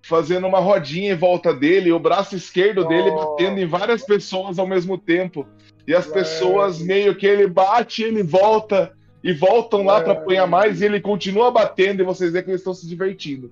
fazendo 0.06 0.46
uma 0.46 0.58
rodinha 0.58 1.12
em 1.12 1.16
volta 1.16 1.52
dele, 1.54 1.90
o 1.90 1.98
braço 1.98 2.36
esquerdo 2.36 2.86
dele 2.86 3.08
Oh. 3.08 3.16
batendo 3.36 3.58
em 3.58 3.66
várias 3.66 4.04
pessoas 4.04 4.58
ao 4.58 4.66
mesmo 4.66 4.98
tempo. 4.98 5.46
E 5.86 5.94
as 5.94 6.06
pessoas 6.06 6.78
meio 6.78 7.14
que 7.14 7.26
ele 7.26 7.46
bate, 7.46 8.02
ele 8.02 8.22
volta 8.22 8.94
e 9.24 9.32
voltam 9.32 9.82
lá 9.86 10.02
pra 10.02 10.12
apanhar 10.12 10.46
mais 10.46 10.82
e 10.82 10.84
ele 10.84 11.00
continua 11.00 11.50
batendo 11.50 12.02
e 12.02 12.04
vocês 12.04 12.30
veem 12.30 12.44
que 12.44 12.50
eles 12.50 12.60
estão 12.60 12.74
se 12.74 12.86
divertindo. 12.86 13.50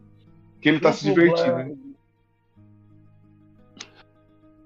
Que 0.60 0.68
ele 0.68 0.78
tá 0.78 0.92
se 0.92 1.02
divertindo. 1.02 1.78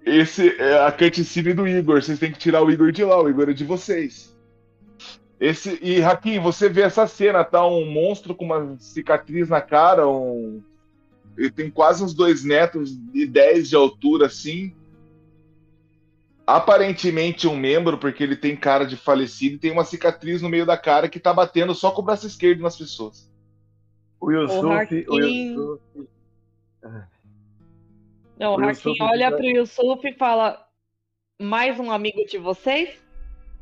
Esse 0.04 0.61
é 0.61 0.84
a 0.84 0.90
cutscene 0.90 1.54
do 1.54 1.66
Igor. 1.66 2.02
Vocês 2.02 2.18
têm 2.18 2.32
que 2.32 2.38
tirar 2.38 2.62
o 2.62 2.70
Igor 2.72 2.90
de 2.90 3.04
lá. 3.04 3.22
O 3.22 3.28
Igor 3.28 3.48
é 3.48 3.52
de 3.52 3.64
vocês. 3.64 4.36
Esse 5.38 5.78
e 5.80 6.02
Hakim, 6.02 6.40
você 6.40 6.68
vê 6.68 6.82
essa 6.82 7.07
cena, 7.07 7.44
tá? 7.44 7.64
Um 7.64 7.88
monstro 7.88 8.34
com 8.34 8.44
uma 8.44 8.76
cicatriz 8.80 9.48
na 9.48 9.61
cara, 9.61 10.09
um 10.09 10.61
ele 11.36 11.50
tem 11.50 11.70
quase 11.70 12.02
uns 12.02 12.14
dois 12.14 12.42
metros 12.42 12.98
e 13.12 13.26
10 13.26 13.68
de 13.68 13.76
altura, 13.76 14.26
assim. 14.26 14.74
Aparentemente 16.47 17.49
um 17.49 17.57
membro, 17.57 17.99
porque 17.99 18.22
ele 18.22 18.36
tem 18.36 18.57
cara 18.57 18.86
de 18.86 18.97
falecido 18.97 19.57
e 19.57 19.59
tem 19.59 19.72
uma 19.72 19.84
cicatriz 19.84 20.40
no 20.40 20.49
meio 20.49 20.64
da 20.64 20.78
cara 20.78 21.09
que 21.09 21.18
tá 21.18 21.34
batendo 21.34 21.74
só 21.74 21.90
com 21.90 22.03
o 22.03 22.05
braço 22.05 22.26
esquerdo 22.26 22.62
nas 22.62 22.76
pessoas. 22.76 23.28
O 24.20 24.30
Yusuf, 24.30 25.07
o. 25.09 25.18
Yusuf. 25.18 25.82
Não, 28.38 28.55
o 28.55 28.64
Hakim 28.64 28.97
olha 29.01 29.34
pro 29.34 29.44
Yusuf 29.44 30.07
e 30.07 30.14
fala: 30.14 30.68
Mais 31.40 31.80
um 31.80 31.90
amigo 31.90 32.24
de 32.26 32.38
vocês? 32.38 33.05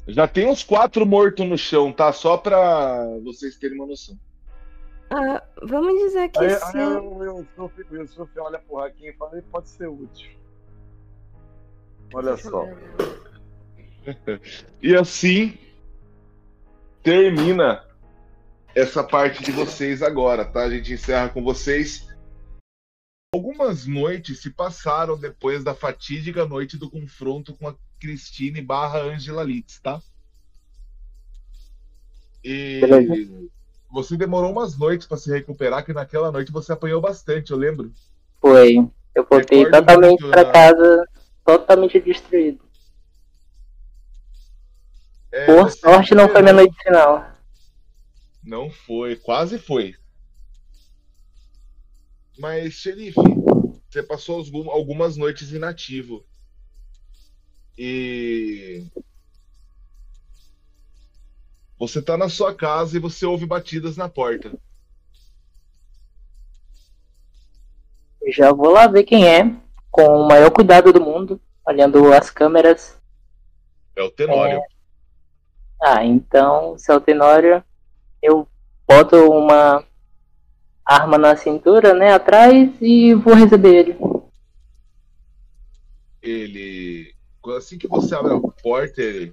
Já 0.06 0.28
tem 0.28 0.46
uns 0.46 0.62
quatro 0.62 1.06
mortos 1.06 1.46
no 1.46 1.56
chão, 1.56 1.90
tá? 1.90 2.12
Só 2.12 2.36
pra 2.36 3.18
vocês 3.24 3.56
terem 3.56 3.78
uma 3.78 3.86
noção. 3.86 4.18
Ah, 5.10 5.42
vamos 5.62 5.94
dizer 6.02 6.28
que 6.28 6.38
Aí, 6.38 6.50
sim. 6.50 6.78
aí 6.78 6.96
o, 6.96 7.24
Yusuf, 7.24 7.82
o 7.90 7.96
Yusuf 7.96 8.38
olha 8.38 8.58
pro 8.58 8.78
Hakim 8.80 9.06
e 9.06 9.12
fala, 9.14 9.32
"Ele 9.32 9.46
pode 9.50 9.68
ser 9.68 9.88
útil. 9.88 10.30
Olha 12.12 12.36
só. 12.36 12.66
E 14.82 14.94
assim 14.94 15.58
termina 17.02 17.84
essa 18.74 19.04
parte 19.04 19.42
de 19.42 19.52
vocês 19.52 20.02
agora, 20.02 20.44
tá? 20.44 20.64
A 20.64 20.70
gente 20.70 20.92
encerra 20.92 21.28
com 21.28 21.42
vocês. 21.42 22.08
Algumas 23.34 23.86
noites 23.86 24.40
se 24.40 24.50
passaram 24.50 25.18
depois 25.18 25.64
da 25.64 25.74
fatídica 25.74 26.46
noite 26.46 26.76
do 26.76 26.90
confronto 26.90 27.54
com 27.54 27.68
a 27.68 27.74
Cristine 28.00 28.60
barra 28.60 29.00
Angela 29.00 29.42
Litz, 29.42 29.80
tá? 29.80 30.00
E 32.44 33.48
você 33.90 34.16
demorou 34.16 34.50
umas 34.50 34.76
noites 34.76 35.06
pra 35.06 35.16
se 35.16 35.30
recuperar, 35.30 35.84
que 35.84 35.92
naquela 35.92 36.30
noite 36.30 36.52
você 36.52 36.72
apanhou 36.72 37.00
bastante, 37.00 37.52
eu 37.52 37.56
lembro. 37.56 37.92
Foi. 38.40 38.76
Eu 39.14 39.26
voltei 39.28 39.70
totalmente 39.70 40.24
né? 40.26 40.44
casa, 40.52 41.08
totalmente 41.44 42.00
destruído. 42.00 42.64
É, 45.30 45.46
Por 45.46 45.70
sorte 45.70 46.14
não 46.14 46.28
foi 46.28 46.42
minha 46.42 46.54
noite 46.54 46.74
final. 46.82 47.32
Não 48.42 48.70
foi, 48.70 49.16
quase 49.16 49.58
foi. 49.58 49.96
Mas, 52.38 52.74
xerife, 52.74 53.20
você 53.90 54.02
passou 54.02 54.38
algum- 54.38 54.70
algumas 54.70 55.16
noites 55.16 55.50
inativo. 55.52 56.24
E. 57.76 58.84
Você 61.78 62.00
tá 62.00 62.16
na 62.16 62.28
sua 62.28 62.54
casa 62.54 62.96
e 62.96 63.00
você 63.00 63.26
ouve 63.26 63.46
batidas 63.46 63.96
na 63.96 64.08
porta. 64.08 64.52
Já 68.28 68.52
vou 68.52 68.70
lá 68.70 68.86
ver 68.86 69.04
quem 69.04 69.26
é, 69.26 69.44
com 69.94 70.02
o 70.08 70.26
maior 70.26 70.50
cuidado 70.50 70.92
do 70.92 71.00
mundo, 71.00 71.40
olhando 71.64 72.12
as 72.12 72.28
câmeras. 72.28 73.00
É 73.94 74.02
o 74.02 74.10
Tenório. 74.10 74.60
Ah, 75.80 76.04
então, 76.04 76.76
se 76.76 76.90
é 76.90 76.96
o 76.96 77.00
Tenório, 77.00 77.62
eu 78.20 78.48
boto 78.88 79.14
uma 79.30 79.84
arma 80.84 81.16
na 81.16 81.36
cintura, 81.36 81.94
né, 81.94 82.12
atrás 82.12 82.70
e 82.80 83.14
vou 83.14 83.34
receber 83.34 83.72
ele. 83.72 83.96
Ele. 86.20 87.14
Assim 87.56 87.78
que 87.78 87.86
você 87.86 88.16
abre 88.16 88.34
a 88.34 88.40
porta, 88.40 89.00
ele. 89.00 89.32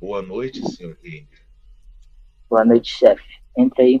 Boa 0.00 0.22
noite, 0.22 0.64
senhor 0.70 0.96
Reiner. 1.02 1.42
Boa 2.48 2.64
noite, 2.64 2.94
chefe. 2.94 3.42
Entra 3.58 3.82
aí. 3.82 3.98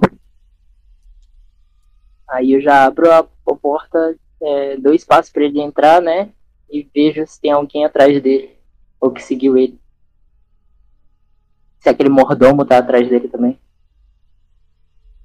Aí 2.28 2.52
eu 2.52 2.60
já 2.60 2.84
abro 2.84 3.10
a 3.10 3.24
porta, 3.60 4.16
é, 4.42 4.76
dou 4.76 4.92
espaço 4.92 5.32
pra 5.32 5.44
ele 5.44 5.60
entrar, 5.60 6.02
né? 6.02 6.32
E 6.70 6.88
vejo 6.94 7.26
se 7.26 7.40
tem 7.40 7.52
alguém 7.52 7.84
atrás 7.84 8.20
dele. 8.22 8.56
Ou 9.00 9.10
que 9.10 9.22
seguiu 9.22 9.56
ele. 9.56 9.80
Se 11.78 11.88
aquele 11.88 12.08
mordomo 12.08 12.64
tá 12.64 12.78
atrás 12.78 13.08
dele 13.08 13.28
também. 13.28 13.58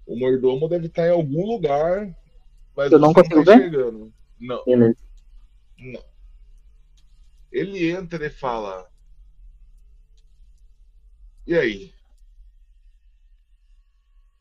O 0.06 0.18
mordomo 0.18 0.70
deve 0.70 0.88
estar 0.88 1.08
em 1.08 1.12
algum 1.12 1.46
lugar, 1.46 2.16
mas 2.76 2.92
Eu 2.92 3.00
não 3.00 3.14
consigo 3.14 3.44
tá 3.44 3.52
ver? 3.56 3.68
enxergando. 3.68 4.14
Não. 4.40 4.64
Beleza. 4.66 4.98
Não. 5.78 6.04
Ele 7.52 7.92
entra 7.92 8.26
e 8.26 8.30
fala: 8.30 8.90
E 11.46 11.56
aí? 11.56 11.94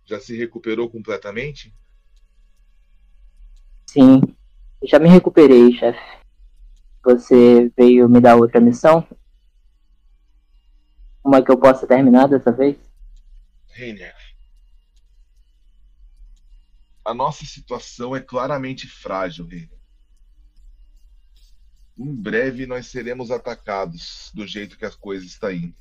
Já 0.05 0.21
se 0.21 0.37
recuperou 0.37 0.89
completamente? 0.89 1.75
Sim. 3.87 4.21
Já 4.87 5.01
me 5.01 5.09
recuperei, 5.09 5.73
chefe. 5.73 5.99
Você 7.05 7.73
veio 7.77 8.09
me 8.09 8.21
dar 8.21 8.37
outra 8.37 8.61
missão? 8.61 9.07
Uma 11.25 11.43
que 11.43 11.51
eu 11.51 11.59
possa 11.59 11.87
terminar 11.87 12.29
dessa 12.29 12.53
vez? 12.53 12.77
Reiner. 13.67 14.15
A 17.05 17.13
nossa 17.13 17.45
situação 17.45 18.15
é 18.15 18.21
claramente 18.21 18.87
frágil, 18.87 19.47
Reiner. 19.47 19.77
Em 21.99 22.15
breve 22.15 22.67
nós 22.67 22.87
seremos 22.87 23.31
atacados 23.31 24.31
do 24.35 24.47
jeito 24.47 24.77
que 24.77 24.85
as 24.85 24.95
coisas 24.95 25.29
estão 25.29 25.51
indo. 25.51 25.75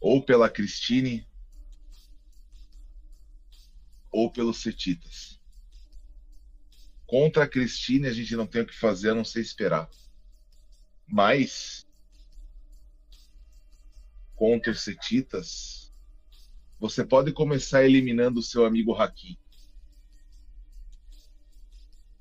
Ou 0.00 0.22
pela 0.22 0.48
Christine, 0.48 1.26
ou 4.12 4.30
pelos 4.30 4.62
Setitas. 4.62 5.31
Contra 7.12 7.44
a 7.44 7.46
Christine 7.46 8.06
a 8.06 8.10
gente 8.10 8.34
não 8.34 8.46
tem 8.46 8.62
o 8.62 8.66
que 8.66 8.74
fazer 8.74 9.10
a 9.10 9.14
não 9.14 9.22
ser 9.22 9.42
esperar. 9.42 9.86
Mas 11.06 11.86
contra 14.34 14.72
os 14.72 14.80
Setitas, 14.80 15.92
você 16.80 17.04
pode 17.04 17.30
começar 17.34 17.84
eliminando 17.84 18.40
o 18.40 18.42
seu 18.42 18.64
amigo 18.64 18.94
Haki. 18.94 19.38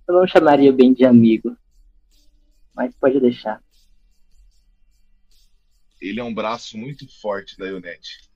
Eu 0.09 0.15
não 0.15 0.27
chamaria 0.27 0.73
bem 0.73 0.93
de 0.93 1.05
amigo. 1.05 1.55
Mas 2.75 2.93
pode 2.93 3.17
deixar. 3.21 3.63
Ele 6.01 6.19
é 6.19 6.23
um 6.23 6.33
braço 6.33 6.77
muito 6.77 7.07
forte 7.21 7.57
da 7.57 7.65
Ionete. 7.65 8.29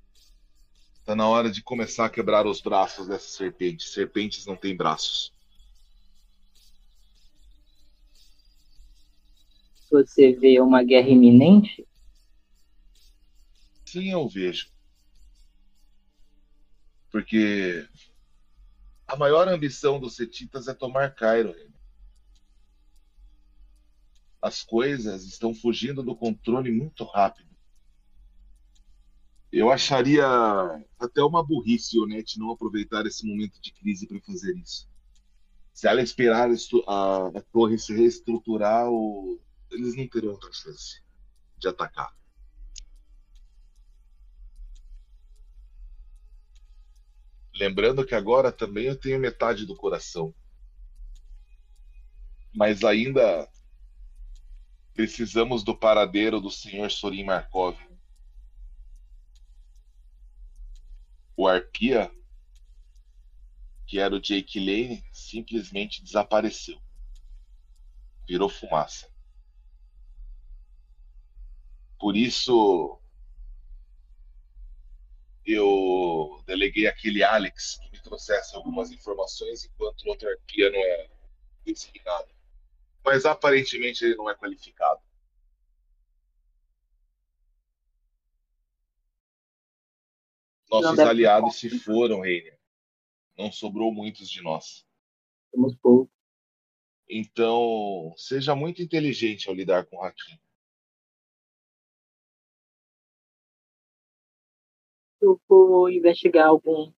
Tá 1.03 1.17
na 1.17 1.27
hora 1.27 1.51
de 1.51 1.61
começar 1.61 2.05
a 2.05 2.09
quebrar 2.09 2.47
os 2.47 2.61
braços 2.61 3.09
dessa 3.09 3.27
serpente. 3.27 3.83
Serpentes 3.83 4.45
não 4.45 4.55
têm 4.55 4.73
braços. 4.73 5.34
Você 10.03 10.33
vê 10.33 10.59
uma 10.59 10.83
guerra 10.83 11.07
iminente? 11.09 11.87
Sim, 13.85 14.11
eu 14.11 14.27
vejo. 14.27 14.67
Porque 17.11 17.87
A 19.07 19.15
maior 19.15 19.47
ambição 19.47 19.99
dos 19.99 20.15
setitas 20.15 20.67
é 20.67 20.73
tomar 20.73 21.15
Cairo. 21.15 21.55
As 24.41 24.61
coisas 24.63 25.25
estão 25.25 25.53
fugindo 25.53 26.03
do 26.03 26.15
controle 26.15 26.71
muito 26.71 27.03
rápido. 27.03 27.49
Eu 29.51 29.71
acharia 29.71 30.25
até 30.99 31.21
uma 31.23 31.43
burrice 31.43 31.97
o 31.97 32.05
Net 32.05 32.37
não 32.37 32.51
aproveitar 32.51 33.05
esse 33.05 33.25
momento 33.25 33.59
de 33.61 33.71
crise 33.73 34.05
para 34.07 34.19
fazer 34.21 34.55
isso. 34.57 34.87
Se 35.73 35.87
ela 35.87 36.01
esperar 36.01 36.49
a, 36.87 37.27
a 37.27 37.41
torre 37.51 37.77
se 37.77 37.93
reestruturar, 37.95 38.89
o- 38.89 39.39
eles 39.75 39.95
não 39.95 40.07
terão 40.07 40.31
outra 40.31 40.51
chance 40.51 41.01
de 41.57 41.67
atacar. 41.67 42.15
Lembrando 47.53 48.05
que 48.05 48.13
agora 48.13 48.51
também 48.51 48.85
eu 48.85 48.97
tenho 48.97 49.19
metade 49.19 49.65
do 49.65 49.75
coração. 49.75 50.35
Mas 52.53 52.83
ainda 52.83 53.49
precisamos 54.93 55.63
do 55.63 55.75
paradeiro 55.75 56.41
do 56.41 56.51
Sr. 56.51 56.89
Sorin 56.89 57.23
Markov. 57.23 57.77
O 61.37 61.47
Arpia, 61.47 62.11
que 63.85 63.99
era 63.99 64.15
o 64.15 64.21
Jake 64.21 64.59
Lane, 64.59 65.03
simplesmente 65.11 66.03
desapareceu. 66.03 66.81
Virou 68.27 68.49
fumaça. 68.49 69.14
Por 71.99 72.15
isso, 72.15 72.99
eu 75.45 76.41
deleguei 76.45 76.87
aquele 76.87 77.23
Alex 77.23 77.77
que 77.77 77.91
me 77.91 78.01
trouxesse 78.01 78.55
algumas 78.55 78.91
informações 78.91 79.65
enquanto 79.65 80.01
o 80.03 80.09
outro 80.09 80.27
Arpia 80.27 80.69
não 80.69 80.79
é 80.79 81.09
designado. 81.65 82.33
Mas 83.03 83.25
aparentemente 83.25 84.03
ele 84.03 84.15
não 84.15 84.29
é 84.29 84.35
qualificado. 84.35 85.01
Nossos 90.69 90.99
aliados 90.99 91.55
se 91.55 91.69
foram, 91.79 92.21
Reiner. 92.21 92.59
Não 93.37 93.51
sobrou 93.51 93.93
muitos 93.93 94.29
de 94.29 94.41
nós. 94.41 94.85
Somos 95.51 95.75
poucos. 95.75 96.13
Então, 97.07 98.13
seja 98.17 98.55
muito 98.55 98.81
inteligente 98.81 99.47
ao 99.47 99.53
lidar 99.53 99.85
com 99.85 99.97
o 99.97 100.03
Hakim. 100.03 100.39
Eu 105.25 105.41
vou 105.49 105.89
investigar 105.89 106.49
algum 106.49 106.93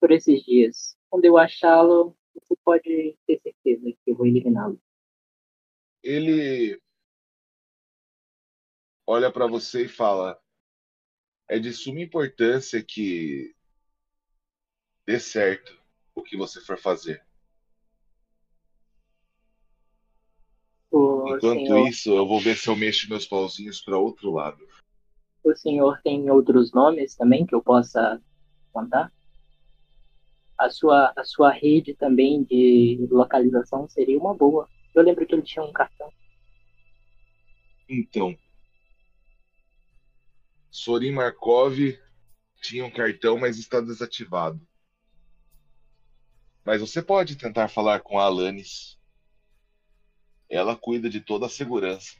por 0.00 0.10
esses 0.10 0.42
dias. 0.42 0.96
Quando 1.10 1.26
eu 1.26 1.36
achá-lo, 1.36 2.16
você 2.32 2.56
pode 2.64 3.14
ter 3.26 3.38
certeza 3.42 3.92
que 3.92 4.10
eu 4.10 4.16
vou 4.16 4.26
eliminá-lo. 4.26 4.80
Ele 6.02 6.80
olha 9.06 9.30
para 9.30 9.46
você 9.46 9.84
e 9.84 9.88
fala: 9.88 10.40
é 11.46 11.58
de 11.58 11.70
suma 11.74 12.00
importância 12.00 12.82
que 12.82 13.54
dê 15.04 15.20
certo 15.20 15.78
o 16.14 16.22
que 16.22 16.38
você 16.38 16.62
for 16.62 16.78
fazer. 16.78 17.22
Enquanto 20.90 21.66
senhor, 21.66 21.86
isso, 21.86 22.16
eu 22.16 22.26
vou 22.26 22.40
ver 22.40 22.56
se 22.56 22.68
eu 22.68 22.74
mexo 22.74 23.10
meus 23.10 23.26
pauzinhos 23.26 23.82
para 23.82 23.98
outro 23.98 24.32
lado. 24.32 24.66
O 25.50 25.56
senhor 25.56 26.00
tem 26.02 26.30
outros 26.30 26.72
nomes 26.72 27.14
também 27.14 27.46
que 27.46 27.54
eu 27.54 27.62
possa 27.62 28.20
contar? 28.72 29.12
A 30.58 30.70
sua, 30.70 31.12
a 31.16 31.24
sua 31.24 31.50
rede 31.50 31.94
também 31.94 32.42
de 32.42 33.06
localização 33.10 33.88
seria 33.88 34.18
uma 34.18 34.34
boa. 34.34 34.68
Eu 34.94 35.02
lembro 35.02 35.24
que 35.26 35.34
ele 35.34 35.42
tinha 35.42 35.64
um 35.64 35.72
cartão. 35.72 36.12
Então, 37.88 38.36
Sorin 40.70 41.12
Markov 41.12 41.78
tinha 42.60 42.84
um 42.84 42.90
cartão, 42.90 43.38
mas 43.38 43.58
está 43.58 43.80
desativado. 43.80 44.60
Mas 46.64 46.80
você 46.80 47.00
pode 47.00 47.36
tentar 47.36 47.68
falar 47.68 48.00
com 48.00 48.18
a 48.18 48.24
Alanis. 48.24 48.98
Ela 50.50 50.76
cuida 50.76 51.08
de 51.08 51.20
toda 51.20 51.46
a 51.46 51.48
segurança. 51.48 52.16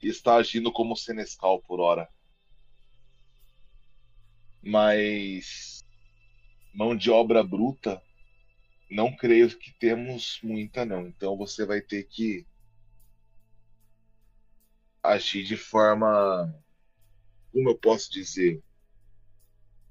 Está 0.00 0.36
agindo 0.36 0.72
como 0.72 0.96
senescal 0.96 1.60
por 1.62 1.80
hora. 1.80 2.08
Mas 4.62 5.84
mão 6.74 6.96
de 6.96 7.10
obra 7.10 7.42
bruta, 7.42 8.00
não 8.90 9.14
creio 9.14 9.48
que 9.56 9.72
temos 9.78 10.38
muita 10.42 10.84
não. 10.84 11.06
Então 11.08 11.36
você 11.36 11.66
vai 11.66 11.80
ter 11.80 12.04
que 12.04 12.46
agir 15.02 15.44
de 15.44 15.56
forma, 15.56 16.54
como 17.52 17.70
eu 17.70 17.78
posso 17.78 18.10
dizer, 18.10 18.62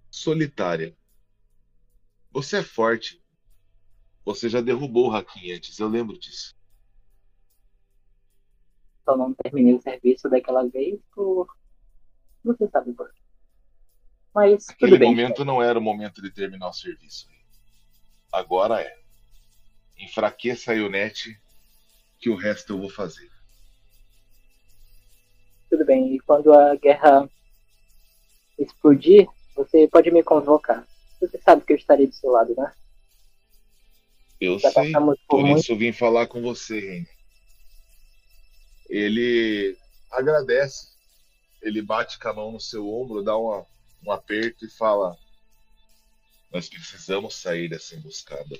solitária. 0.09 0.95
Você 2.31 2.57
é 2.57 2.63
forte. 2.63 3.21
Você 4.25 4.49
já 4.49 4.59
derrubou 4.61 5.09
o 5.09 5.15
Hakim 5.15 5.51
antes, 5.51 5.79
eu 5.79 5.87
lembro 5.87 6.17
disso. 6.17 6.56
Só 9.07 9.15
não 9.15 9.33
terminei 9.33 9.73
o 9.73 9.81
serviço 9.81 10.27
daquela 10.27 10.67
vez 10.67 10.99
por. 11.15 11.47
Você 12.43 12.67
sabe 12.67 12.91
por 12.91 13.09
quê. 13.09 13.21
Mas 14.35 14.65
tudo 14.65 14.73
Aquele 14.75 14.97
bem. 14.97 15.09
momento 15.11 15.45
não 15.45 15.63
era 15.63 15.79
o 15.79 15.81
momento 15.81 16.21
de 16.21 16.29
terminar 16.29 16.67
o 16.67 16.73
serviço. 16.73 17.29
Agora 18.33 18.81
é. 18.81 18.97
Enfraqueça 19.97 20.71
a 20.71 20.75
Ionete, 20.75 21.39
que 22.19 22.29
o 22.29 22.35
resto 22.35 22.73
eu 22.73 22.79
vou 22.81 22.89
fazer. 22.89 23.31
Tudo 25.69 25.85
bem. 25.85 26.13
E 26.13 26.19
quando 26.19 26.51
a 26.51 26.75
guerra 26.75 27.29
explodir, 28.59 29.25
você 29.55 29.87
pode 29.87 30.11
me 30.11 30.21
convocar. 30.21 30.85
Você 31.21 31.39
sabe 31.39 31.63
que 31.63 31.71
eu 31.71 31.77
estarei 31.77 32.07
do 32.07 32.13
seu 32.13 32.29
lado, 32.29 32.53
né? 32.57 32.73
Eu 34.39 34.59
Já 34.59 34.69
sei. 34.71 34.91
por 35.27 35.41
muito. 35.41 35.59
isso 35.61 35.71
eu 35.71 35.77
vim 35.77 35.93
falar 35.93 36.27
com 36.27 36.41
você, 36.41 36.97
Henry. 36.97 37.16
Ele 38.89 39.77
agradece. 40.11 40.95
Ele 41.61 41.81
bate 41.81 42.19
com 42.19 42.27
a 42.29 42.33
mão 42.33 42.51
no 42.51 42.59
seu 42.59 42.87
ombro, 42.87 43.23
dá 43.23 43.35
uma, 43.37 43.65
um 44.05 44.11
aperto 44.11 44.65
e 44.65 44.69
fala: 44.69 45.17
Nós 46.51 46.69
precisamos 46.69 47.35
sair 47.35 47.69
dessa 47.69 47.95
emboscada. 47.95 48.57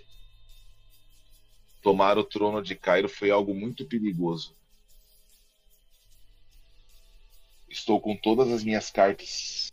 Tomar 1.81 2.17
o 2.17 2.23
trono 2.23 2.61
de 2.61 2.75
Cairo 2.75 3.07
foi 3.07 3.31
algo 3.31 3.53
muito 3.53 3.85
perigoso. 3.85 4.55
Estou 7.69 8.01
com 8.01 8.15
todas 8.15 8.51
as 8.51 8.63
minhas 8.63 8.89
cartas 8.89 9.71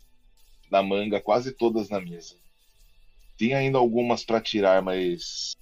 na 0.69 0.83
manga, 0.83 1.21
quase 1.21 1.51
todas 1.51 1.89
na 1.89 1.99
mesa. 1.99 2.35
Tem 3.37 3.53
ainda 3.53 3.77
algumas 3.77 4.23
para 4.23 4.41
tirar, 4.41 4.81
mas 4.81 5.55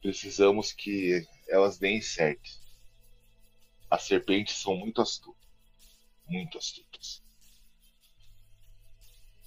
precisamos 0.00 0.72
que 0.72 1.26
elas 1.48 1.78
deem 1.78 2.00
certo. 2.00 2.67
As 3.90 4.02
serpentes 4.02 4.56
são 4.56 4.76
muito 4.76 5.00
astutas. 5.00 5.48
Muito 6.26 6.58
astutas. 6.58 7.22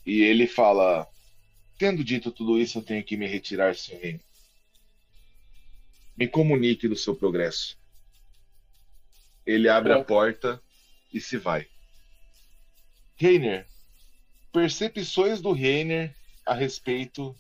E 0.06 0.22
ele 0.22 0.48
fala: 0.48 1.08
Tendo 1.78 2.04
dito 2.04 2.32
tudo 2.32 2.60
isso, 2.60 2.80
eu 2.80 2.84
tenho 2.84 3.04
que 3.04 3.18
me 3.18 3.28
retirar, 3.28 3.76
Sr. 3.76 4.00
Reino. 4.00 4.20
Me 6.18 6.28
comunique 6.28 6.88
do 6.88 6.96
seu 6.96 7.16
progresso. 7.16 7.78
Ele 9.46 9.70
abre 9.70 9.94
a 9.94 10.04
porta 10.04 10.62
e 11.14 11.20
se 11.20 11.38
vai. 11.38 11.68
Reiner, 13.16 13.68
percepções 14.52 15.42
do 15.42 15.52
Reiner 15.52 16.16
a 16.46 16.54
respeito 16.54 17.36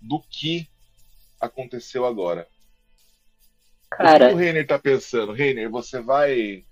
do 0.00 0.20
que 0.20 0.68
aconteceu 1.40 2.04
agora. 2.06 2.48
O 3.92 3.96
que 3.96 4.02
Cara, 4.02 4.32
o 4.32 4.36
Reiner 4.36 4.66
tá 4.66 4.78
pensando? 4.78 5.32
Reiner, 5.32 5.70
você 5.70 6.00
vai 6.00 6.64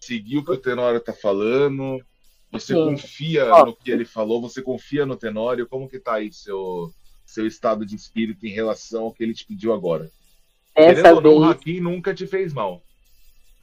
seguir 0.00 0.38
o 0.38 0.44
que 0.44 0.52
o 0.52 0.56
Tenório 0.56 1.00
tá 1.00 1.12
falando? 1.12 2.04
Você 2.50 2.74
Sim. 2.74 2.84
confia 2.84 3.46
Ó. 3.52 3.66
no 3.66 3.76
que 3.76 3.90
ele 3.90 4.04
falou? 4.04 4.40
Você 4.42 4.60
confia 4.60 5.06
no 5.06 5.16
Tenório? 5.16 5.68
Como 5.68 5.88
que 5.88 5.98
tá 5.98 6.14
aí 6.14 6.32
seu, 6.32 6.90
seu 7.24 7.46
estado 7.46 7.86
de 7.86 7.94
espírito 7.94 8.46
em 8.46 8.50
relação 8.50 9.04
ao 9.04 9.12
que 9.12 9.22
ele 9.22 9.34
te 9.34 9.46
pediu 9.46 9.72
agora? 9.72 10.10
essa 10.74 10.94
Querendo 10.94 11.14
ou 11.16 11.20
não, 11.20 11.36
o 11.36 11.40
vez. 11.40 11.50
Hakim 11.52 11.80
nunca 11.80 12.14
te 12.14 12.26
fez 12.26 12.52
mal, 12.52 12.82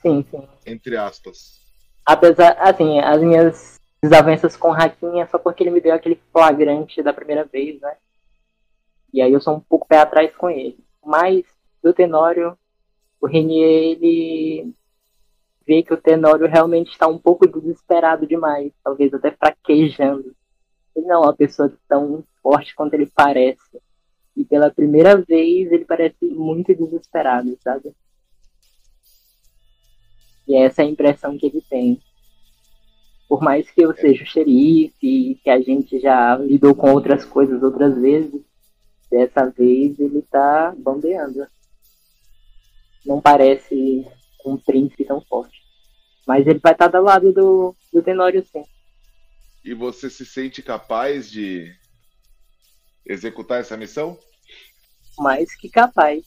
Sim, 0.01 0.23
sim. 0.29 0.47
entre 0.65 0.95
aspas. 0.95 1.59
Apesar, 2.05 2.55
assim, 2.59 2.99
as 2.99 3.21
minhas 3.21 3.79
desavenças 4.01 4.55
com 4.55 4.69
o 4.69 4.73
Hakim 4.73 5.19
é 5.19 5.27
só 5.27 5.37
porque 5.37 5.63
ele 5.63 5.71
me 5.71 5.81
deu 5.81 5.93
aquele 5.93 6.19
flagrante 6.31 7.01
da 7.03 7.13
primeira 7.13 7.45
vez, 7.45 7.79
né? 7.81 7.95
E 9.13 9.21
aí 9.21 9.33
eu 9.33 9.41
sou 9.41 9.55
um 9.55 9.59
pouco 9.59 9.87
pé 9.87 9.97
atrás 9.97 10.35
com 10.35 10.49
ele. 10.49 10.77
Mas, 11.03 11.43
do 11.83 11.93
Tenório, 11.93 12.57
o 13.21 13.27
Renier, 13.27 13.97
ele 13.97 14.73
vê 15.65 15.83
que 15.83 15.93
o 15.93 16.01
Tenório 16.01 16.47
realmente 16.47 16.91
está 16.91 17.07
um 17.07 17.17
pouco 17.17 17.47
desesperado 17.47 18.25
demais, 18.25 18.71
talvez 18.83 19.13
até 19.13 19.31
fraquejando. 19.31 20.35
ele 20.95 21.05
não 21.05 21.23
é 21.23 21.27
uma 21.27 21.35
pessoa 21.35 21.71
tão 21.87 22.23
forte 22.41 22.73
quanto 22.73 22.93
ele 22.93 23.05
parece. 23.05 23.79
E 24.35 24.43
pela 24.43 24.71
primeira 24.71 25.17
vez 25.17 25.71
ele 25.71 25.85
parece 25.85 26.25
muito 26.25 26.73
desesperado, 26.73 27.57
sabe? 27.61 27.93
E 30.47 30.55
essa 30.55 30.81
é 30.81 30.85
a 30.85 30.89
impressão 30.89 31.37
que 31.37 31.45
ele 31.45 31.61
tem. 31.69 32.01
Por 33.27 33.43
mais 33.43 33.69
que 33.69 33.81
eu 33.81 33.93
seja 33.93 34.23
o 34.23 34.27
xerife, 34.27 35.39
que 35.43 35.49
a 35.49 35.61
gente 35.61 35.99
já 35.99 36.35
lidou 36.37 36.73
com 36.73 36.91
outras 36.91 37.23
coisas 37.23 37.61
outras 37.61 37.95
vezes, 37.95 38.41
dessa 39.11 39.45
vez 39.51 39.99
ele 39.99 40.23
tá 40.23 40.73
bandeando. 40.75 41.45
Não 43.05 43.21
parece 43.21 44.05
um 44.45 44.57
príncipe 44.57 45.05
tão 45.05 45.21
forte. 45.21 45.59
Mas 46.27 46.45
ele 46.45 46.59
vai 46.59 46.73
estar 46.73 46.87
do 46.87 47.01
lado 47.01 47.31
do, 47.33 47.75
do 47.91 48.01
Tenório 48.01 48.45
sim. 48.45 48.63
E 49.63 49.73
você 49.73 50.09
se 50.09 50.25
sente 50.25 50.61
capaz 50.61 51.29
de 51.29 51.73
executar 53.05 53.59
essa 53.59 53.75
missão? 53.75 54.17
Mais 55.17 55.55
que 55.55 55.69
capaz. 55.69 56.23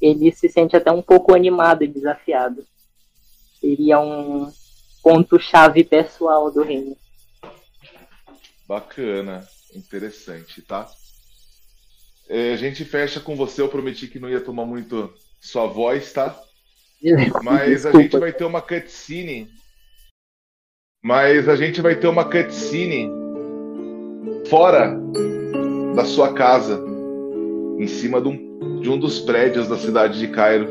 Ele 0.00 0.30
se 0.32 0.48
sente 0.48 0.76
até 0.76 0.92
um 0.92 1.02
pouco 1.02 1.34
animado 1.34 1.82
e 1.82 1.88
desafiado. 1.88 2.66
Seria 3.60 3.98
um 3.98 4.52
ponto-chave 5.02 5.84
pessoal 5.84 6.50
do 6.50 6.62
reino. 6.62 6.96
Bacana, 8.66 9.46
interessante, 9.74 10.62
tá? 10.62 10.90
É, 12.28 12.52
a 12.52 12.56
gente 12.56 12.84
fecha 12.84 13.20
com 13.20 13.36
você, 13.36 13.60
eu 13.60 13.68
prometi 13.68 14.08
que 14.08 14.18
não 14.18 14.30
ia 14.30 14.40
tomar 14.40 14.64
muito 14.64 15.12
sua 15.44 15.66
voz, 15.66 16.10
tá? 16.12 16.34
Mas 17.44 17.84
a 17.84 17.92
gente 17.92 18.16
vai 18.18 18.32
ter 18.32 18.44
uma 18.44 18.62
cutscene. 18.62 19.48
Mas 21.02 21.48
a 21.48 21.54
gente 21.54 21.82
vai 21.82 21.94
ter 21.94 22.06
uma 22.06 22.24
cutscene 22.24 23.10
fora 24.48 24.98
da 25.94 26.04
sua 26.06 26.32
casa, 26.32 26.82
em 27.78 27.86
cima 27.86 28.22
de 28.22 28.28
um, 28.28 28.80
de 28.80 28.88
um 28.88 28.98
dos 28.98 29.20
prédios 29.20 29.68
da 29.68 29.76
cidade 29.76 30.18
de 30.18 30.28
Cairo. 30.28 30.66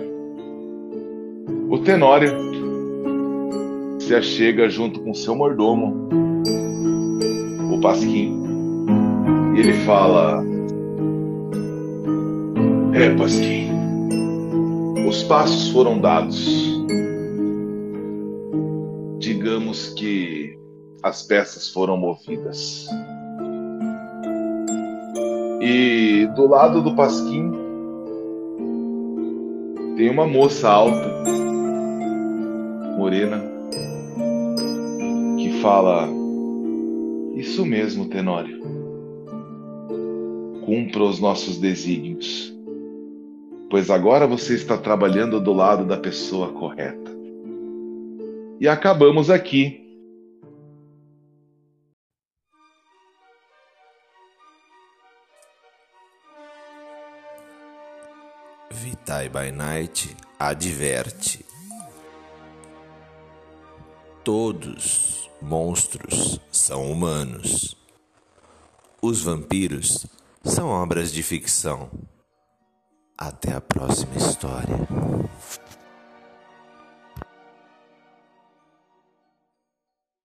O 1.69 1.77
Tenório 1.79 2.31
se 3.99 4.15
achega 4.15 4.67
junto 4.67 5.01
com 5.01 5.13
seu 5.13 5.35
mordomo, 5.35 6.09
o 7.71 7.79
Pasquim, 7.79 8.41
e 9.55 9.59
ele 9.59 9.73
fala: 9.85 10.43
É, 12.93 13.15
Pasquim, 13.15 13.62
os 15.07 15.23
passos 15.23 15.69
foram 15.69 15.99
dados. 15.99 16.45
Digamos 19.19 19.89
que 19.89 20.57
as 21.01 21.23
peças 21.23 21.69
foram 21.69 21.97
movidas. 21.97 22.87
E 25.61 26.27
do 26.35 26.47
lado 26.47 26.81
do 26.81 26.95
Pasquim 26.95 27.51
tem 29.95 30.09
uma 30.09 30.27
moça 30.27 30.69
alta, 30.69 31.09
morena, 32.97 33.41
que 35.37 35.61
fala: 35.61 36.09
Isso 37.35 37.65
mesmo, 37.65 38.07
Tenório. 38.07 38.61
Cumpra 40.65 41.03
os 41.03 41.19
nossos 41.19 41.57
desígnios, 41.57 42.52
pois 43.73 43.89
agora 43.89 44.27
você 44.27 44.53
está 44.53 44.77
trabalhando 44.77 45.41
do 45.41 45.51
lado 45.51 45.83
da 45.83 45.97
pessoa 45.97 46.53
correta. 46.53 47.11
E 48.59 48.67
acabamos 48.67 49.31
aqui. 49.31 49.81
Vitae 58.71 59.27
by 59.27 59.51
Night 59.51 60.15
adverte: 60.37 61.43
Todos 64.23 65.31
monstros 65.41 66.39
são 66.51 66.91
humanos. 66.91 67.75
Os 69.01 69.23
vampiros 69.23 70.05
são 70.43 70.69
obras 70.69 71.11
de 71.11 71.23
ficção. 71.23 71.89
Até 73.25 73.53
a 73.53 73.61
próxima 73.61 74.17
história. 74.17 74.75